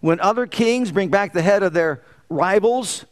when 0.01 0.19
other 0.19 0.47
kings 0.47 0.91
bring 0.91 1.09
back 1.09 1.31
the 1.31 1.43
head 1.43 1.61
of 1.61 1.73
their 1.73 2.01
rivals, 2.27 3.05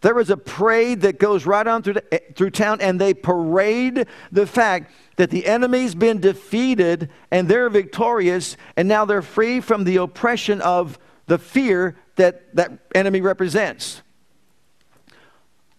there 0.00 0.18
is 0.18 0.30
a 0.30 0.36
parade 0.36 1.02
that 1.02 1.18
goes 1.18 1.44
right 1.46 1.66
on 1.66 1.82
through, 1.82 1.94
the, 1.94 2.14
eh, 2.14 2.18
through 2.34 2.50
town, 2.50 2.80
and 2.80 3.00
they 3.00 3.14
parade 3.14 4.06
the 4.32 4.46
fact 4.46 4.92
that 5.16 5.30
the 5.30 5.46
enemy's 5.46 5.94
been 5.94 6.20
defeated 6.20 7.10
and 7.30 7.48
they're 7.48 7.68
victorious, 7.68 8.56
and 8.76 8.88
now 8.88 9.04
they're 9.04 9.22
free 9.22 9.60
from 9.60 9.84
the 9.84 9.96
oppression 9.96 10.60
of 10.62 10.98
the 11.26 11.38
fear 11.38 11.96
that 12.16 12.54
that 12.56 12.72
enemy 12.94 13.20
represents. 13.20 14.02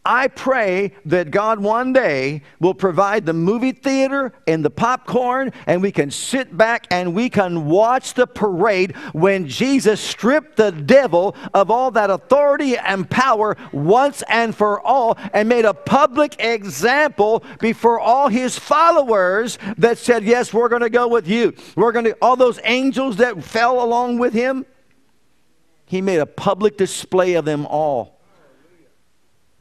I 0.03 0.29
pray 0.29 0.93
that 1.05 1.29
God 1.29 1.59
one 1.59 1.93
day 1.93 2.41
will 2.59 2.73
provide 2.73 3.23
the 3.23 3.33
movie 3.33 3.71
theater 3.71 4.33
and 4.47 4.65
the 4.65 4.71
popcorn, 4.71 5.53
and 5.67 5.79
we 5.79 5.91
can 5.91 6.09
sit 6.09 6.57
back 6.57 6.87
and 6.89 7.13
we 7.13 7.29
can 7.29 7.67
watch 7.67 8.15
the 8.15 8.25
parade 8.25 8.95
when 9.13 9.47
Jesus 9.47 10.01
stripped 10.01 10.57
the 10.57 10.71
devil 10.71 11.35
of 11.53 11.69
all 11.69 11.91
that 11.91 12.09
authority 12.09 12.77
and 12.77 13.07
power 13.11 13.55
once 13.71 14.23
and 14.27 14.55
for 14.55 14.81
all 14.81 15.19
and 15.33 15.47
made 15.47 15.65
a 15.65 15.73
public 15.73 16.35
example 16.39 17.43
before 17.59 17.99
all 17.99 18.27
his 18.27 18.57
followers 18.57 19.59
that 19.77 19.99
said, 19.99 20.23
Yes, 20.23 20.51
we're 20.51 20.69
going 20.69 20.81
to 20.81 20.89
go 20.89 21.07
with 21.07 21.27
you. 21.27 21.53
We're 21.75 21.91
going 21.91 22.05
to, 22.05 22.17
all 22.23 22.35
those 22.35 22.59
angels 22.63 23.17
that 23.17 23.43
fell 23.43 23.83
along 23.83 24.17
with 24.17 24.33
him, 24.33 24.65
he 25.85 26.01
made 26.01 26.19
a 26.19 26.25
public 26.25 26.75
display 26.75 27.35
of 27.35 27.45
them 27.45 27.67
all. 27.67 28.20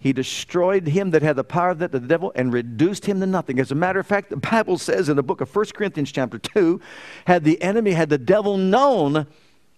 He 0.01 0.15
destroyed 0.15 0.89
him 0.89 1.11
that 1.11 1.23
had 1.23 1.37
the 1.37 1.45
power 1.45 1.69
of 1.71 1.79
that, 1.81 1.93
the 1.93 2.01
devil 2.01 2.33
and 2.35 2.53
reduced 2.53 3.05
him 3.05 3.21
to 3.21 3.27
nothing. 3.27 3.61
As 3.61 3.71
a 3.71 3.75
matter 3.75 4.01
of 4.01 4.07
fact, 4.07 4.31
the 4.31 4.39
Bible 4.39 4.79
says 4.79 5.11
in 5.11 5.17
the 5.17 5.23
book 5.23 5.43
of 5.43 5.55
1 5.55 5.67
Corinthians 5.75 6.11
chapter 6.11 6.39
2, 6.39 6.81
had 7.27 7.45
the 7.45 7.61
enemy, 7.61 7.93
had 7.93 8.09
the 8.09 8.17
devil 8.17 8.57
known 8.57 9.27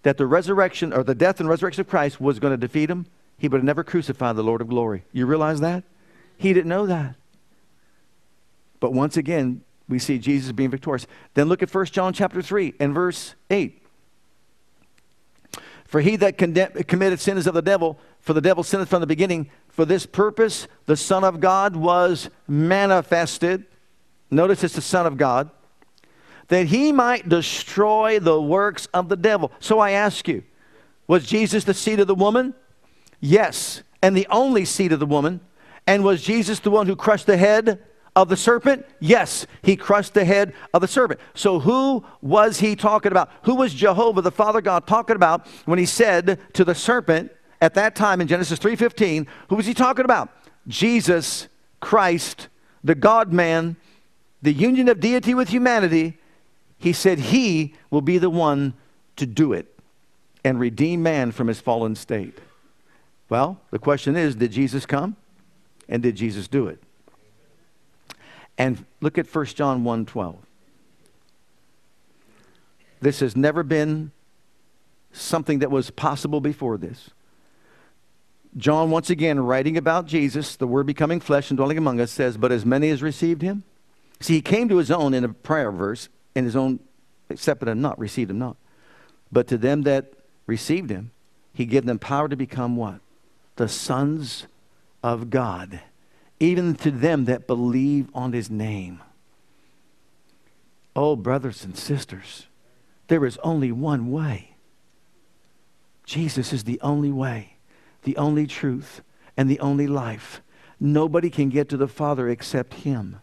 that 0.05 0.19
the 0.19 0.27
resurrection 0.27 0.93
or 0.93 1.03
the 1.03 1.17
death 1.17 1.41
and 1.41 1.49
resurrection 1.49 1.81
of 1.81 1.89
Christ 1.89 2.21
was 2.21 2.39
going 2.39 2.53
to 2.53 2.57
defeat 2.57 2.89
him, 2.89 3.07
he 3.37 3.49
would 3.49 3.59
have 3.59 3.65
never 3.65 3.83
crucified 3.83 4.37
the 4.37 4.45
Lord 4.45 4.61
of 4.61 4.69
glory. 4.69 5.03
You 5.13 5.27
realize 5.27 5.59
that? 5.61 5.83
He 6.39 6.53
didn't 6.53 6.69
know 6.69 6.87
that. 6.87 7.17
But 8.79 8.93
once 8.93 9.17
again, 9.17 9.63
we 9.89 9.99
see 9.99 10.19
Jesus 10.19 10.53
being 10.53 10.71
victorious. 10.71 11.09
Then 11.35 11.49
look 11.49 11.63
at 11.63 11.75
1 11.75 11.87
John 11.87 12.13
chapter 12.13 12.41
3 12.43 12.75
and 12.79 12.95
verse 12.95 13.35
8. 13.51 13.81
For 15.85 16.01
he 16.01 16.17
that 16.17 16.39
committed 16.39 17.21
sin 17.21 17.37
is 17.37 17.47
of 17.47 17.55
the 17.55 17.61
devil, 17.61 17.99
for 18.21 18.33
the 18.33 18.41
devil 18.41 18.63
sinned 18.63 18.89
from 18.89 19.01
the 19.01 19.07
beginning. 19.07 19.51
For 19.73 19.87
this 19.87 20.05
purpose, 20.05 20.69
the 20.85 20.97
Son 20.97 21.25
of 21.25 21.41
God 21.41 21.75
was 21.75 22.29
manifested. 22.47 23.65
Notice 24.31 24.63
it's 24.63 24.75
the 24.75 24.83
Son 24.83 25.07
of 25.07 25.17
God. 25.17 25.51
That 26.49 26.67
he 26.67 26.93
might 26.93 27.29
destroy 27.29 28.19
the 28.19 28.41
works 28.41 28.87
of 28.93 29.09
the 29.09 29.17
devil. 29.17 29.51
So 29.61 29.79
I 29.79 29.93
ask 29.93 30.29
you, 30.29 30.45
was 31.07 31.27
Jesus 31.27 31.65
the 31.65 31.75
seed 31.75 32.01
of 32.01 32.07
the 32.07 32.15
woman? 32.15 32.55
Yes, 33.19 33.83
and 34.03 34.15
the 34.15 34.27
only 34.31 34.67
seed 34.67 34.93
of 34.93 35.01
the 35.01 35.07
woman. 35.07 35.41
And 35.87 36.05
was 36.05 36.23
Jesus 36.23 36.61
the 36.61 36.71
one 36.71 36.87
who 36.87 36.95
crushed 36.95 37.27
the 37.27 37.39
head 37.39 37.83
of 38.15 38.29
the 38.29 38.37
serpent? 38.37 38.85
Yes, 39.01 39.47
he 39.63 39.75
crushed 39.75 40.13
the 40.13 40.27
head 40.27 40.53
of 40.75 40.83
the 40.83 40.89
serpent. 40.89 41.19
So 41.33 41.61
who 41.61 42.05
was 42.21 42.61
he 42.61 42.77
talking 42.77 43.11
about? 43.11 43.31
Who 43.45 43.55
was 43.55 43.73
Jehovah, 43.73 44.21
the 44.21 44.31
Father 44.31 44.61
God, 44.61 44.87
talking 44.87 45.17
about 45.17 45.47
when 45.65 45.79
he 45.79 45.87
said 45.87 46.39
to 46.53 46.65
the 46.65 46.75
serpent 46.75 47.33
at 47.63 47.75
that 47.75 47.95
time 47.95 48.21
in 48.21 48.27
Genesis 48.27 48.59
3:15, 48.59 49.27
who 49.49 49.55
was 49.55 49.67
he 49.67 49.73
talking 49.73 50.05
about? 50.05 50.29
Jesus 50.67 51.49
Christ, 51.81 52.49
the 52.83 52.97
God 52.97 53.33
man, 53.33 53.77
the 54.43 54.53
union 54.53 54.89
of 54.89 55.01
deity 55.01 55.33
with 55.33 55.49
humanity. 55.49 56.19
He 56.77 56.93
said 56.93 57.21
he 57.21 57.75
will 57.91 58.01
be 58.01 58.19
the 58.19 58.29
one 58.29 58.75
to 59.15 59.25
do 59.25 59.53
it 59.53 59.79
and 60.45 60.59
redeem 60.59 61.05
man 61.05 61.31
from 61.31 61.47
his 61.47 61.61
fallen 61.61 61.95
state. 61.95 62.39
Well, 63.29 63.61
the 63.71 63.79
question 63.79 64.17
is, 64.17 64.35
did 64.35 64.51
Jesus 64.51 64.85
come? 64.85 65.17
And 65.89 66.03
did 66.03 66.17
Jesus 66.17 66.49
do 66.49 66.67
it? 66.67 66.83
And 68.59 68.85
look 69.01 69.19
at 69.19 69.29
1 69.29 69.55
John 69.55 69.85
1:12. 69.85 70.37
This 73.01 73.21
has 73.21 73.37
never 73.37 73.63
been 73.63 74.11
something 75.13 75.61
that 75.61 75.71
was 75.71 75.91
possible 75.91 76.41
before 76.41 76.77
this. 76.77 77.11
John, 78.57 78.91
once 78.91 79.09
again, 79.09 79.41
writing 79.41 79.77
about 79.77 80.07
Jesus, 80.07 80.57
the 80.57 80.67
Word 80.67 80.87
becoming 80.87 81.21
flesh 81.21 81.51
and 81.51 81.57
dwelling 81.57 81.79
among 81.79 82.01
us, 82.01 82.11
says, 82.11 82.37
But 82.37 82.53
as 82.53 82.67
many 82.67 82.91
as 82.91 83.03
received 83.03 83.43
him. 83.43 83.65
See, 84.21 84.35
he 84.35 84.43
came 84.43 84.69
to 84.69 84.77
his 84.77 84.91
own 84.91 85.15
in 85.15 85.25
a 85.25 85.31
prayer 85.31 85.73
verse, 85.73 86.09
and 86.35 86.45
his 86.45 86.55
own 86.55 86.81
accepted 87.31 87.69
him 87.69 87.81
not, 87.81 87.99
received 87.99 88.31
him 88.31 88.39
not. 88.39 88.57
But 89.31 89.49
to 89.49 89.57
them 89.57 89.83
that 89.83 90.13
received 90.47 90.91
him, 90.91 91.13
he 91.55 91.65
gave 91.65 91.87
them 91.87 91.99
power 91.99 92.29
to 92.29 92.37
become 92.37 92.77
what? 92.77 93.01
The 93.57 93.69
sons 93.69 94.47
of 95.03 95.31
God 95.31 95.81
even 96.43 96.75
to 96.75 96.91
them 96.91 97.27
that 97.27 97.47
believe 97.47 98.09
on 98.13 98.33
his 98.33 98.51
name. 98.51 99.01
Oh, 100.97 101.15
brothers 101.15 101.65
and 101.65 101.79
sisters, 101.79 102.47
there 103.07 103.25
is 103.25 103.39
only 103.45 103.71
one 103.71 104.11
way. 104.11 104.57
Jesus 106.05 106.53
is 106.53 106.65
the 106.65 106.81
only 106.81 107.13
way, 107.13 107.55
the 108.03 108.17
only 108.17 108.47
truth, 108.47 109.03
and 109.37 109.49
the 109.49 109.61
only 109.61 109.87
life. 109.87 110.43
Nobody 110.79 111.31
can 111.31 111.49
get 111.49 111.69
to 111.69 111.77
the 111.77 111.89
Father 111.89 112.29
except 112.29 112.75
him. 112.75 113.21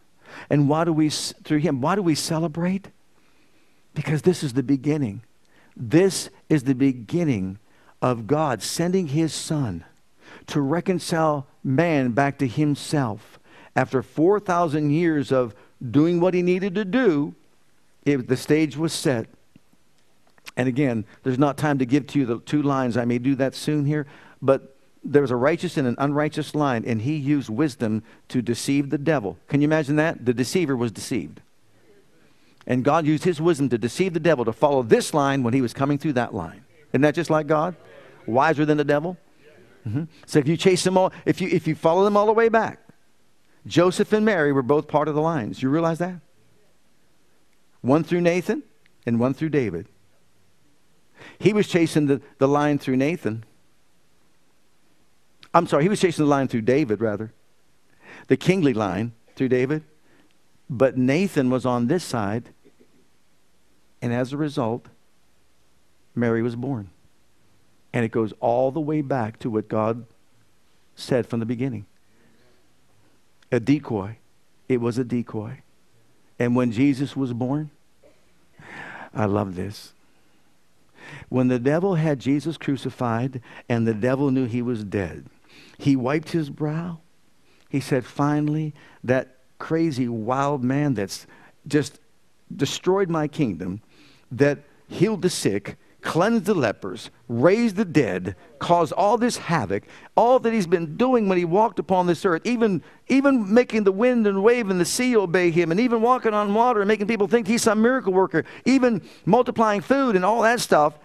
And 0.49 0.69
why 0.69 0.85
do 0.85 0.93
we, 0.93 1.09
through 1.09 1.59
him, 1.59 1.81
why 1.81 1.95
do 1.95 2.01
we 2.01 2.15
celebrate? 2.15 2.89
Because 3.93 4.21
this 4.21 4.43
is 4.43 4.53
the 4.53 4.63
beginning. 4.63 5.23
This 5.75 6.29
is 6.47 6.63
the 6.63 6.75
beginning 6.75 7.59
of 8.01 8.27
God 8.27 8.61
sending 8.61 9.07
his 9.07 9.33
Son 9.33 9.83
to 10.47 10.61
reconcile 10.61 11.47
man 11.63 12.11
back 12.11 12.37
to 12.39 12.47
himself. 12.47 13.39
After 13.75 14.01
4,000 14.01 14.91
years 14.91 15.31
of 15.31 15.53
doing 15.91 16.19
what 16.19 16.33
he 16.33 16.41
needed 16.41 16.75
to 16.75 16.85
do, 16.85 17.35
it, 18.05 18.27
the 18.27 18.37
stage 18.37 18.77
was 18.77 18.93
set. 18.93 19.27
And 20.57 20.67
again, 20.67 21.05
there's 21.23 21.39
not 21.39 21.57
time 21.57 21.77
to 21.79 21.85
give 21.85 22.07
to 22.07 22.19
you 22.19 22.25
the 22.25 22.39
two 22.39 22.61
lines. 22.61 22.97
I 22.97 23.05
may 23.05 23.17
do 23.17 23.35
that 23.35 23.55
soon 23.55 23.85
here. 23.85 24.07
But 24.41 24.75
there 25.03 25.21
was 25.21 25.31
a 25.31 25.35
righteous 25.35 25.77
and 25.77 25.87
an 25.87 25.95
unrighteous 25.97 26.53
line, 26.55 26.83
and 26.85 27.01
he 27.01 27.15
used 27.15 27.49
wisdom 27.49 28.03
to 28.29 28.41
deceive 28.41 28.89
the 28.89 28.97
devil. 28.97 29.37
Can 29.47 29.61
you 29.61 29.65
imagine 29.65 29.95
that? 29.95 30.25
The 30.25 30.33
deceiver 30.33 30.75
was 30.75 30.91
deceived. 30.91 31.41
And 32.67 32.83
God 32.83 33.05
used 33.05 33.23
his 33.23 33.41
wisdom 33.41 33.69
to 33.69 33.77
deceive 33.77 34.13
the 34.13 34.19
devil 34.19 34.45
to 34.45 34.53
follow 34.53 34.83
this 34.83 35.13
line 35.13 35.43
when 35.43 35.53
he 35.53 35.61
was 35.61 35.73
coming 35.73 35.97
through 35.97 36.13
that 36.13 36.33
line. 36.33 36.63
Isn't 36.91 37.01
that 37.01 37.15
just 37.15 37.29
like 37.29 37.47
God? 37.47 37.75
Wiser 38.25 38.65
than 38.65 38.77
the 38.77 38.83
devil? 38.83 39.17
Mm-hmm. 39.87 40.03
So 40.25 40.39
if 40.39 40.47
you 40.47 40.57
chase 40.57 40.83
them 40.83 40.97
all, 40.97 41.11
if 41.25 41.41
you, 41.41 41.47
if 41.49 41.67
you 41.67 41.75
follow 41.75 42.03
them 42.03 42.17
all 42.17 42.25
the 42.25 42.33
way 42.33 42.49
back, 42.49 42.79
Joseph 43.65 44.13
and 44.13 44.25
Mary 44.25 44.51
were 44.51 44.61
both 44.61 44.87
part 44.87 45.07
of 45.07 45.15
the 45.15 45.21
lines. 45.21 45.63
You 45.63 45.69
realize 45.69 45.99
that? 45.99 46.19
One 47.81 48.03
through 48.03 48.21
Nathan 48.21 48.63
and 49.05 49.19
one 49.19 49.33
through 49.33 49.49
David. 49.49 49.87
He 51.39 51.53
was 51.53 51.67
chasing 51.67 52.07
the, 52.07 52.21
the 52.37 52.47
line 52.47 52.77
through 52.77 52.97
Nathan. 52.97 53.45
I'm 55.53 55.67
sorry, 55.67 55.83
he 55.83 55.89
was 55.89 55.99
chasing 55.99 56.25
the 56.25 56.29
line 56.29 56.47
through 56.47 56.61
David, 56.61 57.01
rather. 57.01 57.31
The 58.27 58.37
kingly 58.37 58.73
line 58.73 59.13
through 59.35 59.49
David. 59.49 59.83
But 60.69 60.97
Nathan 60.97 61.49
was 61.49 61.65
on 61.65 61.87
this 61.87 62.03
side, 62.03 62.49
and 64.01 64.13
as 64.13 64.31
a 64.31 64.37
result, 64.37 64.85
Mary 66.13 66.41
was 66.41 66.55
born. 66.55 66.89
And 67.91 68.05
it 68.05 68.11
goes 68.11 68.33
all 68.39 68.69
the 68.69 68.79
way 68.79 69.01
back 69.01 69.39
to 69.39 69.49
what 69.49 69.67
God 69.67 70.05
said 70.95 71.25
from 71.25 71.39
the 71.39 71.45
beginning. 71.45 71.85
A 73.51 73.59
decoy. 73.59 74.17
It 74.67 74.79
was 74.79 74.99
a 74.99 75.03
decoy. 75.03 75.63
And 76.37 76.55
when 76.55 76.71
Jesus 76.71 77.15
was 77.15 77.33
born, 77.33 77.71
I 79.13 79.25
love 79.25 79.55
this. 79.55 79.93
When 81.29 81.47
the 81.47 81.57
devil 81.57 81.95
had 81.95 82.19
Jesus 82.19 82.57
crucified 82.57 83.41
and 83.67 83.87
the 83.87 83.95
devil 83.95 84.29
knew 84.29 84.45
he 84.45 84.61
was 84.61 84.83
dead, 84.83 85.25
he 85.77 85.95
wiped 85.95 86.31
his 86.31 86.49
brow. 86.49 86.99
He 87.69 87.79
said, 87.79 88.05
Finally, 88.05 88.73
that 89.03 89.37
crazy 89.59 90.07
wild 90.07 90.63
man 90.63 90.93
that's 90.93 91.27
just 91.67 91.99
destroyed 92.55 93.09
my 93.09 93.27
kingdom, 93.27 93.81
that 94.31 94.59
healed 94.87 95.21
the 95.21 95.29
sick, 95.29 95.77
cleansed 96.01 96.45
the 96.45 96.53
lepers, 96.53 97.11
raised 97.27 97.75
the 97.75 97.85
dead, 97.85 98.35
caused 98.57 98.93
all 98.93 99.17
this 99.17 99.37
havoc, 99.37 99.83
all 100.15 100.39
that 100.39 100.53
he's 100.53 100.67
been 100.67 100.95
doing 100.95 101.27
when 101.27 101.37
he 101.37 101.45
walked 101.45 101.77
upon 101.77 102.07
this 102.07 102.25
earth, 102.25 102.41
even, 102.45 102.81
even 103.07 103.53
making 103.53 103.83
the 103.83 103.91
wind 103.91 104.25
and 104.25 104.41
wave 104.41 104.69
and 104.69 104.79
the 104.79 104.85
sea 104.85 105.15
obey 105.15 105.51
him, 105.51 105.71
and 105.71 105.79
even 105.79 106.01
walking 106.01 106.33
on 106.33 106.53
water 106.53 106.81
and 106.81 106.87
making 106.87 107.07
people 107.07 107.27
think 107.27 107.47
he's 107.47 107.61
some 107.61 107.81
miracle 107.81 108.13
worker, 108.13 108.45
even 108.65 109.01
multiplying 109.25 109.81
food 109.81 110.15
and 110.15 110.23
all 110.23 110.41
that 110.41 110.59
stuff. 110.59 110.97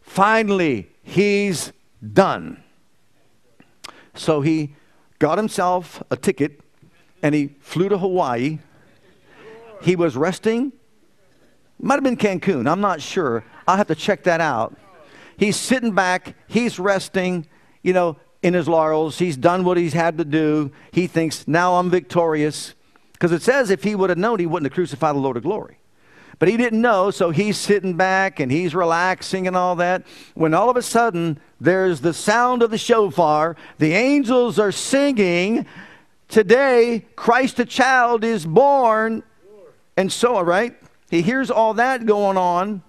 Finally, 0.00 0.90
he's 1.02 1.72
done. 2.12 2.62
So 4.14 4.40
he 4.40 4.74
got 5.18 5.38
himself 5.38 6.02
a 6.10 6.16
ticket 6.16 6.60
and 7.22 7.34
he 7.34 7.54
flew 7.60 7.88
to 7.88 7.98
Hawaii. 7.98 8.58
He 9.82 9.96
was 9.96 10.16
resting. 10.16 10.72
Might 11.80 11.94
have 11.94 12.04
been 12.04 12.16
Cancun. 12.16 12.70
I'm 12.70 12.80
not 12.80 13.00
sure. 13.00 13.44
I'll 13.66 13.76
have 13.76 13.88
to 13.88 13.94
check 13.94 14.24
that 14.24 14.40
out. 14.40 14.76
He's 15.36 15.56
sitting 15.56 15.92
back. 15.92 16.34
He's 16.46 16.78
resting, 16.78 17.46
you 17.82 17.92
know, 17.92 18.16
in 18.42 18.54
his 18.54 18.68
laurels. 18.68 19.18
He's 19.18 19.36
done 19.36 19.64
what 19.64 19.76
he's 19.76 19.92
had 19.92 20.18
to 20.18 20.24
do. 20.24 20.72
He 20.92 21.06
thinks, 21.06 21.48
now 21.48 21.76
I'm 21.76 21.90
victorious. 21.90 22.74
Because 23.12 23.32
it 23.32 23.42
says 23.42 23.70
if 23.70 23.84
he 23.84 23.94
would 23.94 24.10
have 24.10 24.18
known, 24.18 24.38
he 24.38 24.46
wouldn't 24.46 24.70
have 24.70 24.74
crucified 24.74 25.14
the 25.14 25.20
Lord 25.20 25.36
of 25.36 25.44
glory. 25.44 25.78
But 26.42 26.48
he 26.48 26.56
didn't 26.56 26.80
know, 26.80 27.12
so 27.12 27.30
he's 27.30 27.56
sitting 27.56 27.96
back 27.96 28.40
and 28.40 28.50
he's 28.50 28.74
relaxing 28.74 29.46
and 29.46 29.56
all 29.56 29.76
that. 29.76 30.04
When 30.34 30.54
all 30.54 30.68
of 30.68 30.76
a 30.76 30.82
sudden 30.82 31.38
there's 31.60 32.00
the 32.00 32.12
sound 32.12 32.64
of 32.64 32.72
the 32.72 32.78
shofar, 32.78 33.54
the 33.78 33.92
angels 33.92 34.58
are 34.58 34.72
singing, 34.72 35.66
Today 36.26 37.06
Christ 37.14 37.58
the 37.58 37.64
child 37.64 38.24
is 38.24 38.44
born. 38.44 39.22
And 39.96 40.10
so, 40.10 40.40
right? 40.40 40.74
he 41.12 41.22
hears 41.22 41.48
all 41.48 41.74
that 41.74 42.06
going 42.06 42.36
on. 42.36 42.82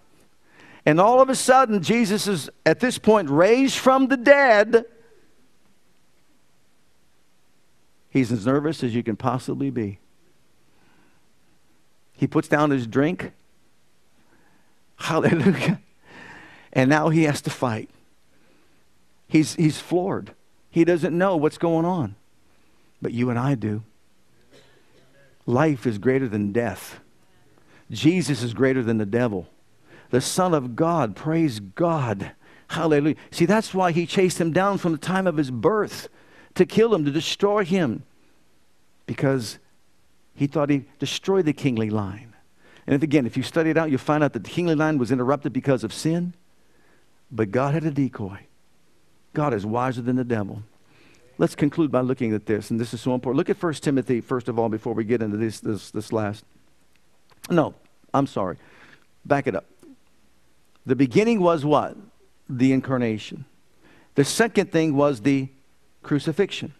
And 0.84 0.99
all 0.99 1.22
of 1.22 1.30
a 1.30 1.36
sudden, 1.36 1.84
Jesus 1.84 2.28
is 2.28 2.49
at 2.66 2.80
this 2.80 2.97
point 2.97 3.30
raised 3.30 3.78
from 3.78 4.08
the 4.08 4.18
dead. 4.18 4.86
He's 8.10 8.32
as 8.32 8.47
nervous 8.47 8.84
as 8.84 8.95
you 8.95 9.04
can 9.04 9.16
possibly 9.16 9.70
be. 9.70 9.99
He 12.14 12.26
puts 12.26 12.47
down 12.47 12.72
his 12.72 12.88
drink 12.88 13.32
Hallelujah. 15.04 15.82
And 16.72 16.89
now 16.89 17.10
he 17.10 17.24
has 17.24 17.41
to 17.41 17.49
fight. 17.49 17.89
He's, 19.28 19.56
he's 19.56 19.78
floored. 19.78 20.34
He 20.70 20.86
doesn't 20.86 21.16
know 21.16 21.36
what's 21.36 21.58
going 21.58 21.86
on. 21.86 22.16
But 23.01 23.12
you 23.12 23.30
and 23.30 23.38
I 23.38 23.56
do. 23.56 23.84
Life 25.45 25.86
is 25.86 25.97
greater 25.97 26.30
than 26.30 26.54
death. 26.54 27.01
Jesus 27.91 28.43
is 28.43 28.54
greater 28.54 28.82
than 28.82 28.97
the 28.97 29.06
devil. 29.06 29.49
The 30.10 30.22
Son 30.22 30.54
of 30.54 30.74
God, 30.78 31.18
praise 31.18 31.60
God. 31.60 32.32
Hallelujah. 32.70 33.18
See, 33.30 33.45
that's 33.45 33.74
why 33.74 33.91
he 33.91 34.06
chased 34.06 34.39
him 34.39 34.54
down 34.54 34.78
from 34.78 34.93
the 34.93 34.97
time 34.97 35.28
of 35.28 35.36
his 35.36 35.51
birth 35.51 36.08
to 36.56 36.66
kill 36.66 36.95
him, 36.95 37.04
to 37.04 37.12
destroy 37.12 37.66
him, 37.66 38.04
because 39.06 39.60
he 40.34 40.47
thought 40.47 40.70
he 40.70 40.86
destroyed 40.97 41.43
the 41.43 41.51
kingly 41.51 41.89
line. 41.89 42.33
And 42.86 42.96
if, 42.96 43.04
again, 43.04 43.26
if 43.26 43.38
you 43.38 43.44
study 43.44 43.70
it 43.70 43.78
out, 43.78 43.90
you'll 43.90 44.00
find 44.00 44.24
out 44.24 44.34
that 44.34 44.44
the 44.44 44.50
kingly 44.50 44.76
line 44.76 44.98
was 44.98 45.12
interrupted 45.12 45.54
because 45.54 45.84
of 45.84 45.94
sin, 45.94 46.34
but 47.32 47.52
God 47.52 47.74
had 47.74 47.84
a 47.86 47.92
decoy. 47.92 48.40
God 49.34 49.54
is 49.54 49.66
wiser 49.66 50.02
than 50.02 50.16
the 50.16 50.24
devil. 50.24 50.64
Let's 51.38 51.56
conclude 51.56 51.92
by 51.92 52.02
looking 52.02 52.34
at 52.34 52.46
this, 52.46 52.70
and 52.70 52.80
this 52.80 52.94
is 52.94 53.02
so 53.02 53.14
important. 53.16 53.38
Look 53.38 53.50
at 53.50 53.62
1 53.62 53.74
Timothy, 53.76 54.22
first 54.22 54.50
of 54.50 54.60
all, 54.60 54.70
before 54.70 54.94
we 54.94 55.04
get 55.04 55.22
into 55.22 55.38
this, 55.38 55.60
this, 55.60 55.90
this 55.92 56.14
last. 56.14 56.46
No, 57.50 57.74
I'm 58.14 58.28
sorry. 58.28 58.58
Back 59.26 59.48
it 59.48 59.56
up. 59.56 59.66
The 60.86 60.96
beginning 60.96 61.40
was 61.40 61.66
what? 61.66 61.98
The 62.50 62.74
incarnation. 62.74 63.46
The 64.16 64.26
second 64.26 64.72
thing 64.72 64.96
was 64.96 65.22
the 65.22 65.50
crucifixion, 66.04 66.74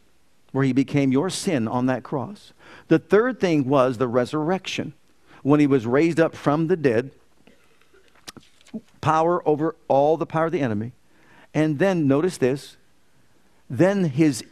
where 0.52 0.66
he 0.66 0.74
became 0.74 1.12
your 1.12 1.30
sin 1.30 1.68
on 1.68 1.88
that 1.88 2.04
cross. 2.04 2.54
The 2.90 3.00
third 3.00 3.40
thing 3.40 3.68
was 3.68 3.98
the 3.98 4.08
resurrection 4.08 4.94
when 5.44 5.60
he 5.60 5.68
was 5.68 5.86
raised 5.86 6.20
up 6.20 6.36
from 6.36 6.68
the 6.68 6.76
dead, 6.76 7.12
power 9.02 9.48
over 9.48 9.76
all 9.88 10.18
the 10.18 10.26
power 10.26 10.48
of 10.48 10.52
the 10.52 10.62
enemy. 10.62 10.94
And 11.54 11.78
then, 11.78 12.08
notice 12.08 12.38
this, 12.38 12.78
then 13.70 14.06
his 14.06 14.44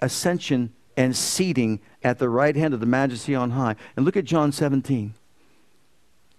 ascension 0.00 0.72
and 0.96 1.16
seating 1.16 1.80
at 2.02 2.18
the 2.18 2.28
right 2.28 2.56
hand 2.56 2.74
of 2.74 2.80
the 2.80 2.86
majesty 2.86 3.34
on 3.34 3.50
high. 3.50 3.76
And 3.96 4.04
look 4.04 4.16
at 4.16 4.24
John 4.24 4.52
17. 4.52 5.14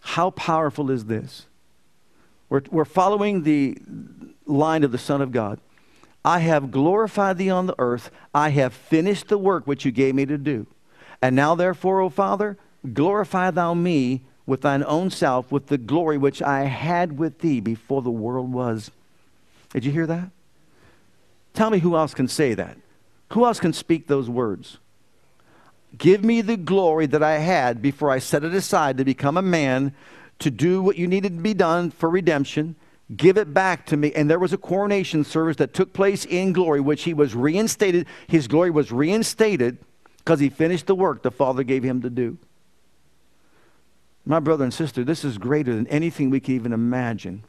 How 0.01 0.31
powerful 0.31 0.91
is 0.91 1.05
this? 1.05 1.45
We're, 2.49 2.61
we're 2.69 2.85
following 2.85 3.43
the 3.43 3.77
line 4.45 4.83
of 4.83 4.91
the 4.91 4.97
Son 4.97 5.21
of 5.21 5.31
God. 5.31 5.59
I 6.23 6.39
have 6.39 6.71
glorified 6.71 7.37
thee 7.37 7.49
on 7.49 7.67
the 7.67 7.75
earth. 7.77 8.11
I 8.33 8.49
have 8.49 8.73
finished 8.73 9.27
the 9.27 9.37
work 9.37 9.65
which 9.65 9.85
you 9.85 9.91
gave 9.91 10.15
me 10.15 10.25
to 10.25 10.37
do. 10.37 10.67
And 11.21 11.35
now, 11.35 11.55
therefore, 11.55 12.01
O 12.01 12.09
Father, 12.09 12.57
Glorify 12.93 13.51
thou 13.51 13.73
me 13.73 14.21
with 14.45 14.61
thine 14.61 14.83
own 14.85 15.09
self, 15.09 15.51
with 15.51 15.67
the 15.67 15.77
glory 15.77 16.17
which 16.17 16.41
I 16.41 16.63
had 16.63 17.17
with 17.17 17.39
thee 17.39 17.59
before 17.59 18.01
the 18.01 18.11
world 18.11 18.53
was. 18.53 18.91
Did 19.71 19.85
you 19.85 19.91
hear 19.91 20.07
that? 20.07 20.29
Tell 21.53 21.69
me 21.69 21.79
who 21.79 21.95
else 21.95 22.13
can 22.13 22.27
say 22.27 22.53
that. 22.53 22.77
Who 23.31 23.45
else 23.45 23.59
can 23.59 23.73
speak 23.73 24.07
those 24.07 24.29
words? 24.29 24.77
Give 25.97 26.23
me 26.23 26.41
the 26.41 26.57
glory 26.57 27.05
that 27.07 27.23
I 27.23 27.39
had 27.39 27.81
before 27.81 28.11
I 28.11 28.19
set 28.19 28.43
it 28.43 28.53
aside 28.53 28.97
to 28.97 29.05
become 29.05 29.37
a 29.37 29.41
man, 29.41 29.93
to 30.39 30.51
do 30.51 30.81
what 30.81 30.97
you 30.97 31.07
needed 31.07 31.37
to 31.37 31.41
be 31.41 31.53
done 31.53 31.91
for 31.91 32.09
redemption. 32.09 32.75
Give 33.15 33.37
it 33.37 33.53
back 33.53 33.85
to 33.87 33.97
me. 33.97 34.11
And 34.13 34.29
there 34.29 34.39
was 34.39 34.51
a 34.51 34.57
coronation 34.57 35.23
service 35.23 35.57
that 35.57 35.73
took 35.73 35.93
place 35.93 36.25
in 36.25 36.53
glory, 36.53 36.81
which 36.81 37.03
he 37.03 37.13
was 37.13 37.35
reinstated. 37.35 38.07
His 38.27 38.47
glory 38.47 38.71
was 38.71 38.91
reinstated 38.91 39.77
because 40.17 40.39
he 40.39 40.49
finished 40.49 40.87
the 40.87 40.95
work 40.95 41.21
the 41.21 41.31
Father 41.31 41.63
gave 41.63 41.83
him 41.83 42.01
to 42.01 42.09
do. 42.09 42.37
My 44.25 44.39
brother 44.39 44.63
and 44.63 44.73
sister, 44.73 45.03
this 45.03 45.23
is 45.23 45.37
greater 45.37 45.73
than 45.73 45.87
anything 45.87 46.29
we 46.29 46.39
can 46.39 46.55
even 46.55 46.73
imagine. 46.73 47.43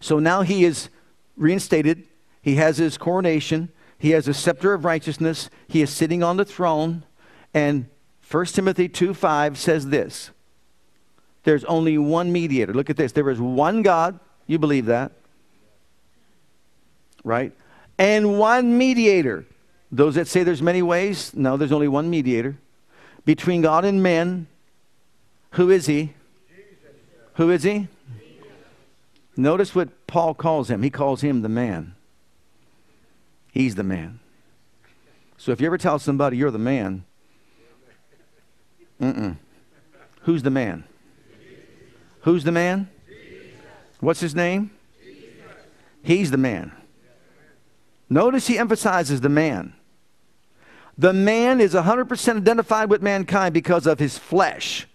So 0.00 0.18
now 0.18 0.42
he 0.42 0.64
is 0.64 0.88
reinstated. 1.36 2.04
He 2.40 2.56
has 2.56 2.78
his 2.78 2.96
coronation. 2.96 3.70
He 3.98 4.10
has 4.10 4.26
a 4.26 4.34
scepter 4.34 4.72
of 4.72 4.84
righteousness. 4.84 5.50
He 5.68 5.82
is 5.82 5.90
sitting 5.90 6.22
on 6.22 6.38
the 6.38 6.44
throne. 6.44 7.04
And 7.52 7.86
1 8.30 8.46
Timothy 8.46 8.88
2 8.88 9.12
5 9.12 9.58
says 9.58 9.86
this 9.88 10.30
There's 11.44 11.64
only 11.64 11.98
one 11.98 12.32
mediator. 12.32 12.72
Look 12.72 12.88
at 12.88 12.96
this. 12.96 13.12
There 13.12 13.28
is 13.28 13.40
one 13.40 13.82
God. 13.82 14.18
You 14.46 14.58
believe 14.58 14.86
that? 14.86 15.12
Right? 17.22 17.52
And 17.98 18.38
one 18.38 18.78
mediator. 18.78 19.46
Those 19.92 20.14
that 20.14 20.26
say 20.26 20.42
there's 20.42 20.62
many 20.62 20.80
ways, 20.80 21.34
no, 21.34 21.58
there's 21.58 21.70
only 21.70 21.86
one 21.86 22.08
mediator 22.08 22.56
between 23.26 23.60
God 23.60 23.84
and 23.84 24.02
men 24.02 24.46
who 25.52 25.70
is 25.70 25.86
he? 25.86 26.14
Who 27.34 27.50
is 27.50 27.62
he? 27.62 27.88
Notice 29.36 29.74
what 29.74 30.06
Paul 30.06 30.34
calls 30.34 30.70
him. 30.70 30.82
He 30.82 30.90
calls 30.90 31.22
him 31.22 31.40
the 31.40 31.48
man. 31.48 31.94
He's 33.50 33.74
the 33.74 33.82
man. 33.82 34.20
So 35.38 35.52
if 35.52 35.60
you 35.60 35.66
ever 35.66 35.78
tell 35.78 35.98
somebody 35.98 36.36
you're 36.36 36.50
the 36.50 36.58
man, 36.58 37.04
mm-mm. 39.00 39.36
Who's 40.22 40.42
the 40.42 40.50
man? 40.50 40.84
Who's 42.20 42.44
the 42.44 42.52
man? 42.52 42.88
What's 44.00 44.20
his 44.20 44.34
name? 44.34 44.70
He's 46.02 46.30
the 46.30 46.36
man. 46.36 46.72
Notice 48.08 48.46
he 48.46 48.58
emphasizes 48.58 49.20
the 49.20 49.28
man. 49.28 49.74
The 50.98 51.12
man 51.12 51.60
is 51.60 51.74
100% 51.74 52.36
identified 52.36 52.90
with 52.90 53.02
mankind 53.02 53.54
because 53.54 53.86
of 53.86 53.98
his 53.98 54.18
flesh. 54.18 54.86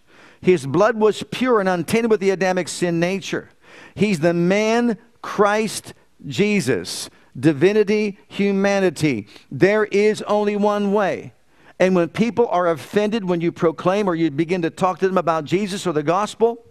His 0.41 0.65
blood 0.65 0.97
was 0.97 1.23
pure 1.23 1.59
and 1.59 1.67
untainted 1.67 2.11
with 2.11 2.19
the 2.19 2.29
Adamic 2.29 2.67
sin 2.67 2.99
nature. 2.99 3.49
He's 3.95 4.19
the 4.19 4.33
man 4.33 4.97
Christ 5.21 5.93
Jesus. 6.25 7.09
Divinity, 7.39 8.17
humanity. 8.27 9.27
There 9.51 9.85
is 9.85 10.21
only 10.23 10.55
one 10.55 10.93
way. 10.93 11.33
And 11.79 11.95
when 11.95 12.09
people 12.09 12.47
are 12.47 12.67
offended 12.67 13.25
when 13.25 13.41
you 13.41 13.51
proclaim 13.51 14.09
or 14.09 14.15
you 14.15 14.31
begin 14.31 14.63
to 14.63 14.69
talk 14.71 14.99
to 14.99 15.07
them 15.07 15.17
about 15.17 15.45
Jesus 15.45 15.85
or 15.85 15.93
the 15.93 16.01
gospel, 16.01 16.63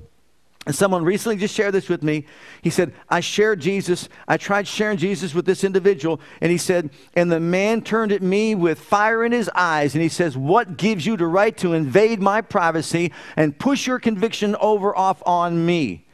And 0.67 0.75
someone 0.75 1.05
recently 1.05 1.37
just 1.37 1.55
shared 1.55 1.75
this 1.75 1.89
with 1.89 2.03
me. 2.03 2.27
He 2.61 2.71
said, 2.71 2.93
I 3.09 3.21
shared 3.21 3.61
Jesus. 3.61 4.09
I 4.27 4.37
tried 4.37 4.67
sharing 4.67 4.99
Jesus 4.99 5.33
with 5.33 5.47
this 5.47 5.63
individual. 5.63 6.21
And 6.41 6.51
he 6.51 6.59
said, 6.59 6.91
and 7.15 7.31
the 7.31 7.39
man 7.39 7.83
turned 7.83 8.11
at 8.11 8.21
me 8.21 8.57
with 8.57 8.81
fire 8.81 9.25
in 9.25 9.31
his 9.31 9.49
eyes. 9.55 9.95
And 9.95 10.03
he 10.03 10.09
says, 10.09 10.37
What 10.37 10.77
gives 10.77 11.07
you 11.07 11.17
the 11.17 11.29
right 11.29 11.57
to 11.59 11.73
invade 11.73 12.21
my 12.21 12.41
privacy 12.41 13.13
and 13.37 13.57
push 13.57 13.87
your 13.87 14.01
conviction 14.01 14.57
over 14.57 14.97
off 14.97 15.23
on 15.25 15.65
me? 15.65 16.05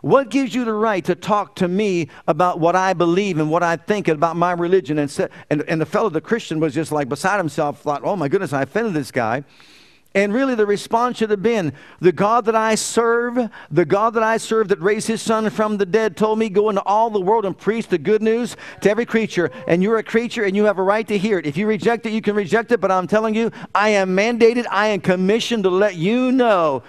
What 0.00 0.30
gives 0.30 0.54
you 0.54 0.64
the 0.64 0.72
right 0.72 1.04
to 1.04 1.14
talk 1.14 1.56
to 1.56 1.68
me 1.68 2.08
about 2.26 2.60
what 2.60 2.76
I 2.76 2.94
believe 2.94 3.38
and 3.38 3.50
what 3.50 3.62
I 3.62 3.76
think 3.76 4.08
about 4.08 4.36
my 4.36 4.52
religion? 4.52 4.98
And, 4.98 5.28
and, 5.50 5.62
and 5.62 5.80
the 5.80 5.86
fellow, 5.86 6.08
the 6.08 6.20
Christian, 6.22 6.60
was 6.60 6.72
just 6.72 6.92
like 6.92 7.10
beside 7.10 7.36
himself, 7.36 7.82
thought, 7.82 8.02
oh 8.04 8.16
my 8.16 8.28
goodness, 8.28 8.54
I 8.54 8.62
offended 8.62 8.94
this 8.94 9.10
guy. 9.10 9.44
And 10.18 10.34
really, 10.34 10.56
the 10.56 10.66
response 10.66 11.18
should 11.18 11.30
have 11.30 11.44
been 11.44 11.72
the 12.00 12.10
God 12.10 12.46
that 12.46 12.56
I 12.56 12.74
serve, 12.74 13.38
the 13.70 13.84
God 13.84 14.14
that 14.14 14.22
I 14.24 14.38
serve 14.38 14.66
that 14.66 14.80
raised 14.80 15.06
his 15.06 15.22
son 15.22 15.48
from 15.48 15.76
the 15.76 15.86
dead, 15.86 16.16
told 16.16 16.40
me, 16.40 16.48
Go 16.48 16.70
into 16.70 16.82
all 16.82 17.08
the 17.08 17.20
world 17.20 17.44
and 17.44 17.56
preach 17.56 17.86
the 17.86 17.98
good 17.98 18.20
news 18.20 18.56
to 18.80 18.90
every 18.90 19.06
creature. 19.06 19.52
And 19.68 19.80
you're 19.80 19.98
a 19.98 20.02
creature 20.02 20.42
and 20.42 20.56
you 20.56 20.64
have 20.64 20.78
a 20.78 20.82
right 20.82 21.06
to 21.06 21.16
hear 21.16 21.38
it. 21.38 21.46
If 21.46 21.56
you 21.56 21.68
reject 21.68 22.04
it, 22.04 22.12
you 22.12 22.20
can 22.20 22.34
reject 22.34 22.72
it. 22.72 22.80
But 22.80 22.90
I'm 22.90 23.06
telling 23.06 23.36
you, 23.36 23.52
I 23.72 23.90
am 23.90 24.16
mandated, 24.16 24.66
I 24.72 24.88
am 24.88 25.00
commissioned 25.00 25.62
to 25.62 25.70
let 25.70 25.94
you 25.94 26.32
know 26.32 26.82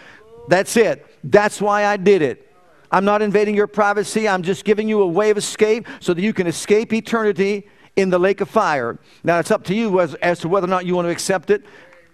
that's 0.48 0.76
it. 0.76 1.06
That's 1.24 1.62
why 1.62 1.86
I 1.86 1.98
did 1.98 2.24
it. 2.24 2.52
I'm 2.92 3.06
not 3.06 3.22
invading 3.22 3.54
your 3.54 3.68
privacy. 3.68 4.28
I'm 4.28 4.42
just 4.42 4.66
giving 4.66 4.90
you 4.90 5.04
a 5.04 5.08
way 5.08 5.30
of 5.30 5.38
escape 5.38 5.88
so 6.00 6.16
that 6.16 6.22
you 6.24 6.34
can 6.34 6.48
escape 6.48 6.94
eternity 6.94 7.70
in 7.96 8.10
the 8.10 8.18
lake 8.18 8.42
of 8.42 8.50
fire. 8.50 8.98
Now, 9.24 9.38
it's 9.38 9.52
up 9.52 9.66
to 9.66 9.76
you 9.76 10.00
as, 10.00 10.16
as 10.16 10.40
to 10.40 10.48
whether 10.48 10.66
or 10.66 10.70
not 10.70 10.88
you 10.88 10.96
want 10.96 11.06
to 11.06 11.12
accept 11.12 11.52
it. 11.52 11.64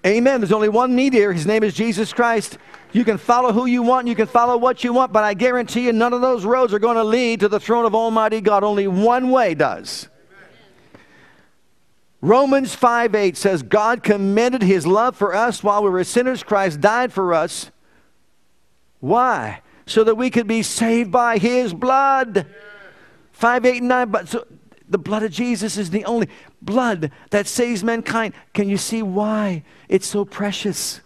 Amen. 0.06 0.40
There's 0.40 0.52
only 0.52 0.70
one 0.70 0.96
mediator. 0.96 1.34
His 1.34 1.46
name 1.46 1.64
is 1.64 1.74
Jesus 1.74 2.14
Christ. 2.14 2.58
You 2.92 3.04
can 3.04 3.18
follow 3.18 3.52
who 3.52 3.66
you 3.66 3.82
want, 3.82 4.08
you 4.08 4.16
can 4.16 4.28
follow 4.28 4.56
what 4.56 4.84
you 4.84 4.94
want, 4.94 5.12
but 5.12 5.24
I 5.24 5.34
guarantee 5.34 5.86
you 5.86 5.94
none 5.94 6.14
of 6.14 6.22
those 6.22 6.46
roads 6.46 6.74
are 6.74 6.80
going 6.80 6.96
to 6.96 7.04
lead 7.04 7.42
to 7.42 7.50
the 7.50 7.60
throne 7.60 7.86
of 7.86 7.94
Almighty 7.94 8.40
God. 8.40 8.64
Only 8.64 8.88
one 8.88 9.32
way 9.32 9.54
does. 9.54 10.08
Romans 12.22 12.74
5 12.74 13.14
8 13.14 13.36
says, 13.36 13.64
God 13.64 14.02
commended 14.02 14.62
his 14.62 14.88
love 14.88 15.18
for 15.18 15.36
us 15.36 15.62
while 15.62 15.84
we 15.84 15.90
were 15.90 16.04
sinners. 16.04 16.42
Christ 16.42 16.80
died 16.80 17.12
for 17.12 17.34
us. 17.34 17.72
Why? 19.00 19.62
so 19.86 20.04
that 20.04 20.16
we 20.16 20.30
could 20.30 20.48
be 20.48 20.64
saved 20.64 21.12
by 21.12 21.38
his 21.38 21.74
blood. 21.74 22.46
5, 23.32 23.66
8, 23.66 23.78
and 23.78 23.88
9. 23.88 24.10
But 24.10 24.28
so 24.28 24.46
the 24.88 24.98
blood 24.98 25.24
of 25.24 25.32
Jesus 25.32 25.78
is 25.78 25.90
the 25.90 26.06
only 26.06 26.30
blood 26.62 27.12
that 27.32 27.48
saves 27.48 27.84
mankind. 27.84 28.34
Can 28.54 28.70
you 28.70 28.78
see 28.78 29.04
why 29.04 29.64
it's 29.88 30.08
so 30.08 30.26
precious? 30.26 31.02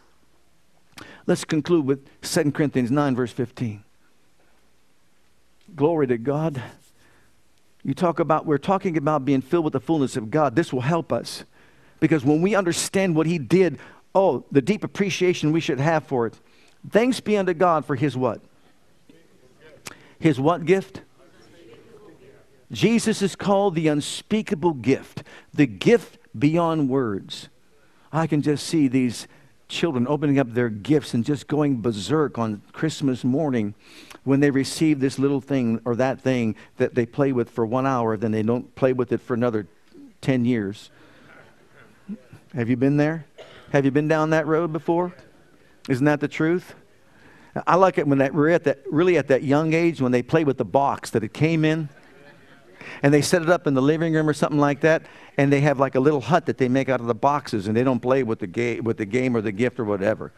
Let's 1.26 1.46
conclude 1.46 1.86
with 1.86 2.22
2 2.22 2.52
Corinthians 2.52 2.92
9, 2.92 3.16
verse 3.16 3.32
15. 3.32 3.84
Glory 5.76 6.08
to 6.08 6.18
God. 6.18 6.62
You 7.84 7.94
talk 7.94 8.20
about, 8.20 8.46
we're 8.46 8.58
talking 8.58 8.98
about 8.98 9.26
being 9.26 9.42
filled 9.42 9.66
with 9.66 9.74
the 9.74 9.80
fullness 9.80 10.18
of 10.18 10.32
God. 10.32 10.56
This 10.56 10.74
will 10.74 10.82
help 10.82 11.14
us. 11.14 11.44
Because 12.00 12.26
when 12.26 12.42
we 12.42 12.56
understand 12.56 13.16
what 13.16 13.28
He 13.28 13.38
did, 13.38 13.78
oh, 14.16 14.44
the 14.52 14.62
deep 14.62 14.84
appreciation 14.84 15.52
we 15.52 15.60
should 15.60 15.80
have 15.80 16.06
for 16.06 16.26
it. 16.28 16.34
Thanks 16.90 17.20
be 17.20 17.38
unto 17.38 17.54
God 17.54 17.86
for 17.86 17.96
His 17.96 18.18
what? 18.18 18.42
His 20.20 20.40
what 20.40 20.66
gift? 20.66 21.02
Jesus 22.72 23.22
is 23.22 23.36
called 23.36 23.76
the 23.76 23.88
unspeakable 23.88 24.74
gift, 24.74 25.24
the 25.54 25.66
gift 25.66 26.18
beyond 26.38 26.90
words. 26.90 27.50
I 28.12 28.28
can 28.28 28.42
just 28.42 28.66
see 28.66 28.88
these 28.88 29.28
children 29.68 30.08
opening 30.08 30.40
up 30.40 30.54
their 30.54 30.70
gifts 30.70 31.14
and 31.14 31.24
just 31.24 31.48
going 31.48 31.82
berserk 31.82 32.38
on 32.38 32.62
Christmas 32.72 33.24
morning 33.24 33.76
when 34.24 34.40
they 34.40 34.50
receive 34.50 35.00
this 35.00 35.20
little 35.20 35.42
thing 35.42 35.80
or 35.86 35.96
that 35.96 36.20
thing 36.20 36.56
that 36.78 36.96
they 36.96 37.06
play 37.06 37.32
with 37.32 37.50
for 37.50 37.66
one 37.66 37.86
hour, 37.86 38.18
then 38.18 38.32
they 38.32 38.42
don't 38.42 38.74
play 38.76 38.94
with 38.94 39.12
it 39.12 39.22
for 39.22 39.36
another 39.36 39.68
10 40.22 40.44
years. 40.44 40.90
Have 42.54 42.68
you 42.70 42.78
been 42.78 42.98
there? 42.98 43.26
Have 43.72 43.86
you 43.86 43.92
been 43.92 44.08
down 44.08 44.32
that 44.32 44.48
road 44.48 44.74
before? 44.74 45.14
Isn't 45.88 46.06
that 46.06 46.20
the 46.20 46.28
truth? 46.28 46.74
I 47.68 47.76
like 47.76 48.00
it 48.00 48.08
when 48.08 48.18
that, 48.18 48.34
we're 48.34 48.50
at 48.50 48.64
that, 48.64 48.80
really 48.90 49.18
at 49.18 49.28
that 49.28 49.44
young 49.44 49.74
age 49.74 50.02
when 50.02 50.12
they 50.12 50.24
play 50.24 50.44
with 50.44 50.58
the 50.58 50.66
box 50.66 51.12
that 51.12 51.24
it 51.24 51.34
came 51.34 51.64
in 51.64 51.90
and 53.04 53.14
they 53.14 53.22
set 53.22 53.42
it 53.42 53.50
up 53.50 53.68
in 53.68 53.74
the 53.74 53.82
living 53.82 54.14
room 54.14 54.28
or 54.28 54.34
something 54.34 54.60
like 54.60 54.82
that 54.82 55.04
and 55.38 55.52
they 55.52 55.62
have 55.62 55.80
like 55.80 55.96
a 55.96 56.00
little 56.00 56.22
hut 56.22 56.46
that 56.46 56.58
they 56.58 56.68
make 56.68 56.90
out 56.90 57.00
of 57.00 57.08
the 57.08 57.16
boxes 57.16 57.68
and 57.68 57.76
they 57.76 57.84
don't 57.84 58.02
play 58.02 58.24
with 58.24 58.40
the, 58.40 58.48
ga- 58.48 58.80
with 58.82 58.98
the 58.98 59.06
game 59.06 59.36
or 59.36 59.42
the 59.42 59.52
gift 59.52 59.80
or 59.80 59.86
whatever. 59.86 60.34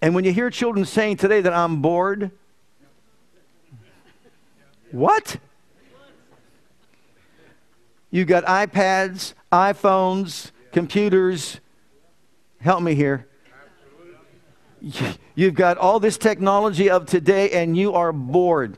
And 0.00 0.14
when 0.14 0.24
you 0.24 0.32
hear 0.32 0.50
children 0.50 0.84
saying 0.84 1.18
today 1.18 1.40
that 1.40 1.52
I'm 1.52 1.80
bored, 1.80 2.32
what? 4.90 5.38
You 8.10 8.24
got 8.24 8.44
iPads, 8.44 9.34
iPhones, 9.52 10.50
computers. 10.72 11.60
Help 12.60 12.82
me 12.82 12.94
here. 12.94 13.26
You've 15.34 15.54
got 15.54 15.78
all 15.78 16.00
this 16.00 16.18
technology 16.18 16.90
of 16.90 17.06
today 17.06 17.50
and 17.50 17.76
you 17.76 17.94
are 17.94 18.12
bored. 18.12 18.76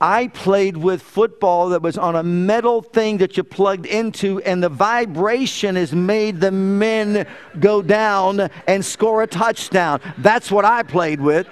I 0.00 0.28
played 0.28 0.76
with 0.76 1.00
football 1.00 1.70
that 1.70 1.80
was 1.80 1.96
on 1.96 2.16
a 2.16 2.22
metal 2.22 2.82
thing 2.82 3.18
that 3.18 3.36
you 3.36 3.44
plugged 3.44 3.86
into, 3.86 4.42
and 4.42 4.62
the 4.62 4.68
vibration 4.68 5.76
has 5.76 5.92
made 5.92 6.40
the 6.40 6.52
men 6.52 7.26
go 7.58 7.80
down 7.80 8.50
and 8.66 8.84
score 8.84 9.22
a 9.22 9.26
touchdown. 9.26 10.00
That's 10.18 10.50
what 10.50 10.66
I 10.66 10.82
played 10.82 11.20
with. 11.20 11.48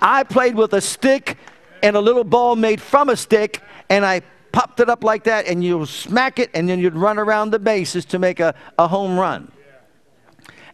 I 0.00 0.22
played 0.22 0.54
with 0.54 0.72
a 0.74 0.80
stick 0.80 1.38
and 1.82 1.96
a 1.96 2.00
little 2.00 2.24
ball 2.24 2.54
made 2.54 2.80
from 2.80 3.08
a 3.08 3.16
stick, 3.16 3.60
and 3.90 4.06
I 4.06 4.22
popped 4.52 4.78
it 4.78 4.88
up 4.88 5.02
like 5.02 5.24
that, 5.24 5.46
and 5.46 5.64
you 5.64 5.84
smack 5.86 6.38
it, 6.38 6.48
and 6.54 6.68
then 6.68 6.78
you'd 6.78 6.94
run 6.94 7.18
around 7.18 7.50
the 7.50 7.58
bases 7.58 8.04
to 8.06 8.20
make 8.20 8.38
a, 8.38 8.54
a 8.78 8.86
home 8.86 9.18
run. 9.18 9.50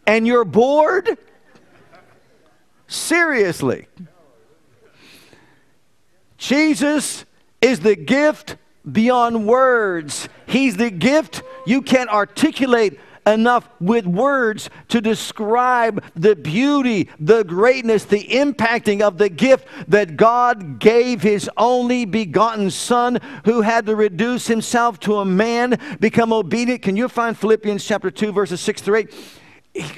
And 0.06 0.26
you're 0.26 0.44
bored? 0.44 1.16
Seriously. 2.88 3.86
Jesus 6.40 7.26
is 7.60 7.80
the 7.80 7.94
gift 7.94 8.56
beyond 8.90 9.46
words. 9.46 10.28
He's 10.46 10.76
the 10.76 10.90
gift 10.90 11.42
you 11.66 11.82
can't 11.82 12.08
articulate 12.08 12.98
enough 13.26 13.68
with 13.78 14.06
words 14.06 14.70
to 14.88 15.02
describe 15.02 16.02
the 16.16 16.34
beauty, 16.34 17.10
the 17.20 17.44
greatness, 17.44 18.06
the 18.06 18.24
impacting 18.24 19.02
of 19.02 19.18
the 19.18 19.28
gift 19.28 19.66
that 19.88 20.16
God 20.16 20.78
gave 20.78 21.20
his 21.20 21.48
only 21.58 22.06
begotten 22.06 22.70
Son 22.70 23.20
who 23.44 23.60
had 23.60 23.84
to 23.84 23.94
reduce 23.94 24.46
himself 24.46 24.98
to 25.00 25.18
a 25.18 25.26
man, 25.26 25.78
become 26.00 26.32
obedient. 26.32 26.80
Can 26.80 26.96
you 26.96 27.10
find 27.10 27.36
Philippians 27.36 27.84
chapter 27.84 28.10
2, 28.10 28.32
verses 28.32 28.62
6 28.62 28.80
through 28.80 28.96
8? 28.96 29.14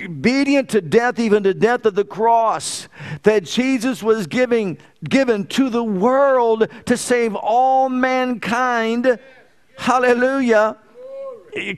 Obedient 0.01 0.69
to 0.71 0.81
death, 0.81 1.19
even 1.19 1.43
to 1.45 1.55
death 1.55 1.85
of 1.85 1.95
the 1.95 2.05
cross, 2.05 2.89
that 3.23 3.45
Jesus 3.45 4.03
was 4.03 4.27
giving, 4.27 4.79
given 5.09 5.47
to 5.49 5.71
the 5.71 5.85
world 5.85 6.69
to 6.87 6.97
save 6.97 7.35
all 7.35 7.89
mankind. 7.89 9.19
Hallelujah. 9.79 10.77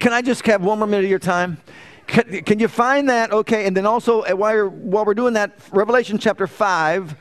Can 0.01 0.13
I 0.13 0.23
just 0.23 0.45
have 0.47 0.63
one 0.63 0.79
more 0.79 0.87
minute 0.87 1.05
of 1.05 1.11
your 1.11 1.19
time? 1.19 1.59
Can, 2.07 2.43
can 2.43 2.59
you 2.59 2.69
find 2.69 3.09
that? 3.09 3.33
Okay, 3.33 3.67
and 3.67 3.77
then 3.77 3.87
also 3.87 4.23
uh, 4.23 4.33
while, 4.33 4.55
you're, 4.55 4.69
while 4.69 5.05
we're 5.05 5.15
doing 5.15 5.35
that, 5.35 5.59
Revelation 5.73 6.19
chapter 6.19 6.47
5, 6.47 7.17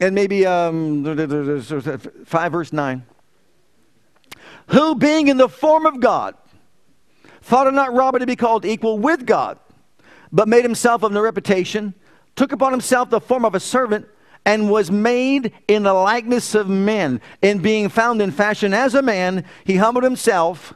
and 0.00 0.14
maybe 0.14 0.46
um, 0.46 1.04
5 2.24 2.52
verse 2.52 2.72
9. 2.72 3.06
Who 4.68 4.94
being 4.94 5.28
in 5.28 5.36
the 5.36 5.48
form 5.48 5.84
of 5.86 6.00
God, 6.00 6.34
thought 7.42 7.66
it 7.66 7.74
not 7.74 7.92
robbery 7.92 8.20
to 8.20 8.26
be 8.26 8.36
called 8.36 8.64
equal 8.64 8.98
with 8.98 9.26
God 9.26 9.58
but 10.34 10.48
made 10.48 10.64
himself 10.64 11.04
of 11.04 11.12
no 11.12 11.20
reputation, 11.22 11.94
took 12.34 12.50
upon 12.50 12.72
himself 12.72 13.08
the 13.08 13.20
form 13.20 13.44
of 13.44 13.54
a 13.54 13.60
servant, 13.60 14.06
and 14.44 14.68
was 14.68 14.90
made 14.90 15.52
in 15.68 15.84
the 15.84 15.94
likeness 15.94 16.54
of 16.54 16.68
men. 16.68 17.20
In 17.40 17.60
being 17.60 17.88
found 17.88 18.20
in 18.20 18.32
fashion 18.32 18.74
as 18.74 18.94
a 18.94 19.00
man, 19.00 19.44
he 19.64 19.76
humbled 19.76 20.04
himself 20.04 20.74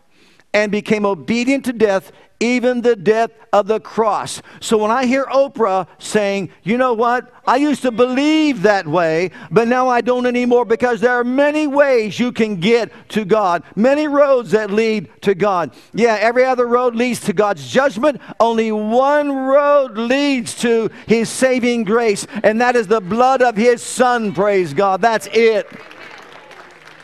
and 0.58 0.72
became 0.72 1.06
obedient 1.06 1.64
to 1.64 1.72
death, 1.72 2.10
even 2.40 2.80
the 2.80 2.96
death 2.96 3.30
of 3.52 3.68
the 3.68 3.78
cross. 3.78 4.42
So 4.58 4.76
when 4.76 4.90
I 4.90 5.06
hear 5.06 5.24
Oprah 5.26 5.86
saying, 5.98 6.50
you 6.64 6.76
know 6.76 6.94
what, 6.94 7.32
I 7.46 7.56
used 7.56 7.82
to 7.82 7.92
believe 7.92 8.62
that 8.62 8.84
way, 8.86 9.30
but 9.52 9.68
now 9.68 9.88
I 9.88 10.00
don't 10.00 10.26
anymore 10.26 10.64
because 10.64 11.00
there 11.00 11.12
are 11.12 11.22
many 11.22 11.68
ways 11.68 12.18
you 12.18 12.32
can 12.32 12.56
get 12.56 12.90
to 13.10 13.24
God, 13.24 13.62
many 13.76 14.08
roads 14.08 14.50
that 14.50 14.72
lead 14.72 15.08
to 15.22 15.36
God. 15.36 15.72
Yeah, 15.94 16.16
every 16.20 16.44
other 16.44 16.66
road 16.66 16.96
leads 16.96 17.20
to 17.20 17.32
God's 17.32 17.70
judgment, 17.70 18.20
only 18.40 18.72
one 18.72 19.30
road 19.30 19.96
leads 19.96 20.56
to 20.62 20.90
His 21.06 21.28
saving 21.28 21.84
grace, 21.84 22.26
and 22.42 22.60
that 22.60 22.74
is 22.74 22.88
the 22.88 23.00
blood 23.00 23.42
of 23.42 23.56
His 23.56 23.80
Son, 23.80 24.34
praise 24.34 24.74
God. 24.74 25.00
That's 25.00 25.28
it. 25.32 25.68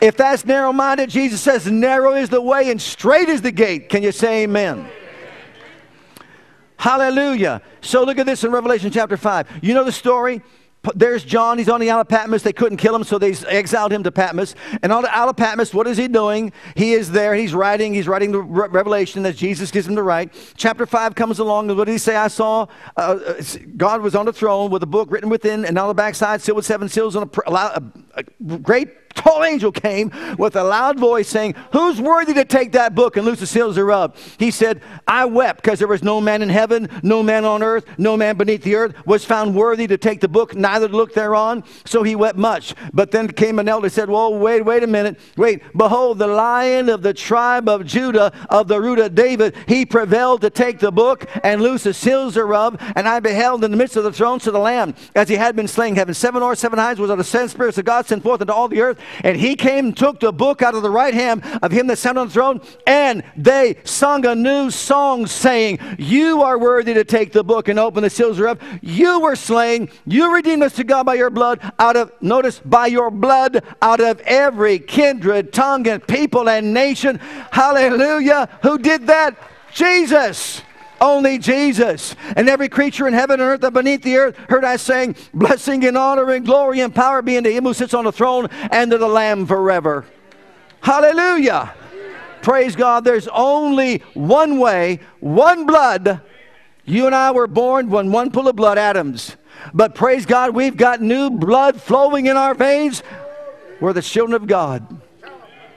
If 0.05 0.15
that's 0.17 0.45
narrow 0.45 0.71
minded, 0.71 1.09
Jesus 1.09 1.41
says, 1.41 1.65
narrow 1.65 2.13
is 2.13 2.29
the 2.29 2.39
way 2.39 2.69
and 2.69 2.79
straight 2.79 3.27
is 3.27 3.41
the 3.41 3.51
gate. 3.51 3.89
Can 3.89 4.03
you 4.03 4.11
say 4.11 4.43
amen? 4.43 4.87
Hallelujah. 6.77 7.63
So 7.81 8.03
look 8.03 8.19
at 8.19 8.27
this 8.27 8.43
in 8.43 8.51
Revelation 8.51 8.91
chapter 8.91 9.17
5. 9.17 9.61
You 9.63 9.73
know 9.73 9.83
the 9.83 9.91
story? 9.91 10.43
there's 10.93 11.23
John. 11.23 11.57
He's 11.57 11.69
on 11.69 11.79
the 11.79 11.89
Isle 11.89 12.01
of 12.01 12.07
Patmos. 12.07 12.43
They 12.43 12.53
couldn't 12.53 12.77
kill 12.77 12.95
him, 12.95 13.03
so 13.03 13.17
they 13.17 13.33
exiled 13.47 13.91
him 13.91 14.03
to 14.03 14.11
Patmos. 14.11 14.53
And 14.83 14.91
on 14.91 15.01
the 15.01 15.11
Isle 15.11 15.29
of 15.29 15.37
Patmos, 15.37 15.73
what 15.73 15.87
is 15.87 15.97
he 15.97 16.07
doing? 16.07 16.53
He 16.75 16.93
is 16.93 17.09
there. 17.09 17.33
He's 17.33 17.55
writing. 17.55 17.91
He's 17.95 18.07
writing 18.07 18.31
the 18.31 18.41
re- 18.41 18.67
revelation 18.67 19.23
that 19.23 19.35
Jesus 19.35 19.71
gives 19.71 19.87
him 19.87 19.95
to 19.95 20.03
write. 20.03 20.31
Chapter 20.55 20.85
5 20.85 21.15
comes 21.15 21.39
along, 21.39 21.69
and 21.69 21.79
what 21.79 21.85
did 21.85 21.93
he 21.93 21.97
say? 21.97 22.15
I 22.15 22.27
saw 22.27 22.67
uh, 22.95 22.99
uh 22.99 23.41
God 23.75 24.01
was 24.01 24.13
on 24.13 24.27
the 24.27 24.33
throne 24.33 24.69
with 24.69 24.83
a 24.83 24.85
book 24.85 25.09
written 25.09 25.29
within, 25.29 25.65
and 25.65 25.79
on 25.79 25.87
the 25.87 25.95
backside, 25.95 26.43
sealed 26.43 26.57
with 26.57 26.65
seven 26.67 26.89
seals 26.89 27.15
on 27.15 27.23
a, 27.23 27.51
a, 27.51 27.83
a 28.17 28.57
great 28.59 29.04
tall 29.15 29.43
angel 29.43 29.71
came 29.71 30.11
with 30.37 30.55
a 30.55 30.63
loud 30.63 30.99
voice 30.99 31.27
saying, 31.27 31.55
Who's 31.71 31.99
worthy 31.99 32.33
to 32.35 32.45
take 32.45 32.73
that 32.73 32.93
book 32.93 33.17
and 33.17 33.25
loose 33.25 33.39
the 33.39 33.47
seals 33.47 33.75
thereof? 33.75 34.35
He 34.37 34.51
said, 34.51 34.81
I 35.07 35.25
wept 35.25 35.61
because 35.61 35.79
there 35.79 35.87
was 35.87 36.03
no 36.03 36.21
man 36.21 36.41
in 36.41 36.49
heaven, 36.49 36.89
no 37.01 37.23
man 37.23 37.45
on 37.45 37.63
earth, 37.63 37.85
no 37.97 38.17
man 38.17 38.37
beneath 38.37 38.63
the 38.63 38.75
earth 38.75 38.95
was 39.05 39.25
found 39.25 39.55
worthy 39.55 39.87
to 39.87 39.97
take 39.97 40.21
the 40.21 40.27
book, 40.27 40.55
neither 40.55 40.87
to 40.87 40.95
look 40.95 41.13
thereon. 41.13 41.63
So 41.85 42.03
he 42.03 42.15
wept 42.15 42.37
much. 42.37 42.75
But 42.93 43.11
then 43.11 43.27
came 43.29 43.59
an 43.59 43.69
elder 43.69 43.87
and 43.87 43.93
said, 43.93 44.09
Well, 44.09 44.35
wait, 44.35 44.61
wait 44.61 44.83
a 44.83 44.87
minute. 44.87 45.19
Wait, 45.37 45.61
behold, 45.75 46.19
the 46.19 46.27
lion 46.27 46.89
of 46.89 47.01
the 47.01 47.13
tribe 47.13 47.69
of 47.69 47.85
Judah, 47.85 48.31
of 48.49 48.67
the 48.67 48.79
root 48.79 48.99
of 48.99 49.15
David, 49.15 49.55
he 49.67 49.85
prevailed 49.85 50.41
to 50.41 50.49
take 50.49 50.79
the 50.79 50.91
book 50.91 51.25
and 51.43 51.61
loose 51.61 51.83
the 51.83 51.93
seals 51.93 52.35
thereof. 52.35 52.77
And 52.95 53.07
I 53.07 53.19
beheld 53.19 53.63
in 53.63 53.71
the 53.71 53.77
midst 53.77 53.95
of 53.95 54.03
the 54.03 54.11
throne 54.11 54.39
to 54.39 54.51
the 54.51 54.59
Lamb, 54.59 54.95
as 55.15 55.29
he 55.29 55.35
had 55.35 55.55
been 55.55 55.67
slain, 55.67 55.95
having 55.95 56.13
seven 56.13 56.43
or 56.43 56.55
seven 56.55 56.79
eyes, 56.79 56.99
was 56.99 57.09
of 57.09 57.17
the 57.17 57.23
seven 57.23 57.49
spirits 57.49 57.77
of 57.77 57.85
God 57.85 58.05
sent 58.05 58.23
forth 58.23 58.41
into 58.41 58.53
all 58.53 58.67
the 58.67 58.81
earth. 58.81 58.99
And 59.23 59.37
he 59.37 59.55
came 59.55 59.87
and 59.87 59.97
took 59.97 60.19
the 60.19 60.31
book 60.31 60.61
out 60.61 60.75
of 60.75 60.81
the 60.81 60.89
right 60.89 61.13
hand 61.13 61.43
of 61.61 61.71
him 61.71 61.87
that 61.87 61.97
sat 61.97 62.17
on 62.17 62.27
the 62.27 62.33
throne, 62.33 62.61
and 62.85 63.23
they 63.35 63.77
sung 63.83 64.25
a 64.25 64.35
new 64.35 64.69
song, 64.69 65.27
saying, 65.27 65.79
You 65.97 66.41
are 66.41 66.57
worthy 66.57 66.93
to 66.93 67.03
take 67.03 67.31
the 67.31 67.43
book 67.43 67.67
and 67.67 67.79
open 67.79 68.03
the 68.03 68.09
seals 68.09 68.37
thereof. 68.37 68.59
You 68.81 69.19
were 69.19 69.35
slain. 69.35 69.89
You 70.05 70.33
redeemed 70.33 70.63
us 70.63 70.75
to 70.75 70.83
God 70.83 71.05
by 71.05 71.15
your 71.15 71.29
blood, 71.29 71.59
out 71.79 71.95
of, 71.95 72.11
notice, 72.21 72.59
by 72.59 72.87
your 72.87 73.11
blood, 73.11 73.63
out 73.81 73.99
of 73.99 74.19
every 74.21 74.79
kindred, 74.79 75.53
tongue, 75.53 75.87
and 75.87 76.05
people 76.05 76.49
and 76.49 76.73
nation. 76.73 77.17
Hallelujah. 77.51 78.49
Who 78.61 78.77
did 78.77 79.07
that? 79.07 79.35
Jesus. 79.73 80.61
Only 81.01 81.37
Jesus. 81.37 82.15
And 82.35 82.47
every 82.47 82.69
creature 82.69 83.07
in 83.07 83.13
heaven 83.13 83.39
and 83.39 83.49
earth 83.49 83.63
and 83.63 83.73
beneath 83.73 84.01
the 84.01 84.17
earth 84.17 84.37
heard 84.49 84.63
I 84.63 84.77
saying, 84.77 85.15
Blessing 85.33 85.85
and 85.85 85.97
honor 85.97 86.31
and 86.31 86.45
glory 86.45 86.79
and 86.79 86.93
power 86.93 87.21
be 87.21 87.37
unto 87.37 87.51
him 87.51 87.65
who 87.65 87.73
sits 87.73 87.93
on 87.93 88.05
the 88.05 88.11
throne 88.11 88.47
and 88.71 88.91
to 88.91 88.97
the 88.97 89.07
Lamb 89.07 89.45
forever. 89.45 90.05
Hallelujah. 90.81 91.73
Praise 92.41 92.75
God. 92.75 93.03
There's 93.03 93.27
only 93.29 94.03
one 94.13 94.59
way, 94.59 94.99
one 95.19 95.65
blood. 95.65 96.21
You 96.85 97.07
and 97.07 97.15
I 97.15 97.31
were 97.31 97.47
born 97.47 97.89
when 97.89 98.11
one 98.11 98.31
pool 98.31 98.47
of 98.47 98.55
blood, 98.55 98.77
Adams. 98.77 99.35
But 99.73 99.95
praise 99.95 100.25
God, 100.25 100.53
we've 100.53 100.77
got 100.77 101.01
new 101.01 101.31
blood 101.31 101.81
flowing 101.81 102.27
in 102.27 102.37
our 102.37 102.53
veins. 102.53 103.01
We're 103.81 103.93
the 103.93 104.01
children 104.01 104.35
of 104.35 104.47
God. 104.47 105.01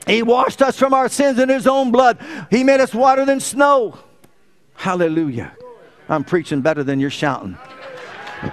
He 0.07 0.23
washed 0.23 0.63
us 0.63 0.79
from 0.79 0.95
our 0.95 1.09
sins 1.09 1.39
in 1.39 1.49
His 1.49 1.67
own 1.67 1.91
blood. 1.91 2.19
He 2.51 2.65
made 2.65 2.81
us 2.81 2.95
whiter 2.95 3.25
than 3.25 3.41
snow. 3.41 3.99
Hallelujah. 4.79 5.53
I'm 6.09 6.25
preaching 6.25 6.61
better 6.63 6.85
than 6.85 7.01
you're 7.01 7.11
shouting. 7.11 7.59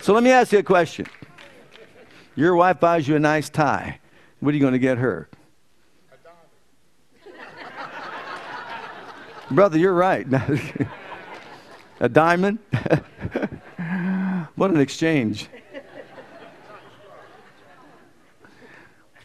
so 0.00 0.14
let 0.14 0.22
me 0.22 0.30
ask 0.30 0.52
you 0.52 0.60
a 0.60 0.62
question. 0.62 1.06
Your 2.36 2.54
wife 2.54 2.78
buys 2.78 3.08
you 3.08 3.16
a 3.16 3.18
nice 3.18 3.50
tie. 3.50 3.98
What 4.38 4.52
are 4.52 4.54
you 4.56 4.60
going 4.60 4.72
to 4.72 4.78
get 4.78 4.98
her? 4.98 5.28
Brother, 9.50 9.78
you're 9.78 9.94
right. 9.94 10.26
a 12.00 12.08
diamond? 12.08 12.58
what 14.56 14.70
an 14.70 14.80
exchange. 14.80 15.48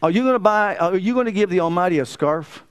Are 0.00 0.10
you 0.10 0.22
going 0.22 0.34
to 0.34 0.40
buy, 0.40 0.76
are 0.76 0.96
you 0.96 1.14
going 1.14 1.26
to 1.26 1.32
give 1.32 1.50
the 1.50 1.60
Almighty 1.60 1.98
a 1.98 2.06
scarf? 2.06 2.64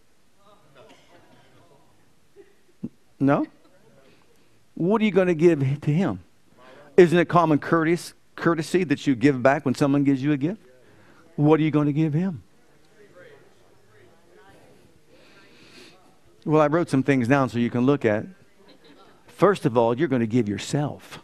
No? 3.20 3.46
What 4.74 5.02
are 5.02 5.06
you 5.06 5.12
going 5.12 5.28
to 5.28 5.36
give 5.36 5.60
to 5.82 5.92
Him? 5.92 6.22
Isn't 6.98 7.18
it 7.18 7.26
common 7.26 7.60
courtesy 7.60 8.84
that 8.84 9.08
you 9.08 9.16
give 9.16 9.42
back 9.42 9.66
when 9.66 9.76
someone 9.76 10.04
gives 10.04 10.24
you 10.24 10.32
a 10.32 10.38
gift? 10.38 10.62
What 11.36 11.60
are 11.60 11.64
you 11.64 11.72
going 11.72 11.88
to 11.88 11.94
give 11.94 12.14
Him? 12.14 12.44
Well, 16.46 16.62
I 16.62 16.68
wrote 16.68 16.90
some 16.90 17.04
things 17.04 17.28
down 17.28 17.50
so 17.50 17.60
you 17.60 17.70
can 17.70 17.86
look 17.86 18.06
at. 18.06 18.26
First 19.28 19.66
of 19.66 19.78
all, 19.78 19.98
you're 19.98 20.08
going 20.08 20.22
to 20.22 20.28
give 20.28 20.50
yourself. 20.50 21.20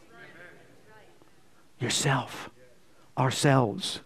Yourself. 1.80 2.49
Ourselves. 3.18 4.01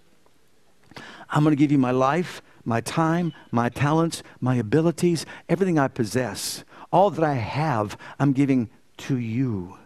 I'm 1.29 1.43
going 1.43 1.55
to 1.55 1.59
give 1.59 1.71
you 1.71 1.77
my 1.77 1.91
life, 1.91 2.41
my 2.65 2.81
time, 2.81 3.33
my 3.51 3.69
talents, 3.69 4.23
my 4.39 4.55
abilities, 4.55 5.25
everything 5.47 5.79
I 5.79 5.87
possess. 5.87 6.63
All 6.91 7.09
that 7.09 7.23
I 7.23 7.35
have, 7.35 7.97
I'm 8.19 8.33
giving 8.33 8.69
to 8.97 9.17
you. 9.17 9.77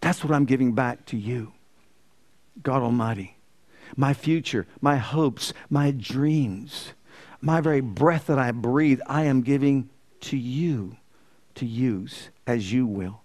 That's 0.00 0.24
what 0.24 0.32
I'm 0.32 0.44
giving 0.44 0.74
back 0.74 1.04
to 1.06 1.16
you. 1.16 1.52
God 2.62 2.82
Almighty. 2.82 3.36
My 3.96 4.14
future, 4.14 4.66
my 4.80 4.96
hopes, 4.96 5.52
my 5.68 5.90
dreams 5.90 6.92
my 7.40 7.60
very 7.60 7.80
breath 7.80 8.26
that 8.26 8.38
I 8.38 8.50
breathe, 8.50 9.00
I 9.06 9.24
am 9.24 9.42
giving 9.42 9.88
to 10.22 10.36
you 10.36 10.96
to 11.54 11.66
use 11.66 12.30
as 12.46 12.72
you 12.72 12.86
will. 12.86 13.22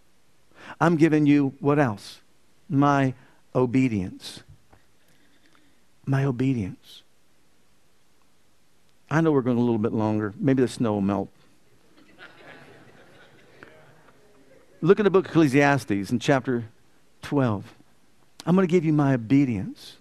I'm 0.80 0.96
giving 0.96 1.26
you 1.26 1.54
what 1.60 1.80
else? 1.80 2.22
My 2.70 3.14
obedience. 3.54 4.44
My 6.06 6.24
obedience. 6.24 7.04
I 9.10 9.22
know 9.22 9.32
we're 9.32 9.42
going 9.42 9.58
a 9.58 9.62
little 9.62 9.78
bit 9.78 9.94
longer. 9.94 10.34
Maybe 10.38 10.62
the 10.62 10.68
snow 10.68 10.94
will 10.94 11.02
melt. 11.02 11.30
Look 14.82 15.00
at 15.00 15.04
the 15.04 15.10
book 15.10 15.26
of 15.26 15.32
Ecclesiastes 15.32 16.12
in 16.12 16.20
chapter 16.20 16.66
12. 17.22 17.76
I'm 18.46 18.56
going 18.56 18.68
to 18.68 18.72
give 18.72 18.86
you 18.86 18.94
my 18.94 19.14
obedience. 19.14 19.98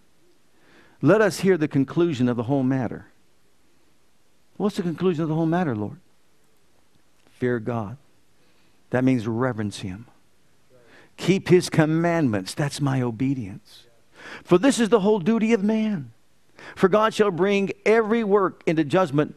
Let 1.03 1.21
us 1.21 1.41
hear 1.41 1.57
the 1.57 1.69
conclusion 1.69 2.29
of 2.29 2.37
the 2.37 2.45
whole 2.45 2.63
matter. 2.63 3.07
What's 4.57 4.77
the 4.77 4.83
conclusion 4.83 5.23
of 5.23 5.29
the 5.29 5.35
whole 5.35 5.47
matter, 5.47 5.75
Lord? 5.75 5.99
Fear 7.33 7.61
God. 7.61 7.97
That 8.91 9.05
means 9.05 9.27
reverence 9.27 9.81
Him. 9.81 10.07
Keep 11.17 11.49
His 11.49 11.69
commandments. 11.69 12.55
That's 12.55 12.81
my 12.81 13.03
obedience. 13.03 13.85
For 14.45 14.59
this 14.59 14.79
is 14.79 14.89
the 14.89 15.01
whole 15.01 15.19
duty 15.19 15.53
of 15.53 15.63
man. 15.63 16.13
For 16.77 16.89
God 16.89 17.13
shall 17.15 17.31
bring 17.31 17.73
every 17.85 18.25
work 18.25 18.63
into 18.67 18.85
judgment 18.85 19.35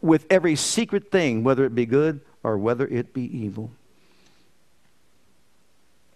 with 0.00 0.26
every 0.28 0.56
secret 0.56 1.10
thing, 1.10 1.42
whether 1.42 1.64
it 1.64 1.74
be 1.74 1.86
good 1.86 2.20
or 2.42 2.58
whether 2.58 2.86
it 2.86 3.14
be 3.14 3.22
evil. 3.22 3.70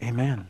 Amen. 0.03 0.49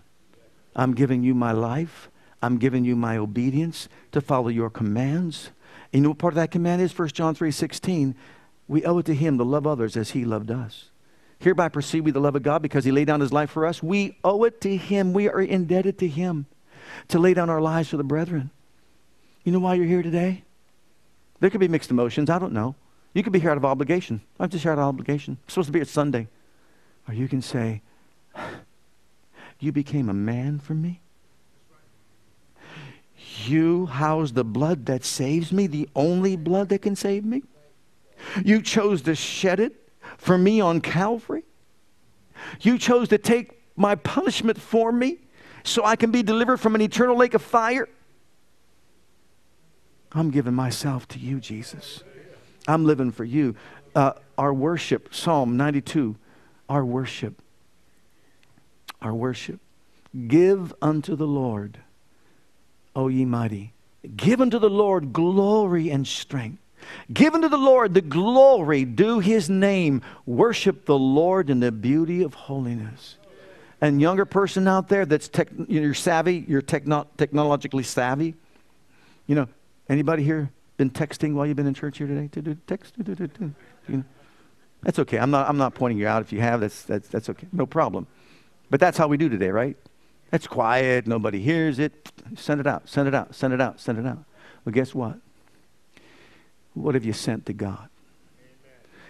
I'm 0.75 0.95
giving 0.95 1.23
you 1.23 1.35
my 1.35 1.53
life. 1.53 2.09
I'm 2.43 2.59
giving 2.59 2.85
you 2.85 2.97
my 2.97 3.17
obedience 3.17 3.89
to 4.13 4.21
follow 4.21 4.49
your 4.49 4.71
commands. 4.71 5.51
And 5.93 6.01
you 6.01 6.03
know 6.03 6.09
what 6.11 6.19
part 6.19 6.33
of 6.33 6.37
that 6.37 6.51
command 6.51 6.83
is? 6.83 6.97
1 6.97 7.09
John 7.09 7.35
3 7.35 7.51
16. 7.51 8.15
We 8.69 8.85
owe 8.85 8.99
it 8.99 9.07
to 9.07 9.15
him 9.15 9.39
to 9.39 9.45
love 9.45 9.67
others 9.67 9.97
as 9.97 10.11
he 10.11 10.25
loved 10.25 10.51
us. 10.51 10.91
Hereby 11.41 11.69
perceive 11.69 12.05
we 12.05 12.11
the 12.11 12.21
love 12.21 12.37
of 12.37 12.43
God 12.43 12.63
because 12.63 12.85
he 12.85 12.93
laid 12.93 13.07
down 13.07 13.21
his 13.21 13.33
life 13.33 13.51
for 13.51 13.67
us. 13.67 13.83
We 13.83 14.19
owe 14.23 14.45
it 14.45 14.61
to 14.61 14.77
him. 14.77 15.13
We 15.13 15.29
are 15.29 15.41
indebted 15.41 15.99
to 15.99 16.09
him 16.09 16.47
to 17.09 17.19
lay 17.19 17.35
down 17.35 17.51
our 17.51 17.61
lives 17.61 17.89
for 17.89 17.97
the 17.97 18.05
brethren. 18.05 18.51
You 19.43 19.53
know 19.53 19.59
why 19.59 19.75
you're 19.75 19.87
here 19.87 20.03
today? 20.03 20.45
There 21.41 21.49
could 21.49 21.61
be 21.61 21.69
mixed 21.69 21.91
emotions. 21.91 22.29
I 22.29 22.39
don't 22.39 22.53
know. 22.53 22.75
You 23.15 23.23
could 23.23 23.33
be 23.33 23.41
here 23.41 23.51
out 23.51 23.57
of 23.57 23.65
obligation. 23.65 24.21
I'm 24.39 24.51
just 24.51 24.63
here 24.63 24.73
out 24.73 24.79
of 24.79 24.85
obligation. 24.85 25.39
I'm 25.43 25.49
supposed 25.49 25.69
to 25.69 25.73
be 25.73 25.81
at 25.81 25.89
Sunday. 25.89 26.29
Or 27.09 27.15
you 27.15 27.27
can 27.27 27.43
say, 27.43 27.83
You 29.59 29.73
became 29.73 30.09
a 30.09 30.15
man 30.15 30.59
for 30.59 30.75
me. 30.75 31.03
You 33.47 33.87
house 33.87 34.33
the 34.33 34.45
blood 34.45 34.87
that 34.87 35.05
saves 35.05 35.53
me, 35.53 35.67
the 35.67 35.89
only 35.95 36.37
blood 36.37 36.69
that 36.71 36.83
can 36.83 36.97
save 36.97 37.25
me. 37.25 37.43
You 38.45 38.61
chose 38.63 39.03
to 39.03 39.15
shed 39.15 39.61
it 39.61 39.89
for 40.19 40.37
me 40.37 40.61
on 40.61 40.81
Calvary. 40.81 41.45
You 42.61 42.79
chose 42.79 43.09
to 43.09 43.19
take 43.19 43.63
my 43.77 43.95
punishment 43.95 44.61
for 44.61 44.93
me 44.93 45.19
so 45.65 45.85
I 45.85 45.97
can 45.97 46.11
be 46.11 46.23
delivered 46.23 46.59
from 46.59 46.75
an 46.75 46.81
eternal 46.81 47.17
lake 47.17 47.35
of 47.35 47.43
fire. 47.43 47.89
I'm 50.13 50.31
giving 50.31 50.55
myself 50.55 51.07
to 51.09 51.19
you, 51.19 51.41
Jesus. 51.41 52.03
I'm 52.67 52.85
living 52.85 53.11
for 53.11 53.25
you. 53.25 53.55
Uh, 53.95 54.13
our 54.37 54.53
worship, 54.53 55.15
Psalm 55.15 55.57
92, 55.57 56.17
our 56.69 56.85
worship 56.85 57.41
our 59.03 59.15
worship. 59.15 59.61
Give 60.27 60.75
unto 60.83 61.17
the 61.17 61.27
Lord, 61.27 61.79
O 62.95 63.09
ye 63.09 63.25
mighty. 63.25 63.73
Give 64.17 64.41
unto 64.41 64.59
the 64.59 64.71
Lord 64.71 65.13
glory 65.13 65.91
and 65.91 66.07
strength. 66.07 66.61
Give 67.13 67.35
unto 67.35 67.49
the 67.49 67.59
Lord 67.59 67.95
the 67.95 68.01
glory, 68.01 68.85
due 68.85 69.21
his 69.21 69.51
name. 69.51 70.03
Worship 70.27 70.87
the 70.87 70.99
Lord 70.99 71.51
in 71.51 71.61
the 71.61 71.71
beauty 71.71 72.23
of 72.23 72.35
holiness. 72.35 73.17
And 73.81 74.01
younger 74.01 74.25
person 74.25 74.69
out 74.69 74.89
there 74.89 75.07
that's 75.07 75.29
tech, 75.29 75.49
you're 75.69 75.95
savvy, 75.95 76.45
you're 76.47 76.63
techno- 76.63 77.07
technologically 77.17 77.83
savvy. 77.83 78.35
You 79.27 79.35
know, 79.35 79.49
anybody 79.89 80.23
here 80.23 80.51
been 80.77 80.91
texting 80.91 81.35
while 81.35 81.47
you've 81.47 81.57
been 81.57 81.67
in 81.67 81.75
church 81.75 81.99
here 81.99 82.07
today? 82.07 82.57
Text, 82.67 82.95
you 82.99 83.55
know, 83.89 84.05
that's 84.83 84.99
okay. 84.99 85.19
I'm 85.19 85.31
not, 85.31 85.49
I'm 85.49 85.59
not 85.59 85.75
pointing 85.75 85.99
you 85.99 86.07
out. 86.07 86.23
If 86.23 86.33
you 86.33 86.41
have, 86.41 86.61
that's, 86.61 86.83
that's, 86.83 87.09
that's 87.09 87.29
okay. 87.29 87.47
No 87.53 87.67
problem. 87.67 88.07
But 88.71 88.81
that's 88.81 88.97
how 88.97 89.09
we 89.09 89.17
do 89.17 89.29
today, 89.29 89.51
right? 89.51 89.77
That's 90.31 90.47
quiet. 90.47 91.07
Nobody 91.07 91.41
hears 91.41 91.79
it. 91.79 92.13
Send 92.37 92.61
it 92.61 92.67
out, 92.67 92.89
send 92.89 93.09
it 93.09 93.15
out, 93.15 93.35
send 93.35 93.53
it 93.53 93.61
out, 93.61 93.81
send 93.81 93.99
it 93.99 94.07
out. 94.07 94.25
Well, 94.65 94.73
guess 94.73 94.95
what? 94.95 95.19
What 96.75 96.95
have 96.95 97.05
you 97.05 97.13
sent 97.13 97.47
to 97.47 97.53
God? 97.53 97.89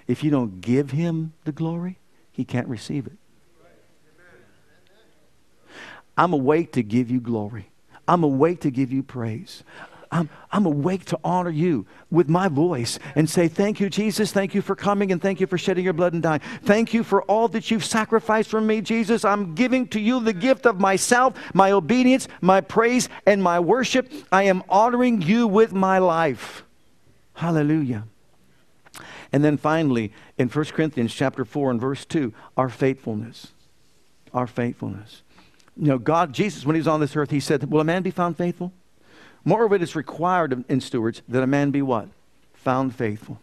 If 0.07 0.25
you 0.25 0.31
don't 0.31 0.61
give 0.61 0.91
him 0.91 1.35
the 1.45 1.53
glory, 1.53 1.99
he 2.33 2.45
can't 2.45 2.67
receive 2.69 3.07
it. 3.07 3.13
I'm 6.17 6.33
awake 6.33 6.73
to 6.73 6.83
give 6.83 7.11
you 7.11 7.21
glory. 7.21 7.71
I'm 8.09 8.25
awake 8.25 8.61
to 8.63 8.71
give 8.71 8.93
you 8.93 9.03
praise. 9.03 9.63
I'm, 10.13 10.29
I'm 10.51 10.67
awake 10.67 11.05
to 11.07 11.19
honor 11.23 11.51
you 11.51 11.87
with 12.11 12.29
my 12.29 12.49
voice 12.49 12.99
and 13.15 13.31
say, 13.31 13.47
Thank 13.47 13.79
you, 13.79 13.89
Jesus. 13.89 14.33
Thank 14.33 14.55
you 14.55 14.63
for 14.63 14.75
coming 14.75 15.13
and 15.13 15.23
thank 15.23 15.41
you 15.41 15.47
for 15.47 15.57
shedding 15.57 15.85
your 15.85 15.93
blood 15.93 16.15
and 16.15 16.23
dying. 16.23 16.41
Thank 16.63 16.93
you 16.93 17.05
for 17.05 17.23
all 17.23 17.47
that 17.49 17.71
you've 17.71 17.85
sacrificed 17.85 18.51
for 18.51 18.61
me, 18.61 18.81
Jesus. 18.81 19.25
I'm 19.25 19.55
giving 19.55 19.87
to 19.89 20.01
you 20.01 20.19
the 20.21 20.33
gift 20.33 20.67
of 20.67 20.81
myself, 20.81 21.35
my 21.55 21.71
obedience, 21.71 22.27
my 22.41 22.61
praise, 22.61 23.09
and 23.25 23.43
my 23.43 23.61
worship. 23.61 24.13
I 24.33 24.45
am 24.45 24.65
honoring 24.69 25.23
you 25.23 25.47
with 25.47 25.73
my 25.73 25.99
life. 25.99 26.65
Hallelujah. 27.35 28.05
And 29.33 29.45
then 29.45 29.57
finally, 29.57 30.13
in 30.39 30.49
1 30.49 30.65
Corinthians 30.67 31.15
chapter 31.15 31.45
4 31.45 31.71
and 31.71 31.81
verse 31.81 32.05
2, 32.05 32.35
our 32.57 32.69
faithfulness. 32.69 33.53
Our 34.35 34.49
faithfulness. 34.49 35.23
You 35.77 35.87
know, 35.87 35.99
God, 35.99 36.33
Jesus, 36.33 36.67
when 36.67 36.75
he 36.75 36.81
was 36.81 36.89
on 36.89 37.01
this 37.01 37.15
earth, 37.15 37.31
he 37.31 37.39
said, 37.39 37.71
Will 37.71 37.81
a 37.81 37.85
man 37.85 38.03
be 38.03 38.11
found 38.11 38.37
faithful? 38.37 38.73
Moreover, 39.45 39.75
it 39.75 39.83
is 39.83 39.97
required 39.97 40.65
in 40.69 40.81
stewards 40.81 41.23
that 41.29 41.43
a 41.43 41.47
man 41.47 41.71
be 41.71 41.83
what? 41.83 42.09
Found 42.55 42.95
faithful. 42.95 43.41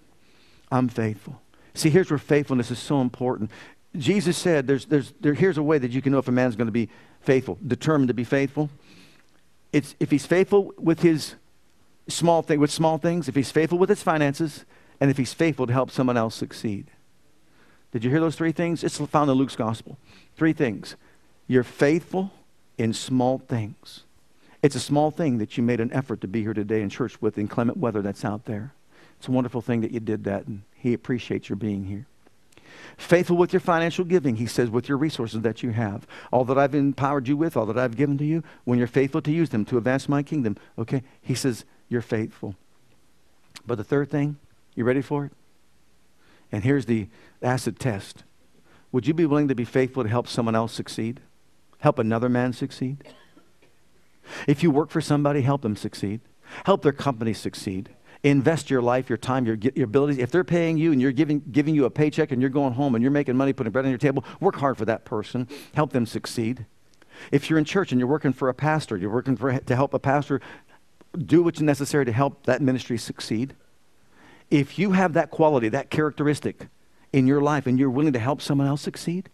I'm 0.72 0.90
faithful. 0.90 1.42
See, 1.74 1.90
here's 1.90 2.10
where 2.10 2.18
faithfulness 2.18 2.72
is 2.72 2.80
so 2.80 3.02
important. 3.02 3.52
Jesus 3.96 4.38
said, 4.38 4.68
there's, 4.68 4.86
there's, 4.86 5.14
there, 5.22 5.34
here's 5.34 5.58
a 5.58 5.64
way 5.64 5.78
that 5.78 5.92
you 5.92 6.02
can 6.02 6.12
know 6.12 6.20
if 6.20 6.28
a 6.28 6.32
man's 6.32 6.56
going 6.56 6.68
to 6.68 6.72
be 6.72 6.90
faithful, 7.22 7.58
determined 7.66 8.10
to 8.10 8.14
be 8.14 8.24
faithful. 8.24 8.70
It's 9.74 9.96
if 10.00 10.12
he's 10.12 10.26
faithful 10.26 10.74
with 10.78 11.02
his 11.02 11.36
small 12.08 12.42
thing, 12.42 12.60
with 12.60 12.72
small 12.72 12.98
things, 12.98 13.28
if 13.28 13.36
he's 13.36 13.52
faithful 13.52 13.78
with 13.78 13.90
his 13.90 14.04
finances, 14.04 14.66
and 15.00 15.12
if 15.12 15.18
he's 15.18 15.34
faithful 15.34 15.68
to 15.68 15.74
help 15.74 15.92
someone 15.92 16.18
else 16.18 16.36
succeed. 16.36 16.88
Did 17.92 18.04
you 18.04 18.10
hear 18.10 18.20
those 18.20 18.36
three 18.36 18.52
things? 18.52 18.84
It's 18.84 18.98
found 18.98 19.30
in 19.30 19.38
Luke's 19.38 19.56
gospel. 19.56 19.98
Three 20.36 20.54
things. 20.54 20.96
You're 21.48 21.64
faithful 21.64 22.32
in 22.78 22.94
small 22.94 23.38
things. 23.38 24.04
It's 24.68 24.76
a 24.76 24.82
small 24.82 25.12
thing 25.12 25.38
that 25.38 25.56
you 25.56 25.64
made 25.64 25.80
an 25.80 25.94
effort 25.94 26.20
to 26.20 26.28
be 26.28 26.42
here 26.42 26.54
today 26.54 26.82
in 26.82 26.90
church 26.90 27.22
with 27.22 27.38
inclement 27.38 27.78
weather 27.78 28.02
that's 28.02 28.26
out 28.26 28.44
there. 28.44 28.74
It's 29.18 29.30
a 29.30 29.32
wonderful 29.32 29.62
thing 29.62 29.80
that 29.80 29.92
you 29.92 30.02
did 30.02 30.26
that, 30.26 30.46
and 30.46 30.64
he 30.76 30.92
appreciates 30.92 31.48
your 31.48 31.56
being 31.56 31.86
here. 31.86 32.06
Faithful 32.98 33.38
with 33.38 33.54
your 33.54 33.62
financial 33.62 34.04
giving, 34.04 34.36
he 34.36 34.46
says, 34.46 34.70
with 34.70 34.90
your 34.90 34.98
resources 34.98 35.40
that 35.40 35.64
you 35.64 35.70
have. 35.70 36.06
All 36.34 36.44
that 36.44 36.58
I've 36.58 36.76
empowered 36.76 37.30
you 37.30 37.38
with, 37.38 37.56
all 37.56 37.66
that 37.66 37.78
I've 37.78 37.96
given 37.96 38.18
to 38.18 38.26
you, 38.26 38.44
when 38.66 38.78
you're 38.78 38.88
faithful 38.88 39.22
to 39.22 39.32
use 39.32 39.52
them 39.52 39.64
to 39.64 39.78
advance 39.78 40.10
my 40.10 40.22
kingdom, 40.22 40.58
okay? 40.78 41.02
He 41.22 41.34
says, 41.34 41.64
you're 41.88 42.02
faithful. 42.02 42.54
But 43.66 43.78
the 43.78 43.86
third 43.86 44.10
thing, 44.10 44.36
you 44.76 44.84
ready 44.84 45.02
for 45.02 45.24
it? 45.24 45.32
And 46.52 46.66
here's 46.66 46.88
the 46.88 47.08
acid 47.42 47.80
test. 47.80 48.26
Would 48.92 49.08
you 49.08 49.14
be 49.14 49.26
willing 49.26 49.48
to 49.48 49.56
be 49.56 49.64
faithful 49.64 50.04
to 50.04 50.10
help 50.10 50.28
someone 50.28 50.56
else 50.56 50.74
succeed? 50.74 51.22
Help 51.80 52.00
another 52.00 52.28
man 52.28 52.52
succeed? 52.52 52.98
If 54.48 54.64
you 54.64 54.72
work 54.72 54.90
for 54.90 55.02
somebody, 55.02 55.42
help 55.42 55.62
them 55.62 55.76
succeed. 55.76 56.22
Help 56.66 56.82
their 56.82 56.92
company 56.92 57.34
succeed. 57.34 57.90
Invest 58.24 58.70
your 58.70 58.82
life, 58.82 59.10
your 59.10 59.18
time, 59.18 59.46
your, 59.46 59.56
your 59.76 59.86
abilities. 59.86 60.18
If 60.18 60.32
they're 60.32 60.44
paying 60.44 60.78
you 60.78 60.92
and 60.92 61.02
you're 61.02 61.12
giving, 61.12 61.42
giving 61.52 61.76
you 61.76 61.86
a 61.86 61.90
paycheck 61.90 62.32
and 62.32 62.42
you're 62.42 62.50
going 62.50 62.74
home 62.74 62.96
and 62.96 63.02
you're 63.02 63.12
making 63.12 63.38
money, 63.38 63.54
putting 63.54 63.72
bread 63.72 63.86
on 63.86 63.92
your 63.92 63.98
table, 63.98 64.24
work 64.40 64.56
hard 64.56 64.78
for 64.78 64.86
that 64.86 65.06
person. 65.06 65.48
Help 65.76 65.94
them 65.94 66.06
succeed. 66.06 66.66
If 67.32 67.50
you're 67.50 67.60
in 67.60 67.66
church 67.66 67.92
and 67.92 68.00
you're 68.00 68.08
working 68.08 68.34
for 68.34 68.50
a 68.50 68.54
pastor, 68.54 68.98
you're 68.98 69.12
working 69.12 69.36
for, 69.36 69.58
to 69.58 69.76
help 69.76 69.94
a 69.94 70.00
pastor, 70.00 70.42
do 71.18 71.44
what's 71.44 71.62
necessary 71.62 72.06
to 72.06 72.12
help 72.12 72.46
that 72.46 72.62
ministry 72.62 72.98
succeed. 72.98 73.56
If 74.50 74.80
you 74.80 74.92
have 74.92 75.14
that 75.14 75.30
quality, 75.30 75.70
that 75.70 75.90
characteristic 75.90 76.68
in 77.14 77.28
your 77.28 77.42
life, 77.42 77.68
and 77.68 77.80
you're 77.80 77.90
willing 77.90 78.14
to 78.14 78.20
help 78.20 78.42
someone 78.42 78.68
else 78.68 78.82
succeed, 78.82 79.30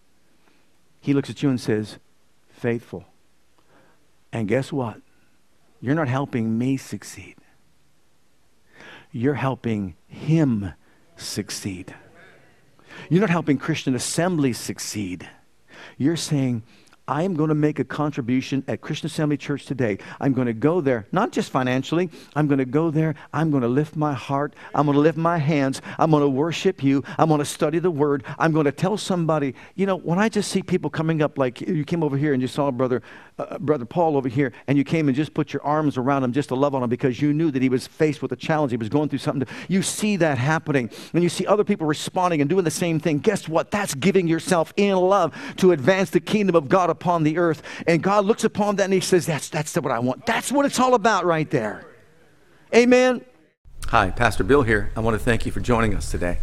he 1.01 1.13
looks 1.13 1.29
at 1.29 1.43
you 1.43 1.49
and 1.49 1.59
says, 1.59 1.97
Faithful. 2.49 3.05
And 4.33 4.47
guess 4.47 4.73
what? 4.73 4.99
You're 5.79 5.95
not 5.95 6.07
helping 6.07 6.57
me 6.57 6.75
succeed, 6.75 7.35
you're 9.11 9.35
helping 9.35 9.95
him 10.07 10.73
succeed. 11.15 11.93
You're 13.09 13.21
not 13.21 13.29
helping 13.29 13.57
Christian 13.57 13.95
Assembly 13.95 14.53
succeed. 14.53 15.29
You're 15.97 16.15
saying, 16.15 16.63
I 17.07 17.23
am 17.23 17.33
going 17.33 17.49
to 17.49 17.55
make 17.55 17.79
a 17.79 17.83
contribution 17.83 18.63
at 18.65 18.79
Christian 18.79 19.07
Assembly 19.07 19.35
Church 19.35 19.65
today. 19.65 19.97
I'm 20.21 20.31
going 20.31 20.47
to 20.47 20.53
go 20.53 20.79
there, 20.79 21.05
not 21.11 21.33
just 21.33 21.51
financially. 21.51 22.09
I'm 22.33 22.47
going 22.47 22.59
to 22.59 22.65
go 22.65 22.91
there. 22.91 23.15
I'm 23.33 23.51
going 23.51 23.63
to 23.63 23.67
lift 23.67 23.97
my 23.97 24.13
heart. 24.13 24.55
I'm 24.73 24.85
going 24.85 24.95
to 24.95 25.01
lift 25.01 25.17
my 25.17 25.37
hands. 25.37 25.81
I'm 25.99 26.11
going 26.11 26.21
to 26.21 26.29
worship 26.29 26.81
you. 26.81 27.03
I'm 27.17 27.27
going 27.27 27.39
to 27.39 27.45
study 27.45 27.79
the 27.79 27.91
word. 27.91 28.23
I'm 28.39 28.53
going 28.53 28.65
to 28.65 28.71
tell 28.71 28.97
somebody, 28.97 29.53
you 29.75 29.85
know, 29.85 29.97
when 29.97 30.17
I 30.17 30.29
just 30.29 30.49
see 30.49 30.63
people 30.63 30.89
coming 30.89 31.21
up 31.21 31.37
like 31.37 31.59
you 31.59 31.83
came 31.83 32.03
over 32.03 32.15
here 32.15 32.31
and 32.31 32.41
you 32.41 32.47
saw 32.47 32.71
brother 32.71 33.01
uh, 33.37 33.57
brother 33.57 33.85
Paul 33.85 34.15
over 34.15 34.29
here 34.29 34.53
and 34.67 34.77
you 34.77 34.83
came 34.83 35.07
and 35.07 35.15
just 35.15 35.33
put 35.33 35.53
your 35.53 35.63
arms 35.63 35.97
around 35.97 36.23
him 36.23 36.31
just 36.31 36.49
to 36.49 36.55
love 36.55 36.75
on 36.75 36.83
him 36.83 36.89
because 36.89 37.21
you 37.21 37.33
knew 37.33 37.51
that 37.51 37.61
he 37.61 37.69
was 37.69 37.85
faced 37.87 38.21
with 38.21 38.31
a 38.31 38.35
challenge. 38.35 38.71
He 38.71 38.77
was 38.77 38.89
going 38.89 39.09
through 39.09 39.19
something. 39.19 39.45
To, 39.45 39.53
you 39.67 39.81
see 39.81 40.17
that 40.17 40.37
happening 40.37 40.89
and 41.13 41.23
you 41.23 41.29
see 41.29 41.45
other 41.47 41.63
people 41.63 41.87
responding 41.87 42.41
and 42.41 42.49
doing 42.49 42.63
the 42.63 42.71
same 42.71 42.99
thing. 42.99 43.19
Guess 43.19 43.49
what? 43.49 43.71
That's 43.71 43.93
giving 43.95 44.27
yourself 44.27 44.73
in 44.77 44.95
love 44.95 45.35
to 45.57 45.71
advance 45.71 46.11
the 46.11 46.19
kingdom 46.19 46.55
of 46.55 46.69
God 46.69 46.89
upon 46.93 47.23
the 47.23 47.37
earth. 47.37 47.61
And 47.85 48.01
God 48.01 48.23
looks 48.23 48.45
upon 48.45 48.77
that 48.77 48.85
and 48.85 48.93
He 48.93 49.01
says, 49.01 49.25
That's, 49.25 49.49
that's 49.49 49.75
what 49.75 49.91
I 49.91 49.99
want. 49.99 50.25
That's 50.25 50.51
what 50.51 50.65
it's 50.65 50.79
all 50.79 50.93
about 50.93 51.25
right 51.25 51.49
there. 51.49 51.85
Amen. 52.73 53.25
Hi, 53.87 54.09
Pastor 54.09 54.43
Bill 54.43 54.63
here. 54.63 54.91
I 54.95 55.01
want 55.01 55.15
to 55.15 55.23
thank 55.23 55.45
you 55.45 55.51
for 55.51 55.59
joining 55.59 55.93
us 55.93 56.09
today. 56.09 56.39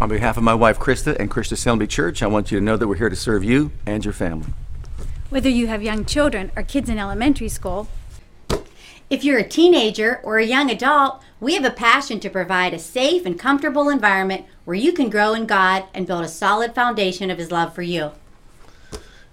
On 0.00 0.08
behalf 0.08 0.36
of 0.36 0.42
my 0.42 0.54
wife, 0.54 0.78
Krista, 0.78 1.16
and 1.18 1.30
Christian 1.30 1.54
Assembly 1.54 1.86
Church, 1.86 2.22
I 2.22 2.26
want 2.26 2.52
you 2.52 2.58
to 2.58 2.64
know 2.64 2.76
that 2.76 2.86
we're 2.86 2.96
here 2.96 3.08
to 3.08 3.16
serve 3.16 3.42
you 3.42 3.72
and 3.86 4.04
your 4.04 4.12
family. 4.12 4.52
Whether 5.30 5.48
you 5.48 5.66
have 5.66 5.82
young 5.82 6.04
children 6.04 6.52
or 6.56 6.62
kids 6.62 6.88
in 6.88 6.98
elementary 6.98 7.48
school, 7.48 7.88
if 9.10 9.24
you're 9.24 9.38
a 9.38 9.48
teenager 9.48 10.20
or 10.22 10.38
a 10.38 10.44
young 10.44 10.70
adult, 10.70 11.22
we 11.40 11.54
have 11.54 11.64
a 11.64 11.70
passion 11.70 12.20
to 12.20 12.30
provide 12.30 12.72
a 12.74 12.78
safe 12.78 13.26
and 13.26 13.38
comfortable 13.38 13.88
environment 13.88 14.46
where 14.64 14.76
you 14.76 14.92
can 14.92 15.10
grow 15.10 15.34
in 15.34 15.46
God 15.46 15.84
and 15.92 16.06
build 16.06 16.24
a 16.24 16.28
solid 16.28 16.74
foundation 16.74 17.30
of 17.30 17.38
His 17.38 17.50
love 17.50 17.74
for 17.74 17.82
you. 17.82 18.12